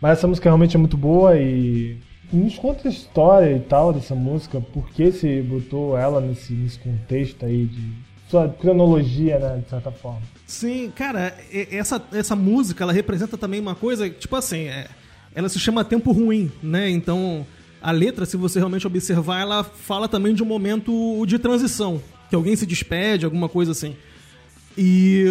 [0.00, 2.00] Mas essa música realmente é muito boa e
[2.32, 6.78] nos conta a história e tal dessa música, por que você botou ela nesse, nesse
[6.78, 10.22] contexto aí de sua cronologia, né, de certa forma.
[10.46, 11.34] Sim, cara,
[11.70, 14.88] essa, essa música, ela representa também uma coisa, tipo assim, é,
[15.34, 16.88] ela se chama Tempo Ruim, né?
[16.90, 17.46] Então,
[17.80, 22.34] a letra, se você realmente observar, ela fala também de um momento de transição, que
[22.34, 23.96] alguém se despede, alguma coisa assim.
[24.76, 25.24] E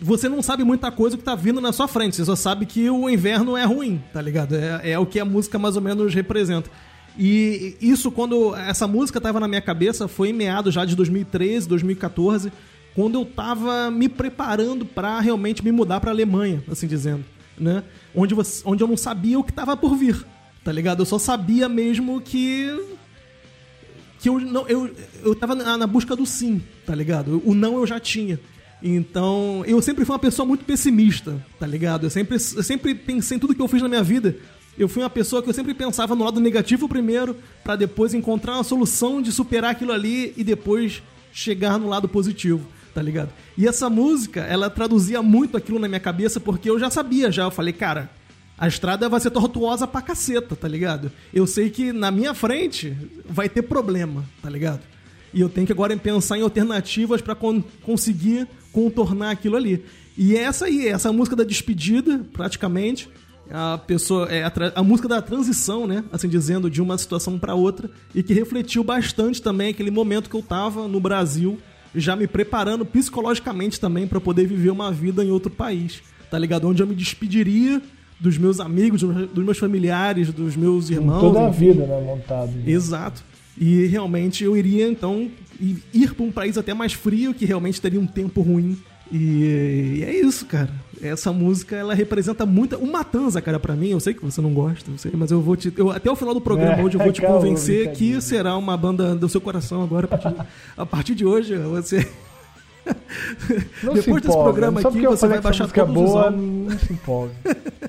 [0.00, 2.88] você não sabe muita coisa que tá vindo na sua frente, você só sabe que
[2.88, 4.54] o inverno é ruim, tá ligado?
[4.54, 6.70] É, é o que a música mais ou menos representa.
[7.18, 11.68] E isso, quando essa música tava na minha cabeça, foi em meados já de 2013,
[11.68, 12.52] 2014,
[12.94, 17.24] quando eu tava me preparando pra realmente me mudar pra Alemanha, assim dizendo,
[17.58, 17.82] né?
[18.14, 20.24] Onde, você, onde eu não sabia o que tava por vir,
[20.64, 21.00] tá ligado?
[21.00, 22.68] Eu só sabia mesmo que
[24.18, 24.90] que eu não eu,
[25.22, 27.42] eu tava na, na busca do sim, tá ligado?
[27.44, 28.38] O não eu já tinha.
[28.82, 32.06] Então, eu sempre fui uma pessoa muito pessimista, tá ligado?
[32.06, 34.36] Eu sempre, eu sempre pensei em tudo que eu fiz na minha vida
[34.80, 38.54] Eu fui uma pessoa que eu sempre pensava no lado negativo primeiro, pra depois encontrar
[38.54, 41.02] uma solução de superar aquilo ali e depois
[41.32, 43.28] chegar no lado positivo, tá ligado?
[43.58, 47.42] E essa música, ela traduzia muito aquilo na minha cabeça porque eu já sabia já,
[47.44, 48.10] eu falei, cara,
[48.56, 51.12] a estrada vai ser tortuosa pra caceta, tá ligado?
[51.32, 52.96] Eu sei que na minha frente
[53.28, 54.80] vai ter problema, tá ligado?
[55.34, 59.84] E eu tenho que agora pensar em alternativas pra con- conseguir contornar aquilo ali.
[60.16, 63.08] E é essa aí, essa música da despedida, praticamente,
[63.52, 66.04] a pessoa é a, a música da transição, né?
[66.12, 70.36] Assim dizendo, de uma situação pra outra e que refletiu bastante também aquele momento que
[70.36, 71.58] eu tava no Brasil,
[71.94, 76.00] já me preparando psicologicamente também pra poder viver uma vida em outro país,
[76.30, 76.68] tá ligado?
[76.68, 77.82] Onde eu me despediria
[78.20, 82.52] dos meus amigos, dos meus- familiares, dos meus irmãos, Toda a vida, né, montado.
[82.66, 83.24] Exato.
[83.58, 85.30] E realmente eu iria então
[85.92, 88.78] ir para um país até mais frio, que realmente teria um tempo ruim.
[89.12, 90.70] E, e é isso, cara.
[91.02, 93.88] Essa música ela representa muito o Matanza, cara, pra mim.
[93.88, 96.34] Eu sei que você não gosta, sei, mas eu vou te eu, até o final
[96.34, 99.40] do programa É, hoje eu vou te calma, convencer que será uma banda do seu
[99.40, 100.36] coração agora a partir,
[100.76, 101.56] a partir de hoje.
[101.56, 102.06] Você
[103.82, 106.24] Não Depois se desse empolga, programa só aqui, você vai baixar é todos os boa,
[106.26, 106.72] álbuns.
[106.72, 107.34] não se empolga.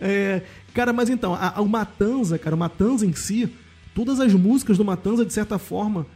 [0.00, 3.52] É, cara, mas então, a, a- o Matanza, cara, o Matanza em si,
[3.94, 6.06] todas as músicas do Matanza, de certa forma,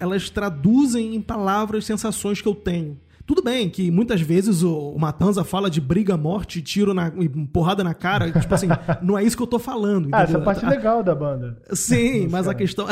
[0.00, 2.98] elas traduzem em palavras sensações que eu tenho.
[3.26, 7.28] Tudo bem que muitas vezes o, o Matanza fala de briga, morte, tiro na e
[7.28, 8.30] porrada na cara.
[8.30, 8.68] Tipo assim,
[9.02, 10.10] não é isso que eu tô falando.
[10.12, 10.44] Ah, essa entendeu?
[10.44, 11.56] parte é legal da banda.
[11.72, 12.86] Sim, mas a questão.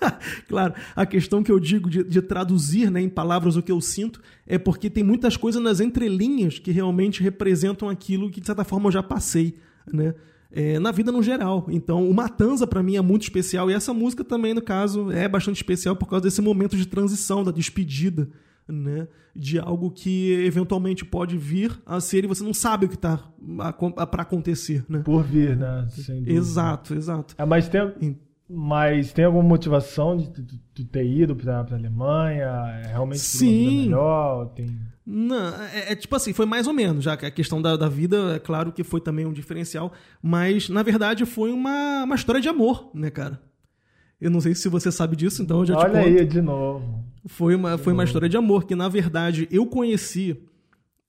[0.48, 3.80] claro, a questão que eu digo de, de traduzir né, em palavras o que eu
[3.80, 8.64] sinto é porque tem muitas coisas nas entrelinhas que realmente representam aquilo que, de certa
[8.64, 9.56] forma, eu já passei,
[9.92, 10.14] né?
[10.50, 11.66] É, na vida no geral.
[11.68, 13.70] Então, o Matanza, pra mim, é muito especial.
[13.70, 17.44] E essa música também, no caso, é bastante especial por causa desse momento de transição,
[17.44, 18.26] da despedida,
[18.68, 19.06] né?
[19.34, 23.18] De algo que eventualmente pode vir a ser e você não sabe o que tá
[24.10, 25.00] para acontecer, né?
[25.00, 25.86] Por vir, né?
[26.26, 27.34] Exato, exato.
[27.38, 28.18] Ah, mas tem, Em-
[28.48, 32.46] mas tem alguma motivação de tu- tu ter ido pra, pra Alemanha?
[32.84, 33.82] É realmente Sim.
[33.84, 34.46] melhor?
[34.54, 34.66] Tem...
[35.04, 37.88] Não, é, é tipo assim, foi mais ou menos, já que a questão da, da
[37.88, 42.40] vida, é claro que foi também um diferencial, mas na verdade foi uma, uma história
[42.40, 43.40] de amor, né, cara?
[44.20, 47.04] Eu não sei se você sabe disso, então eu já te Olha aí, de novo.
[47.26, 50.36] Foi uma, foi uma história de amor que, na verdade, eu conheci.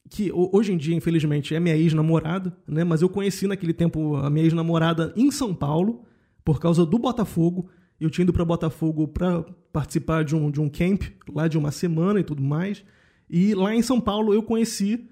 [0.10, 2.84] Que ho- hoje em dia, infelizmente, é minha ex-namorada, né?
[2.84, 6.04] Mas eu conheci naquele tempo a minha ex-namorada em São Paulo,
[6.44, 7.70] por causa do Botafogo.
[8.00, 11.04] Eu tinha ido para Botafogo para participar de um, de um camp
[11.34, 12.84] lá de uma semana e tudo mais.
[13.30, 15.08] E lá em São Paulo eu conheci,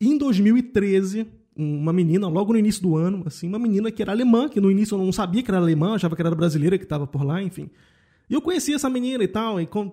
[0.00, 1.26] em 2013,
[1.56, 4.70] uma menina, logo no início do ano, assim, uma menina que era alemã, que no
[4.70, 7.42] início eu não sabia que era alemã, achava que era brasileira que estava por lá,
[7.42, 7.68] enfim.
[8.28, 9.92] E eu conheci essa menina e tal, e con-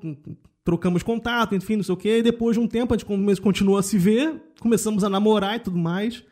[0.64, 2.18] trocamos contato, enfim, não sei o quê.
[2.20, 5.60] E depois de um tempo a gente continuou a se ver, começamos a namorar e
[5.60, 6.24] tudo mais.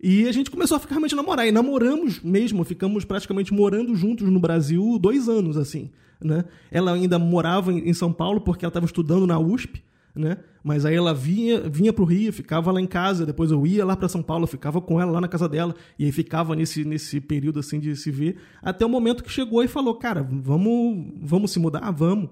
[0.00, 1.46] E a gente começou a ficar realmente namorar.
[1.48, 5.90] E namoramos mesmo, ficamos praticamente morando juntos no Brasil dois anos, assim,
[6.22, 6.44] né?
[6.70, 9.82] Ela ainda morava em São Paulo porque ela estava estudando na USP,
[10.14, 10.36] né?
[10.68, 13.96] Mas aí ela vinha, vinha pro Rio, ficava lá em casa, depois eu ia lá
[13.96, 17.22] para São Paulo, ficava com ela lá na casa dela, e aí ficava nesse, nesse
[17.22, 21.52] período assim de se ver, até o momento que chegou e falou, cara, vamos, vamos
[21.52, 21.90] se mudar?
[21.90, 22.28] Vamos.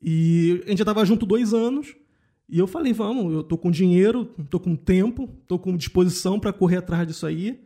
[0.00, 1.92] E a gente já tava junto dois anos,
[2.48, 6.52] e eu falei, vamos, eu tô com dinheiro, tô com tempo, tô com disposição para
[6.52, 7.58] correr atrás disso aí,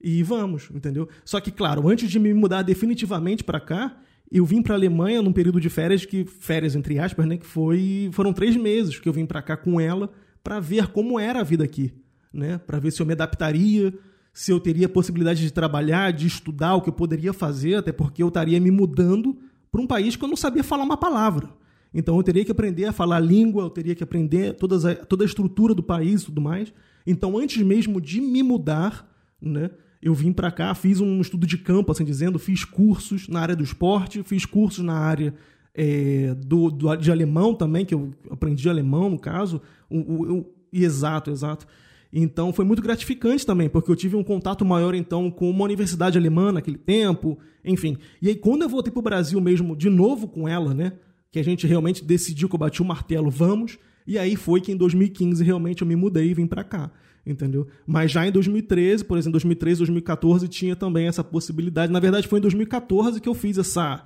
[0.00, 1.10] e vamos, entendeu?
[1.26, 3.98] Só que, claro, antes de me mudar definitivamente para cá,
[4.32, 8.08] eu vim para Alemanha num período de férias que férias entre aspas, né, que foi
[8.12, 10.10] foram três meses que eu vim para cá com ela
[10.42, 11.92] para ver como era a vida aqui,
[12.32, 13.92] né, para ver se eu me adaptaria,
[14.32, 18.22] se eu teria possibilidade de trabalhar, de estudar, o que eu poderia fazer, até porque
[18.22, 19.38] eu estaria me mudando
[19.70, 21.50] para um país que eu não sabia falar uma palavra.
[21.94, 24.94] Então eu teria que aprender a falar a língua, eu teria que aprender todas a,
[24.94, 26.72] toda a estrutura do país e tudo mais.
[27.06, 29.08] Então antes mesmo de me mudar,
[29.40, 29.70] né,
[30.02, 33.54] eu vim para cá, fiz um estudo de campo, assim dizendo, fiz cursos na área
[33.56, 35.32] do esporte, fiz cursos na área
[35.74, 39.62] é, do, do- de alemão também, que eu aprendi alemão, no caso.
[39.88, 41.66] O, o- o- exato, exato.
[42.12, 46.18] Então foi muito gratificante também, porque eu tive um contato maior então com uma universidade
[46.18, 47.96] alemã naquele tempo, enfim.
[48.20, 50.92] E aí quando eu voltei para o Brasil mesmo, de novo com ela, né,
[51.30, 53.78] que a gente realmente decidiu que eu bati o martelo, vamos.
[54.06, 56.90] E aí foi que em 2015 realmente eu me mudei e vim para cá,
[57.26, 57.66] entendeu?
[57.86, 61.92] Mas já em 2013, por exemplo, 2013, 2014 tinha também essa possibilidade.
[61.92, 64.04] Na verdade foi em 2014 que eu fiz essa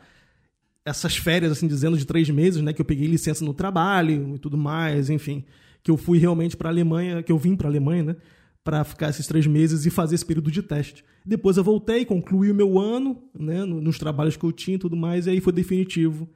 [0.84, 2.72] essas férias, assim dizendo, de três meses, né?
[2.72, 5.44] Que eu peguei licença no trabalho e tudo mais, enfim.
[5.82, 8.16] Que eu fui realmente para Alemanha, que eu vim para Alemanha, né?
[8.62, 11.04] Para ficar esses três meses e fazer esse período de teste.
[11.24, 13.64] Depois eu voltei, concluí o meu ano, né?
[13.64, 16.28] no- Nos trabalhos que eu tinha e tudo mais, e aí foi definitivo.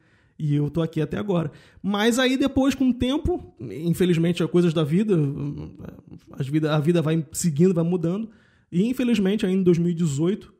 [0.43, 1.53] E eu tô aqui até agora.
[1.83, 5.15] Mas aí depois, com o tempo, infelizmente, as coisas da vida,
[6.33, 8.31] as vida, a vida vai seguindo, vai mudando.
[8.73, 10.51] E infelizmente, ainda em 2018,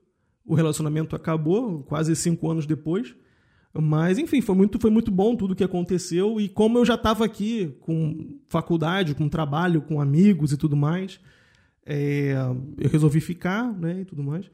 [0.45, 3.15] o relacionamento acabou, quase cinco anos depois.
[3.73, 6.39] Mas, enfim, foi muito, foi muito bom tudo que aconteceu.
[6.39, 11.19] E como eu já estava aqui com faculdade, com trabalho, com amigos e tudo mais,
[11.87, 12.35] é,
[12.77, 14.45] eu resolvi ficar, né, e tudo mais.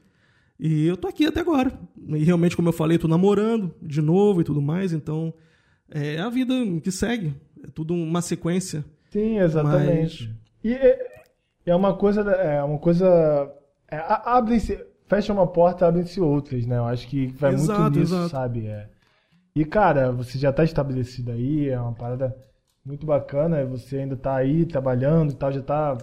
[0.59, 1.71] E eu tô aqui até agora.
[2.09, 4.91] E realmente, como eu falei, tô namorando de novo e tudo mais.
[4.93, 5.33] Então,
[5.89, 7.35] é a vida que segue.
[7.63, 8.83] É tudo uma sequência.
[9.11, 10.33] Sim, exatamente.
[10.63, 11.23] E é,
[11.65, 13.05] é uma coisa, é uma coisa,
[13.89, 16.77] é, abre-se, fecha uma porta, abrem-se outras, né?
[16.77, 18.29] Eu acho que vai Exato, muito nisso, exato.
[18.29, 18.67] sabe?
[18.67, 18.89] É.
[19.55, 22.35] E cara, você já tá estabelecido aí, é uma parada
[22.85, 25.97] muito bacana, você ainda tá aí trabalhando e tal, já tá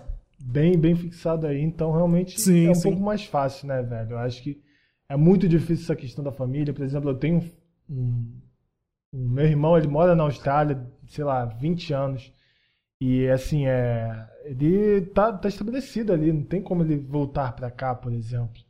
[0.45, 2.91] bem, bem fixado aí, então realmente Sim, é um sim.
[2.91, 4.12] pouco mais fácil, né, velho?
[4.12, 4.61] Eu acho que
[5.09, 6.73] é muito difícil essa questão da família.
[6.75, 7.39] Por exemplo, eu tenho
[7.89, 8.41] um,
[9.12, 12.33] um- meu irmão, ele mora na Austrália, sei lá, 20 anos.
[13.01, 17.95] E assim, é, ele tá, tá estabelecido ali, não tem como ele voltar pra cá,
[17.95, 18.62] por exemplo.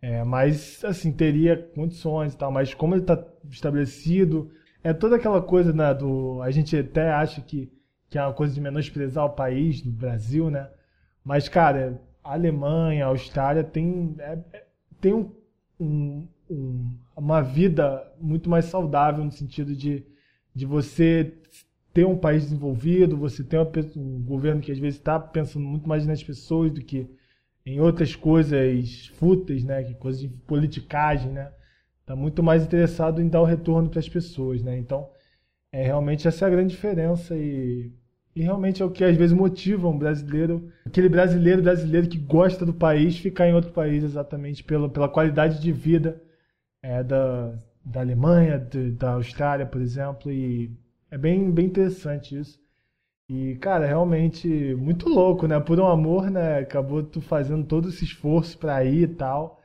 [0.00, 4.50] É, mas assim, teria condições e tal, mas como ele tá estabelecido,
[4.82, 7.70] é toda aquela coisa, né, do a gente até acha que,
[8.10, 10.68] que é uma coisa de menosprezar o país, do Brasil, né?
[11.24, 14.64] Mas cara, a Alemanha, a Austrália tem é- é-
[15.00, 15.30] tem um,
[15.80, 20.04] um- um- uma vida muito mais saudável no sentido de,
[20.54, 21.32] de você
[21.92, 26.06] ter um país desenvolvido, você pe- um governo que às vezes está pensando muito mais
[26.06, 27.06] nas pessoas do que
[27.66, 31.52] em outras coisas fúteis, né, que coisas de politicagem, né?
[32.06, 34.78] Tá muito mais interessado em dar o retorno para as pessoas, né?
[34.78, 35.08] Então,
[35.72, 37.92] é realmente essa é a grande diferença e,
[38.34, 42.64] e realmente é o que às vezes motiva um brasileiro, aquele brasileiro brasileiro que gosta
[42.66, 46.20] do país, ficar em outro país exatamente pela, pela qualidade de vida
[46.82, 47.54] é, da,
[47.84, 50.70] da Alemanha, de- da Austrália, por exemplo, e
[51.10, 52.58] é bem, bem interessante isso.
[53.28, 55.58] E, cara, realmente muito louco, né?
[55.60, 56.58] Por um amor, né?
[56.58, 59.60] Acabou tu fazendo todo esse esforço pra ir e tal.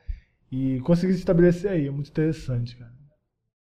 [0.51, 1.87] E conseguir se estabelecer aí.
[1.87, 2.93] É muito interessante, cara.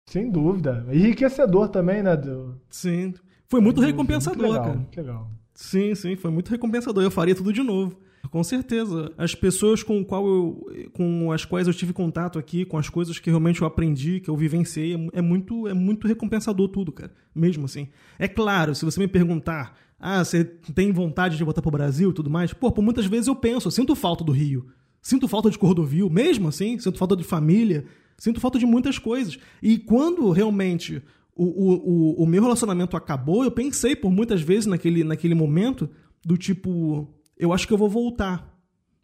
[0.08, 0.86] Sem dúvida.
[0.92, 2.16] Enriquecedor também, né?
[2.16, 2.60] Do...
[2.70, 3.14] Sim.
[3.48, 4.76] Foi muito Muito recompensador, legal, cara.
[4.76, 5.30] Muito legal.
[5.54, 7.02] Sim, sim, foi muito recompensador.
[7.02, 7.96] Eu faria tudo de novo.
[8.30, 9.12] Com certeza.
[9.16, 13.18] As pessoas com, qual eu, com as quais eu tive contato aqui, com as coisas
[13.18, 17.12] que realmente eu aprendi, que eu vivenciei, é é muito, é muito recompensador tudo, cara.
[17.34, 17.88] Mesmo assim.
[18.18, 22.14] É claro, se você me perguntar, ah, você tem vontade de voltar pro Brasil e
[22.14, 24.66] tudo mais, pô, por muitas vezes eu penso, eu sinto falta do Rio.
[25.00, 29.38] Sinto falta de Cordovil, mesmo assim, sinto falta de família, sinto falta de muitas coisas.
[29.62, 31.02] E quando realmente
[31.38, 35.88] o, o, o, o meu relacionamento acabou, eu pensei por muitas vezes naquele, naquele momento
[36.24, 37.08] do tipo,
[37.38, 38.52] eu acho que eu vou voltar,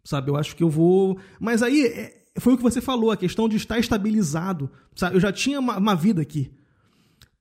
[0.03, 0.29] sabe?
[0.29, 1.17] Eu acho que eu vou.
[1.39, 5.15] Mas aí é, foi o que você falou, a questão de estar estabilizado, sabe?
[5.15, 6.51] Eu já tinha uma, uma vida aqui.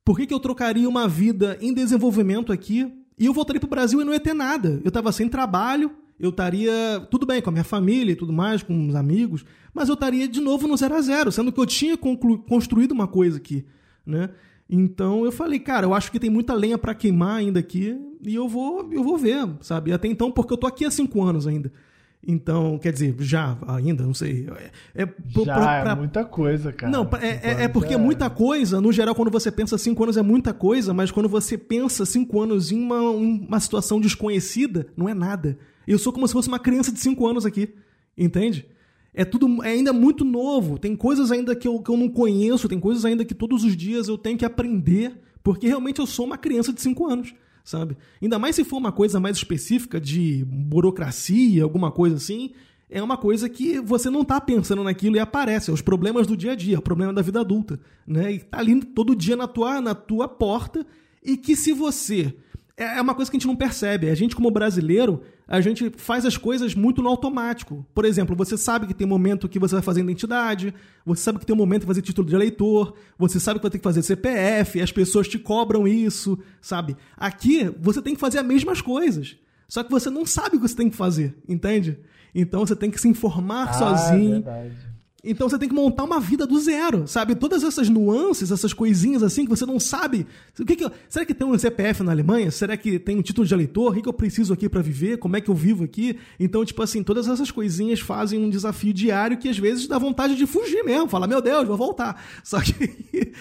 [0.04, 4.00] Por que, que eu trocaria uma vida em desenvolvimento aqui e eu voltaria pro Brasil
[4.00, 4.80] e não ia ter nada?
[4.84, 5.90] Eu tava sem trabalho,
[6.20, 9.88] eu estaria tudo bem com a minha família e tudo mais, com os amigos, mas
[9.88, 13.38] eu estaria de novo no zero a zero, sendo que eu tinha construído uma coisa
[13.38, 13.66] aqui,
[14.06, 14.30] né?
[14.68, 18.34] Então eu falei, cara, eu acho que tem muita lenha pra queimar ainda aqui e
[18.34, 19.92] eu vou, eu vou ver, sabe?
[19.92, 21.70] Até então, porque eu tô aqui há cinco anos ainda.
[22.26, 24.48] Então, quer dizer, já ainda, não sei.
[24.94, 26.90] É, é Já pra- é pra- muita coisa, cara.
[26.90, 30.02] não, é, é, é anos porque já muita coisa, no geral, quando você pensa cinco
[30.02, 34.86] anos é muita coisa, mas quando você pensa cinco anos em uma, uma situação desconhecida,
[34.96, 35.58] não é nada.
[35.86, 37.74] Eu sou como se fosse uma criança de cinco anos aqui,
[38.16, 38.66] entende?
[39.14, 42.68] É tudo é ainda muito novo, tem coisas ainda que eu, que eu não conheço,
[42.68, 46.26] tem coisas ainda que todos os dias eu tenho que aprender, porque realmente eu sou
[46.26, 47.32] uma criança de cinco anos,
[47.64, 47.96] sabe?
[48.20, 52.50] Ainda mais se for uma coisa mais específica de burocracia, alguma coisa assim,
[52.90, 56.36] é uma coisa que você não tá pensando naquilo e aparece, é os problemas do
[56.36, 58.32] dia a dia, o problema da vida adulta, né?
[58.32, 60.84] E tá ali todo dia na tua, na tua porta
[61.22, 62.34] e que se você
[62.76, 64.10] é é uma coisa que a gente não percebe.
[64.10, 67.84] A gente, como brasileiro, a gente faz as coisas muito no automático.
[67.94, 70.72] Por exemplo, você sabe que tem momento que você vai fazer identidade,
[71.04, 73.62] você sabe que tem um momento que vai fazer título de eleitor, você sabe que
[73.64, 76.96] vai ter que fazer CPF, as pessoas te cobram isso, sabe?
[77.16, 79.36] Aqui, você tem que fazer as mesmas coisas.
[79.68, 81.98] Só que você não sabe o que você tem que fazer, entende?
[82.34, 84.30] Então você tem que se informar Ah, sozinho.
[84.42, 84.93] verdade.
[85.24, 87.34] Então você tem que montar uma vida do zero, sabe?
[87.34, 90.26] Todas essas nuances, essas coisinhas assim que você não sabe.
[90.59, 92.51] O que que será que tem um CPF na Alemanha?
[92.51, 93.90] Será que tem um título de eleitor?
[93.92, 95.18] O que, que eu preciso aqui pra viver?
[95.18, 96.18] Como é que eu vivo aqui?
[96.38, 100.36] Então, tipo assim, todas essas coisinhas fazem um desafio diário que às vezes dá vontade
[100.36, 101.09] de fugir mesmo.
[101.09, 102.22] Falar, meu Deus, vou voltar.
[102.44, 103.32] Só que.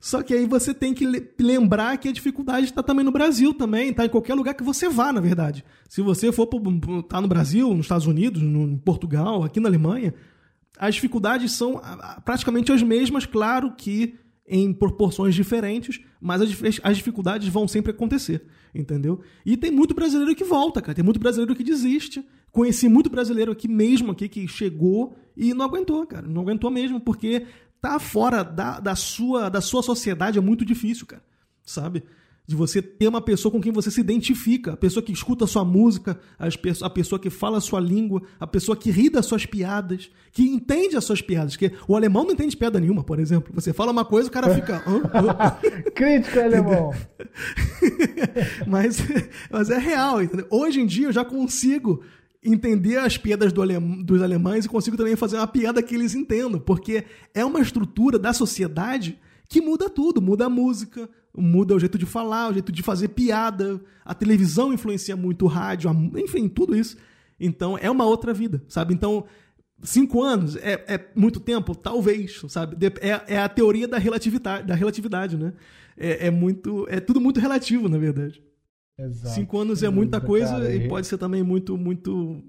[0.00, 3.54] Só que aí você tem que le- lembrar que a dificuldade está também no Brasil
[3.54, 5.64] também, está em qualquer lugar que você vá, na verdade.
[5.88, 9.68] Se você for pro- tá no Brasil, nos Estados Unidos, no, em Portugal, aqui na
[9.68, 10.12] Alemanha,
[10.78, 16.48] as dificuldades são ah, ah, praticamente as mesmas, claro que em proporções diferentes, mas as,
[16.48, 18.44] dif- as dificuldades vão sempre acontecer,
[18.74, 19.20] entendeu?
[19.46, 23.50] E tem muito brasileiro que volta, cara, tem muito brasileiro que desiste Conheci muito brasileiro
[23.50, 26.28] aqui mesmo, aqui, que chegou e não aguentou, cara.
[26.28, 27.46] Não aguentou mesmo, porque
[27.80, 31.24] tá fora da, da, sua, da sua sociedade é muito difícil, cara.
[31.64, 32.04] Sabe?
[32.44, 35.48] De você ter uma pessoa com quem você se identifica, a pessoa que escuta a
[35.48, 36.18] sua música,
[36.82, 40.42] a pessoa que fala a sua língua, a pessoa que ri das suas piadas, que
[40.42, 41.54] entende as suas piadas.
[41.54, 43.52] Que o alemão não entende piada nenhuma, por exemplo.
[43.54, 44.82] Você fala uma coisa, o cara fica.
[45.94, 46.92] Crítico alemão.
[48.66, 48.98] mas,
[49.50, 50.46] mas é real, entendeu?
[50.50, 52.02] Hoje em dia eu já consigo
[52.44, 56.14] entender as piadas do alem- dos alemães e consigo também fazer uma piada que eles
[56.14, 59.16] entendam, porque é uma estrutura da sociedade
[59.48, 63.08] que muda tudo, muda a música, muda o jeito de falar, o jeito de fazer
[63.08, 66.96] piada, a televisão influencia muito o rádio, a- enfim, tudo isso.
[67.40, 68.92] Então é uma outra vida, sabe?
[68.94, 69.24] Então
[69.82, 72.76] cinco anos é, é muito tempo, talvez, sabe?
[73.00, 75.52] É, é a teoria da relatividade, da relatividade, né?
[75.96, 78.42] É, é muito, é tudo muito relativo, na verdade.
[78.98, 79.34] Exato.
[79.34, 80.74] Cinco anos é muita dúvida, coisa cara.
[80.74, 82.42] e pode ser também muito, muito.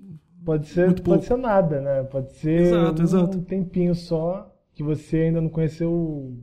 [0.46, 1.42] Pode ser, muito pode pouco.
[1.42, 2.04] ser nada, né?
[2.04, 3.42] Pode ser Exato, um exato.
[3.44, 6.38] tempinho só que você ainda não conheceu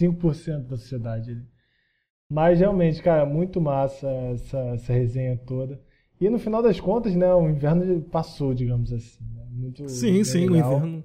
[0.00, 1.34] 5% da sociedade.
[1.34, 1.42] né?
[2.30, 5.80] Mas realmente, cara, muito massa essa, essa resenha toda.
[6.20, 9.24] E no final das contas, né, o inverno passou, digamos assim.
[9.34, 9.46] né?
[9.50, 10.76] Muito Sim, sim, o legal.
[10.76, 11.04] inverno.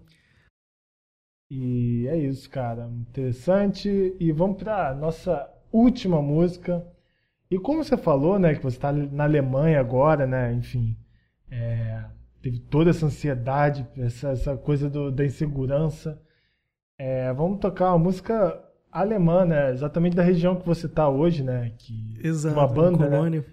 [1.50, 2.88] E é isso, cara.
[3.10, 4.16] Interessante.
[4.20, 6.86] E vamos pra nossa última música.
[7.50, 10.98] E como você falou, né, que você tá na Alemanha agora, né, enfim,
[11.50, 12.04] é,
[12.42, 16.20] teve toda essa ansiedade, essa, essa coisa do- da insegurança.
[16.98, 18.62] É, vamos tocar uma música
[19.00, 22.56] alemã, né, exatamente da região que você tá hoje, né, que Exato.
[22.58, 23.46] uma banda, né, colônia.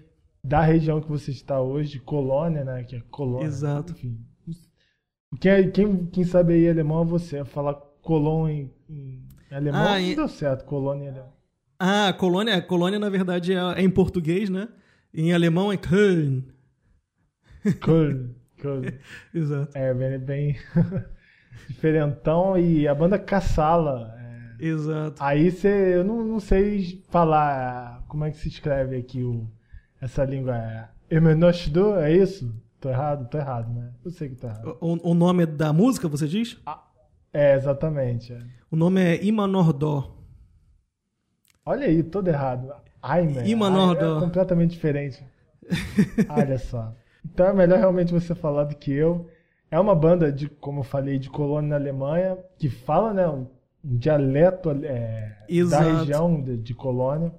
[0.43, 3.45] da região que você está hoje, Colônia, né, que é Colônia.
[3.47, 3.91] Exato.
[3.91, 4.19] Enfim,
[5.41, 7.43] quem, quem, quem sabe aí alemão é você.
[7.43, 10.63] Falar Colônia em, em alemão Ah, não e- deu certo.
[10.65, 11.33] Colônia em alemão.
[11.79, 14.69] Ah, colônia, colônia na verdade é, é em português, né?
[15.13, 16.43] Em alemão é Köln.
[17.81, 18.29] Köln.
[18.57, 18.85] Köln.
[19.33, 19.77] Exato.
[19.77, 20.55] É bem, bem
[21.67, 22.57] diferentão.
[22.57, 24.15] E a banda Kassala.
[24.63, 25.23] É, Exato.
[25.23, 29.47] Aí você, eu não, não sei falar como é que se escreve aqui o,
[30.01, 30.57] essa língua.
[30.57, 32.53] É Emenoshido, é isso?
[32.79, 33.29] Tô errado?
[33.29, 33.91] Tô errado, né?
[34.03, 34.77] Eu sei que tô errado.
[34.81, 36.59] O, o nome da música, você diz?
[37.31, 38.33] É, exatamente.
[38.33, 38.39] é.
[38.71, 40.17] O nome é Imanordó.
[41.65, 42.73] Olha aí, todo errado.
[43.01, 43.43] Ai, man.
[43.45, 44.17] Imanordó.
[44.17, 45.23] É completamente diferente.
[46.29, 46.93] Olha só.
[47.25, 49.29] Então é melhor realmente você falar do que eu.
[49.71, 53.47] É uma banda de, como eu falei, de colônia na Alemanha, que fala, né, um,
[53.83, 55.37] um dialeto é,
[55.69, 57.33] da região de, de colônia.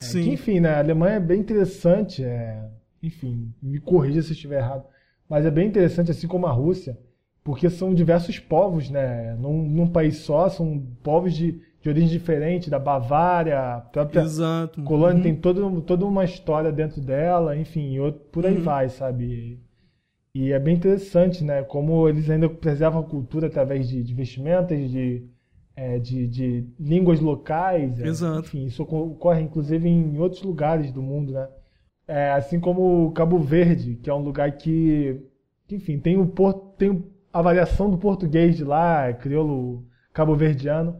[0.00, 0.22] É, Sim.
[0.24, 2.24] que, enfim, né, a Alemanha é bem interessante.
[2.24, 2.68] é,
[3.02, 4.84] enfim, me corrija se eu estiver errado.
[5.28, 6.98] Mas é bem interessante, assim como a Rússia,
[7.42, 9.34] porque são diversos povos, né?
[9.36, 14.82] Num, num país só, são povos de, de origem diferente, da Bavária, a própria Exato.
[14.82, 15.22] Colônia Uhum.
[15.22, 17.96] tem todo, toda uma história dentro dela, enfim,
[18.32, 18.62] por aí Uhum.
[18.62, 19.60] vai, sabe?
[20.34, 21.62] E é bem interessante, né?
[21.62, 25.24] Como eles ainda preservam a cultura através de, de vestimentas, de,
[25.76, 28.00] é, de, de línguas locais.
[28.00, 28.40] é, Exato.
[28.40, 31.48] Enfim, isso oco- ocorre inclusive em outros lugares do mundo, né?
[32.06, 35.22] É, assim como Cabo Verde, que é um lugar que,
[35.66, 37.02] que, enfim, tem, o por, tem
[37.32, 40.98] a variação do português de lá, crioulo cabo-verdiano,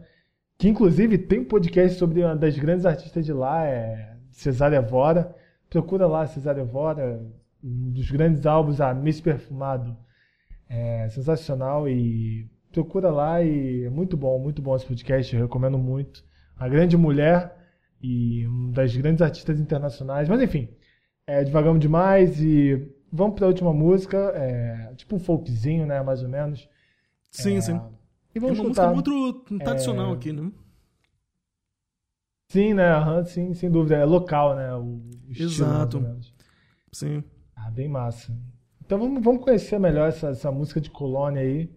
[0.57, 5.33] que inclusive tem um podcast sobre uma das grandes artistas de lá, é Cesária Evora.
[5.69, 7.21] Procura lá Cesária Evora,
[7.63, 9.95] um dos grandes álbuns, a Miss Perfumado.
[10.67, 15.77] É sensacional e procura lá e é muito bom, muito bom esse podcast, eu recomendo
[15.77, 16.23] muito.
[16.57, 17.55] Uma grande mulher
[18.01, 20.69] e uma das grandes artistas internacionais, mas enfim,
[21.25, 26.21] é, divagamos demais e vamos para a última música, é, tipo um folkzinho, né, mais
[26.21, 26.67] ou menos.
[27.31, 27.81] Sim, É, sim.
[28.33, 28.93] E É vamos uma escutar.
[28.93, 30.51] música muito tradicional É, aqui, né?
[32.49, 32.85] Sim, né?
[32.91, 33.95] aham, sim, sem dúvida.
[33.95, 34.73] É local, né?
[34.75, 36.05] O, o estilo, Exato.
[36.91, 37.23] Sim.
[37.55, 38.37] Ah, bem massa.
[38.85, 41.69] Então vamos, vamos conhecer melhor essa, essa música de Colônia aí.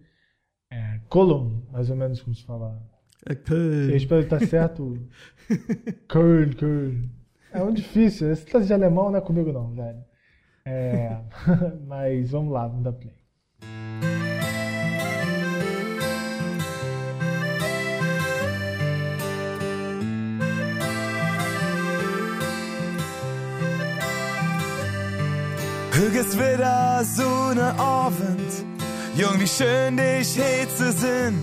[1.09, 2.81] Colon, mais ou menos como se fala.
[3.27, 3.97] É Eu Köln.
[3.97, 4.99] espero que tá certo.
[6.09, 7.11] Köln, Köln.
[7.53, 8.31] É um difícil.
[8.31, 10.05] Esse tá de alemão não é comigo não, velho.
[10.65, 11.19] É,
[11.87, 13.19] mas vamos lá, vamos dar play.
[26.29, 28.78] Es wieder so ne Abend.
[29.19, 30.39] Jung, wie schön dich
[30.77, 31.37] zu sehen.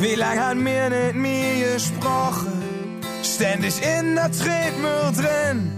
[0.00, 3.00] Wie lang hat mir nicht mir gesprochen?
[3.22, 5.72] Ständig in der Tretmüll drin.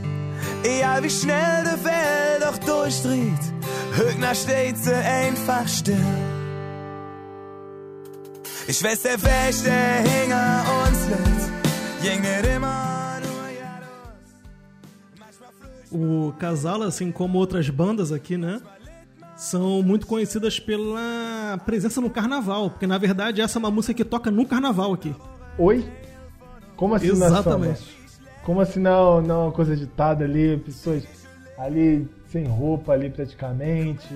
[0.65, 3.45] Egal wie schnell die Welt auch durchdreht.
[3.95, 6.13] Högner steht sie einfach still.
[8.67, 12.03] Ich weiß, der Weg, der hinter uns liegt.
[12.03, 12.93] Ging nicht immer
[15.95, 18.63] O Casal, assim como outras bandas aqui, né?
[19.37, 24.05] São muito conhecidas pela presença no carnaval, porque na verdade essa é uma música que
[24.05, 25.15] toca no carnaval aqui.
[25.59, 25.85] Oi?
[26.77, 27.79] Como assim é Exatamente.
[27.79, 27.93] samba?
[28.45, 31.05] Como assim não, não é uma coisa agitada ali, pessoas
[31.59, 34.09] ali sem roupa ali praticamente,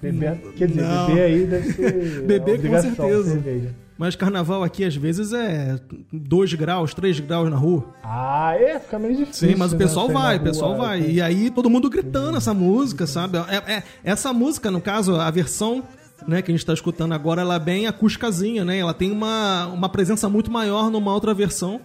[0.00, 0.52] bebendo.
[0.52, 1.06] Quer dizer, Não.
[1.06, 3.30] beber aí deve ser Beber, com certeza.
[3.30, 3.74] cerveja.
[3.98, 5.78] Mas carnaval aqui às vezes é
[6.12, 7.94] 2 graus, 3 graus na rua.
[8.04, 9.48] Ah, é, fica meio difícil.
[9.48, 11.00] Sim, mas o né, pessoal na vai, o rua, pessoal vai.
[11.02, 13.38] é, E aí todo mundo gritando essa música, sabe?
[13.38, 15.82] É- é- essa música, no caso, a versão
[16.26, 18.78] né, que a gente tá escutando agora, ela é bem acústicazinha, né?
[18.78, 21.80] Ela tem uma, uma presença muito maior numa outra versão.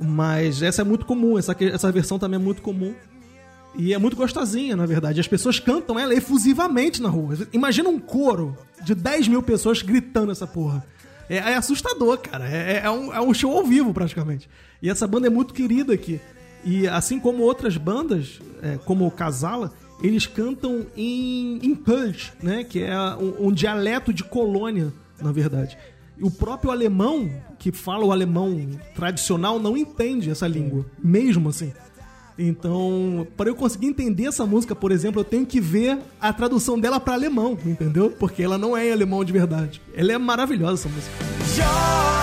[0.00, 2.94] Mas essa é muito comum, essa, essa versão também é muito comum.
[3.76, 5.20] E é muito gostosinha, na verdade.
[5.20, 7.34] As pessoas cantam ela efusivamente na rua.
[7.52, 10.84] Imagina um coro de 10 mil pessoas gritando essa porra.
[11.28, 12.48] É, é assustador, cara.
[12.48, 14.48] É, é um, é um show ao vivo, praticamente.
[14.80, 16.20] E essa banda é muito querida aqui.
[16.64, 19.72] E assim como outras bandas, é, como o Casala,
[20.02, 22.64] eles cantam em, em Punch, né?
[22.64, 25.76] Que é um, um dialeto de colônia, na verdade.
[26.16, 31.72] E o próprio alemão, que fala o alemão tradicional, não entende essa língua, mesmo assim.
[32.38, 36.78] Então, para eu conseguir entender essa música, por exemplo, eu tenho que ver a tradução
[36.78, 38.10] dela para alemão, entendeu?
[38.10, 39.82] Porque ela não é em alemão de verdade.
[39.92, 42.17] Ela é maravilhosa essa música.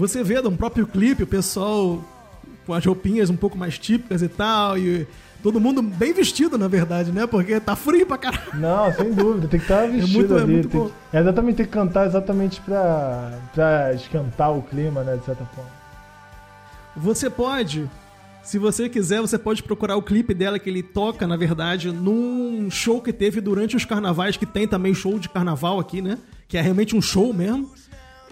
[0.00, 2.02] Você vê no próprio clipe o pessoal
[2.66, 5.06] com as roupinhas um pouco mais típicas e tal, e
[5.42, 7.26] todo mundo bem vestido, na verdade, né?
[7.26, 8.54] Porque tá frio pra caralho.
[8.58, 10.52] Não, sem dúvida, tem que estar vestido muito- é ali.
[10.54, 10.86] muito tem bom.
[10.88, 15.44] que- é exatamente, tem que cantar exatamente pra, pra esquentar o clima, né, de certa
[15.44, 15.70] forma.
[16.96, 17.88] Você pode,
[18.42, 22.68] se você quiser, você pode procurar o clipe dela que ele toca, na verdade, num
[22.70, 26.16] show que teve durante os carnavais, que tem também show de carnaval aqui, né?
[26.48, 27.70] Que é realmente um show mesmo.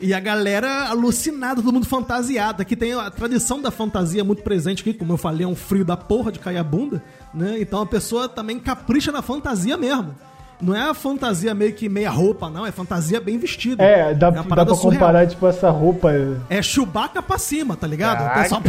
[0.00, 2.62] E a galera alucinada, todo mundo fantasiado.
[2.62, 5.84] Aqui tem a tradição da fantasia muito presente aqui, como eu falei, é um frio
[5.84, 7.02] da porra de cair a bunda,
[7.34, 7.56] né?
[7.60, 10.14] Então a pessoa também capricha na fantasia mesmo.
[10.60, 13.82] Não é a fantasia meio que meia roupa, não, é fantasia bem vestida.
[13.84, 14.92] É, dá, uma dá pra surreal.
[15.00, 16.10] comparar, tipo, essa roupa
[16.50, 18.18] É Chewbacca pra cima, tá ligado?
[18.18, 18.40] Caraca.
[18.40, 18.62] O pessoal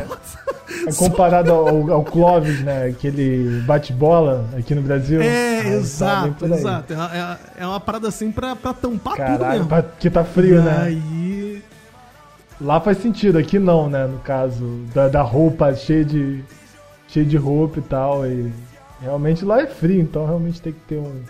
[0.88, 5.20] é comparado ao, ao Clóvis, né, aquele bate-bola aqui no Brasil.
[5.20, 6.52] É, Ah, tá exato, aí.
[6.54, 6.94] exato.
[6.94, 9.68] É, é- é uma parada assim pra, pra tampar tudo Caralho, mesmo.
[9.68, 10.78] pra- que tá frio, e né?
[10.84, 11.64] Aí.
[12.62, 14.06] Lá faz sentido, aqui não, né?
[14.06, 16.44] No caso da, da roupa cheia de,
[17.08, 18.28] cheia de roupa e tal.
[18.28, 18.52] E
[19.02, 21.22] realmente lá é frio, então realmente tem que ter um,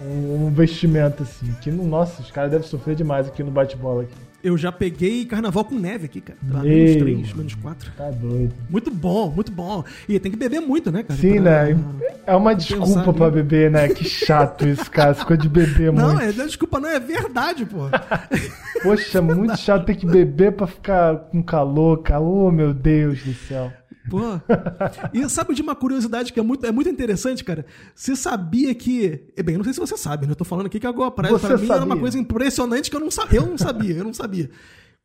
[0.00, 1.52] um, vestimento assim.
[1.60, 4.12] Que no nossa, os caras devem sofrer demais aqui no bate-bola aqui.
[4.40, 6.38] Eu já peguei carnaval com neve aqui, cara.
[6.52, 7.90] Tá menos 3, menos 4.
[7.96, 8.54] Tá doido.
[8.70, 9.82] Muito bom, muito bom.
[10.08, 11.18] E tem que beber muito, né, cara?
[11.18, 11.78] Sim, Pra- né?
[12.24, 13.34] É uma desculpa ali.
[13.34, 13.88] beber, né?
[13.88, 15.12] Que chato isso, cara.
[15.12, 16.20] Ficou de beber Não, muito.
[16.22, 17.88] é, não, desculpa, não é verdade, pô.
[18.84, 22.20] Poxa, muito chato ter que beber pra ficar com calor, cara.
[22.20, 23.72] Oh, meu Deus do céu.
[24.10, 24.18] Pô.
[25.12, 27.66] E sabe de uma curiosidade que é muito, é muito interessante, cara?
[27.94, 29.22] Você sabia que.
[29.36, 30.32] eh, Bem, eu não sei se você sabe, né?
[30.32, 32.00] Eu tô falando aqui que agora pra, Você pra mim era uma sabia?
[32.00, 33.40] coisa impressionante que eu não sabia.
[33.40, 34.50] Eu não sabia, eu não sabia.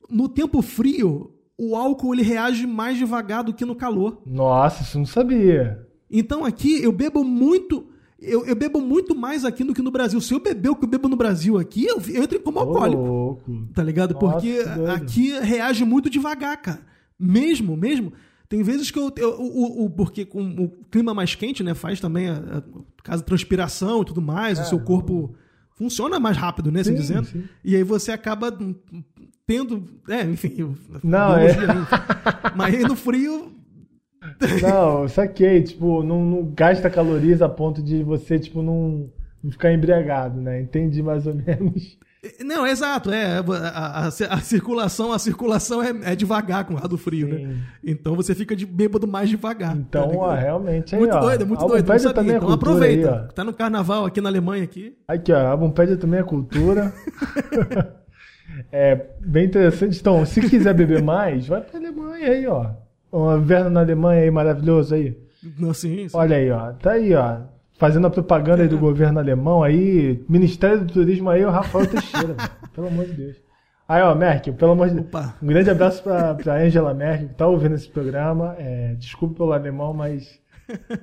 [0.10, 4.22] No tempo frio, o álcool ele reage mais devagar do que no calor.
[4.26, 5.86] Nossa, isso eu não sabia.
[6.10, 7.88] Então aqui eu bebo muito.
[8.26, 10.22] Eu, eu bebo muito mais aqui do que no Brasil.
[10.22, 13.02] Se eu beber o que eu bebo no Brasil aqui, eu, eu entro como alcoólico.
[13.02, 13.68] louco.
[13.74, 14.14] Tá ligado?
[14.14, 14.60] Nossa, Porque
[14.96, 16.80] aqui reage muito devagar, cara.
[17.20, 18.14] Mesmo, mesmo.
[18.54, 19.12] Tem vezes que eu.
[19.18, 21.74] eu- o, o- porque com o clima mais quente, né?
[21.74, 22.64] Faz também a, a
[23.04, 24.60] caso transpiração e tudo mais.
[24.60, 25.34] o seu corpo
[25.76, 26.82] funciona mais rápido, né?
[26.82, 27.26] Assim Sim, dizendo.
[27.26, 27.46] sim.
[27.66, 28.56] E aí você acaba
[29.48, 29.84] tendo.
[30.08, 30.54] É, enfim.
[30.56, 31.48] eu- Não, é.
[32.56, 33.52] Mas aí no frio.
[34.62, 39.10] Não, saquei, tipo, não, não gasta calorias a ponto de você, tipo, não,
[39.44, 40.62] não ficar embriagado, né?
[40.62, 41.98] Entendi mais ou menos.
[42.46, 43.40] Não, exato, é.
[43.40, 47.46] A, a- a circulação, a circulação é, é devagar com o ar do frio, Sim.
[47.48, 47.56] né?
[47.84, 49.74] Então você fica de bêbado mais devagar.
[49.74, 50.20] tá Então, ligado?
[50.20, 51.20] ó, realmente aí, Muito ó.
[51.20, 51.88] doido, é muito doido.
[51.88, 52.14] Não sabia.
[52.14, 53.22] também é então aproveita.
[53.28, 54.96] aí, tá no carnaval aqui na Alemanha aqui.
[55.08, 56.94] Aqui, ó, a Bumpédia também é cultura.
[58.72, 60.00] é bem interessante.
[60.00, 62.68] Então, se quiser beber mais, vai pra Alemanha aí, ó.
[63.12, 65.18] Um inverno na Alemanha aí maravilhoso aí.
[65.60, 66.18] Não, sim, sim.
[66.18, 66.72] Olha aí, ó.
[66.74, 67.38] Tá aí, ó.
[67.84, 70.24] Fazendo a propaganda aí do governo alemão aí.
[70.30, 72.34] Ministério do Turismo aí, o Rafael Teixeira.
[72.74, 73.36] pelo amor de Deus.
[73.86, 75.34] Aí, ó, Merkel, pelo amor de Deus.
[75.42, 78.56] Um grande abraço pra, pra Angela Merkel, que tá ouvindo esse programa.
[78.58, 80.40] É, desculpe pelo alemão, mas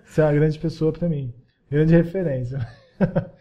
[0.06, 1.34] você é uma grande pessoa pra mim.
[1.70, 2.66] Grande referência.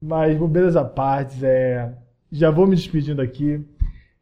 [0.00, 1.92] mas, bobeiras à parte, é,
[2.30, 3.60] já vou me despedindo aqui.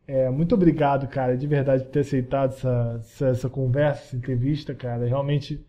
[0.08, 4.74] É, muito obrigado, cara, de verdade, por ter aceitado essa, essa, essa conversa, essa entrevista,
[4.74, 5.04] cara.
[5.04, 5.62] Realmente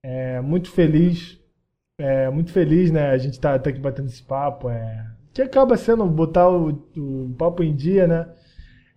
[0.00, 1.44] é, muito feliz,
[1.98, 3.10] é, muito feliz, né?
[3.10, 7.34] A gente tá, tá aqui batendo esse papo, é, que acaba sendo botar o, o
[7.38, 8.28] papo em dia, né?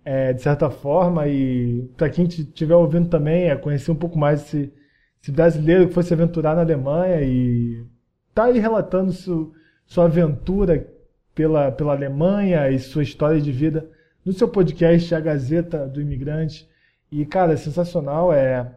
[0.05, 4.41] É, de certa forma, e para quem estiver ouvindo também, é conhecer um pouco mais
[4.43, 4.73] esse,
[5.21, 7.85] esse brasileiro que foi se aventurar na Alemanha e
[8.33, 9.53] tá aí relatando su-
[9.85, 10.87] sua aventura
[11.35, 13.89] pela, pela Alemanha e sua história de vida
[14.25, 16.67] no seu podcast, A Gazeta do Imigrante.
[17.11, 18.71] E, cara, é sensacional, é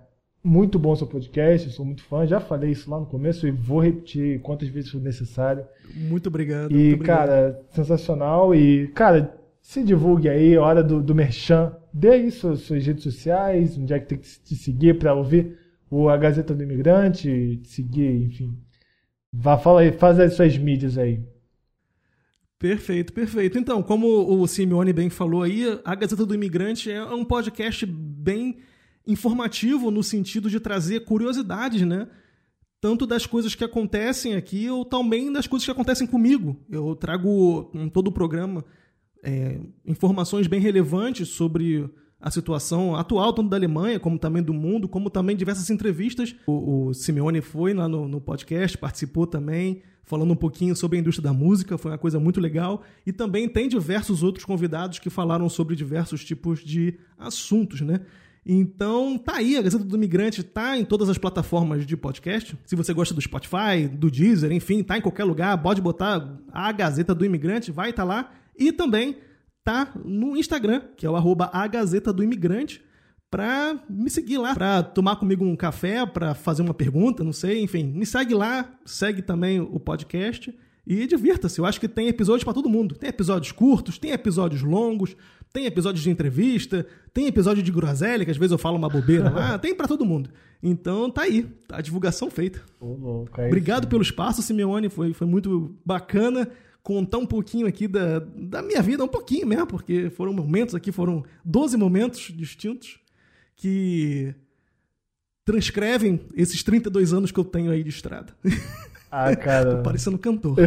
[0.45, 3.51] muito bom seu podcast, eu sou muito fã, já falei isso lá no começo e
[3.51, 5.65] vou repetir quantas vezes for necessário.
[5.95, 6.73] Muito obrigado.
[6.73, 7.19] E, muito obrigado.
[7.19, 8.55] cara, sensacional.
[8.55, 11.73] E, cara, se divulgue aí, hora do, do merchan.
[11.93, 15.57] Dê aí suas, suas redes sociais, onde é que tem que te seguir para ouvir
[15.89, 18.59] o, a Gazeta do Imigrante, te seguir, enfim.
[19.33, 21.23] Vá, fala aí, faz as suas mídias aí.
[22.59, 23.59] Perfeito, perfeito.
[23.59, 24.07] Então, como
[24.41, 28.59] o Simeone bem falou aí, a Gazeta do Imigrante é um podcast bem
[29.07, 32.09] informativo no sentido de trazer curiosidades, né?
[32.81, 36.57] Tanto das coisas que acontecem aqui, ou também das coisas que acontecem comigo.
[36.69, 38.65] Eu trago em todo o programa
[39.23, 41.89] é, informações bem relevantes sobre
[42.21, 46.35] a situação atual, tanto da Alemanha, como também do mundo, como também diversas entrevistas.
[46.47, 51.01] O, o Simeone foi lá no, no podcast, participou também, falando um pouquinho sobre a
[51.01, 52.83] indústria da música, foi uma coisa muito legal.
[53.05, 58.01] E também tem diversos outros convidados que falaram sobre diversos tipos de assuntos, né?
[58.45, 62.59] Então, tá aí, a Gazeta do Imigrante tá em todas as plataformas de podcast.
[62.67, 66.73] Se você gosta do Spotify, do Deezer, enfim, tá em qualquer lugar, pode botar a
[66.73, 68.33] Gazeta do Imigrante, vai estar lá.
[68.59, 69.17] E também
[69.65, 72.83] tá no Instagram, que é o arroba a Gazeta do Imigrante,
[73.31, 77.63] pra me seguir lá, pra tomar comigo um café, pra fazer uma pergunta, não sei,
[77.63, 77.85] enfim.
[77.85, 80.53] Me segue lá, segue também o podcast
[80.87, 81.59] e divirta-se.
[81.59, 82.95] Eu acho que tem episódios pra todo mundo.
[82.95, 85.17] Tem episódios curtos, tem episódios longos,
[85.53, 89.31] tem episódios de entrevista, tem episódio de groselha, que às vezes eu falo uma bobeira
[89.31, 90.31] lá, tem pra todo mundo.
[90.63, 92.63] Então tá aí, tá a divulgação feita.
[92.81, 93.91] Ô, louco, aí Obrigado sim.
[93.91, 94.89] pelo espaço, Simeone.
[94.89, 96.49] Foi, foi muito bacana
[96.83, 100.91] contar um pouquinho aqui da, da minha vida, um pouquinho mesmo, porque foram momentos aqui,
[100.91, 102.99] foram 12 momentos distintos
[103.55, 104.35] que
[105.45, 108.35] transcrevem esses 32 anos que eu tenho aí de estrada.
[109.11, 109.77] Ah, cara.
[109.77, 110.57] Tô parecendo cantor.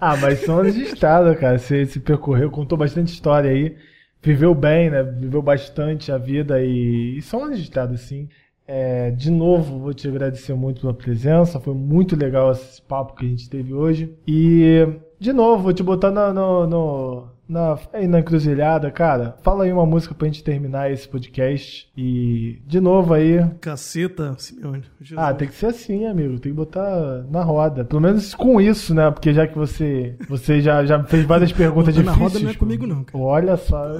[0.00, 1.58] ah, mas são anos de estrada, cara.
[1.58, 3.76] Você se percorreu, contou bastante história aí.
[4.22, 5.02] Viveu bem, né?
[5.02, 8.28] Viveu bastante a vida e, e são anos de estrada, sim.
[8.66, 11.60] É, de novo, vou te agradecer muito pela presença.
[11.60, 14.16] Foi muito legal esse papo que a gente teve hoje.
[14.26, 14.86] E,
[15.20, 19.36] de novo, vou te botar na, no, no- na, aí na encruzilhada, cara.
[19.42, 21.88] Fala aí uma música pra gente terminar esse podcast.
[21.96, 24.84] E, de novo aí, Caceta, Simeone.
[25.00, 25.18] Jesus.
[25.18, 26.38] ah, tem que ser assim, amigo.
[26.40, 27.84] Tem que botar na roda.
[27.84, 29.10] Pelo menos com isso, né?
[29.10, 32.32] Porque já que você, você já, já fez várias perguntas Botar na difíceis.
[32.32, 33.22] roda não é comigo, não, cara.
[33.22, 33.98] Olha só.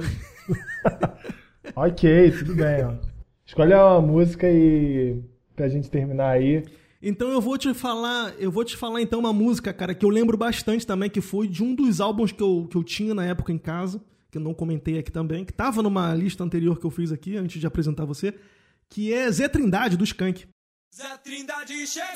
[1.75, 2.93] ok, tudo bem, ó.
[3.45, 5.21] Escolhe uma música e
[5.55, 6.63] pra gente terminar aí.
[7.07, 10.09] Então eu vou te falar, eu vou te falar então uma música, cara, que eu
[10.09, 13.23] lembro bastante também, que foi de um dos álbuns que eu, que eu tinha na
[13.23, 16.85] época em casa, que eu não comentei aqui também, que tava numa lista anterior que
[16.85, 18.33] eu fiz aqui, antes de apresentar você,
[18.89, 20.47] que é Zé Trindade, do Skank.
[20.95, 22.07] Zé Trindade chegou,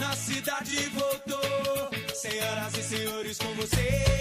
[0.00, 1.38] na cidade voltou.
[2.12, 4.17] Senhoras e senhores, com vocês,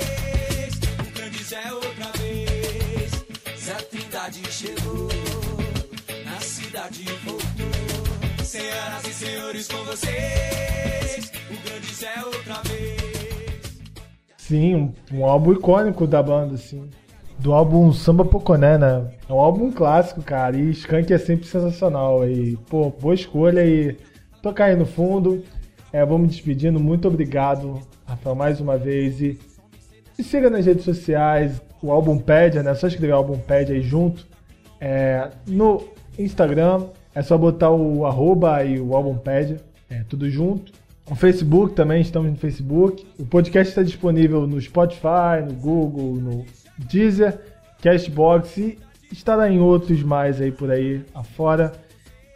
[8.48, 13.82] Senhoras e senhores, com vocês, o grande Zé outra vez.
[14.38, 16.90] Sim, um, um álbum icônico da banda, assim.
[17.40, 19.12] Do álbum Samba Poconé, né?
[19.28, 20.56] É um álbum clássico, cara.
[20.56, 22.26] E Skank é sempre sensacional.
[22.26, 23.98] E, pô, boa escolha e
[24.42, 25.44] tocar aí no fundo.
[25.92, 26.80] É, vou me despedindo.
[26.80, 29.20] Muito obrigado, Rafael, mais uma vez.
[29.20, 29.38] E
[30.24, 31.62] siga nas redes sociais.
[31.82, 32.74] O álbum Pédia, né?
[32.76, 34.26] Só escrever o álbum Pédia aí junto.
[34.80, 35.84] É, no
[36.18, 36.88] Instagram
[37.18, 39.60] é só botar o arroba e o álbum Pédia.
[39.90, 40.72] É, tudo junto.
[41.10, 43.08] O Facebook também, estamos no Facebook.
[43.18, 46.46] O podcast está disponível no Spotify, no Google, no
[46.78, 47.40] Deezer,
[47.82, 48.78] Cashbox e
[49.12, 51.74] estará em outros mais aí por aí afora.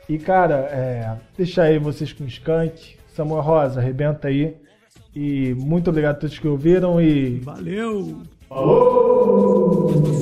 [0.10, 2.96] E cara, é, deixar aí vocês com o Skank.
[3.16, 4.56] Samuel Rosa, arrebenta aí.
[5.16, 8.24] E muito obrigado a todos que ouviram e Valeu!
[8.50, 10.21] Falou!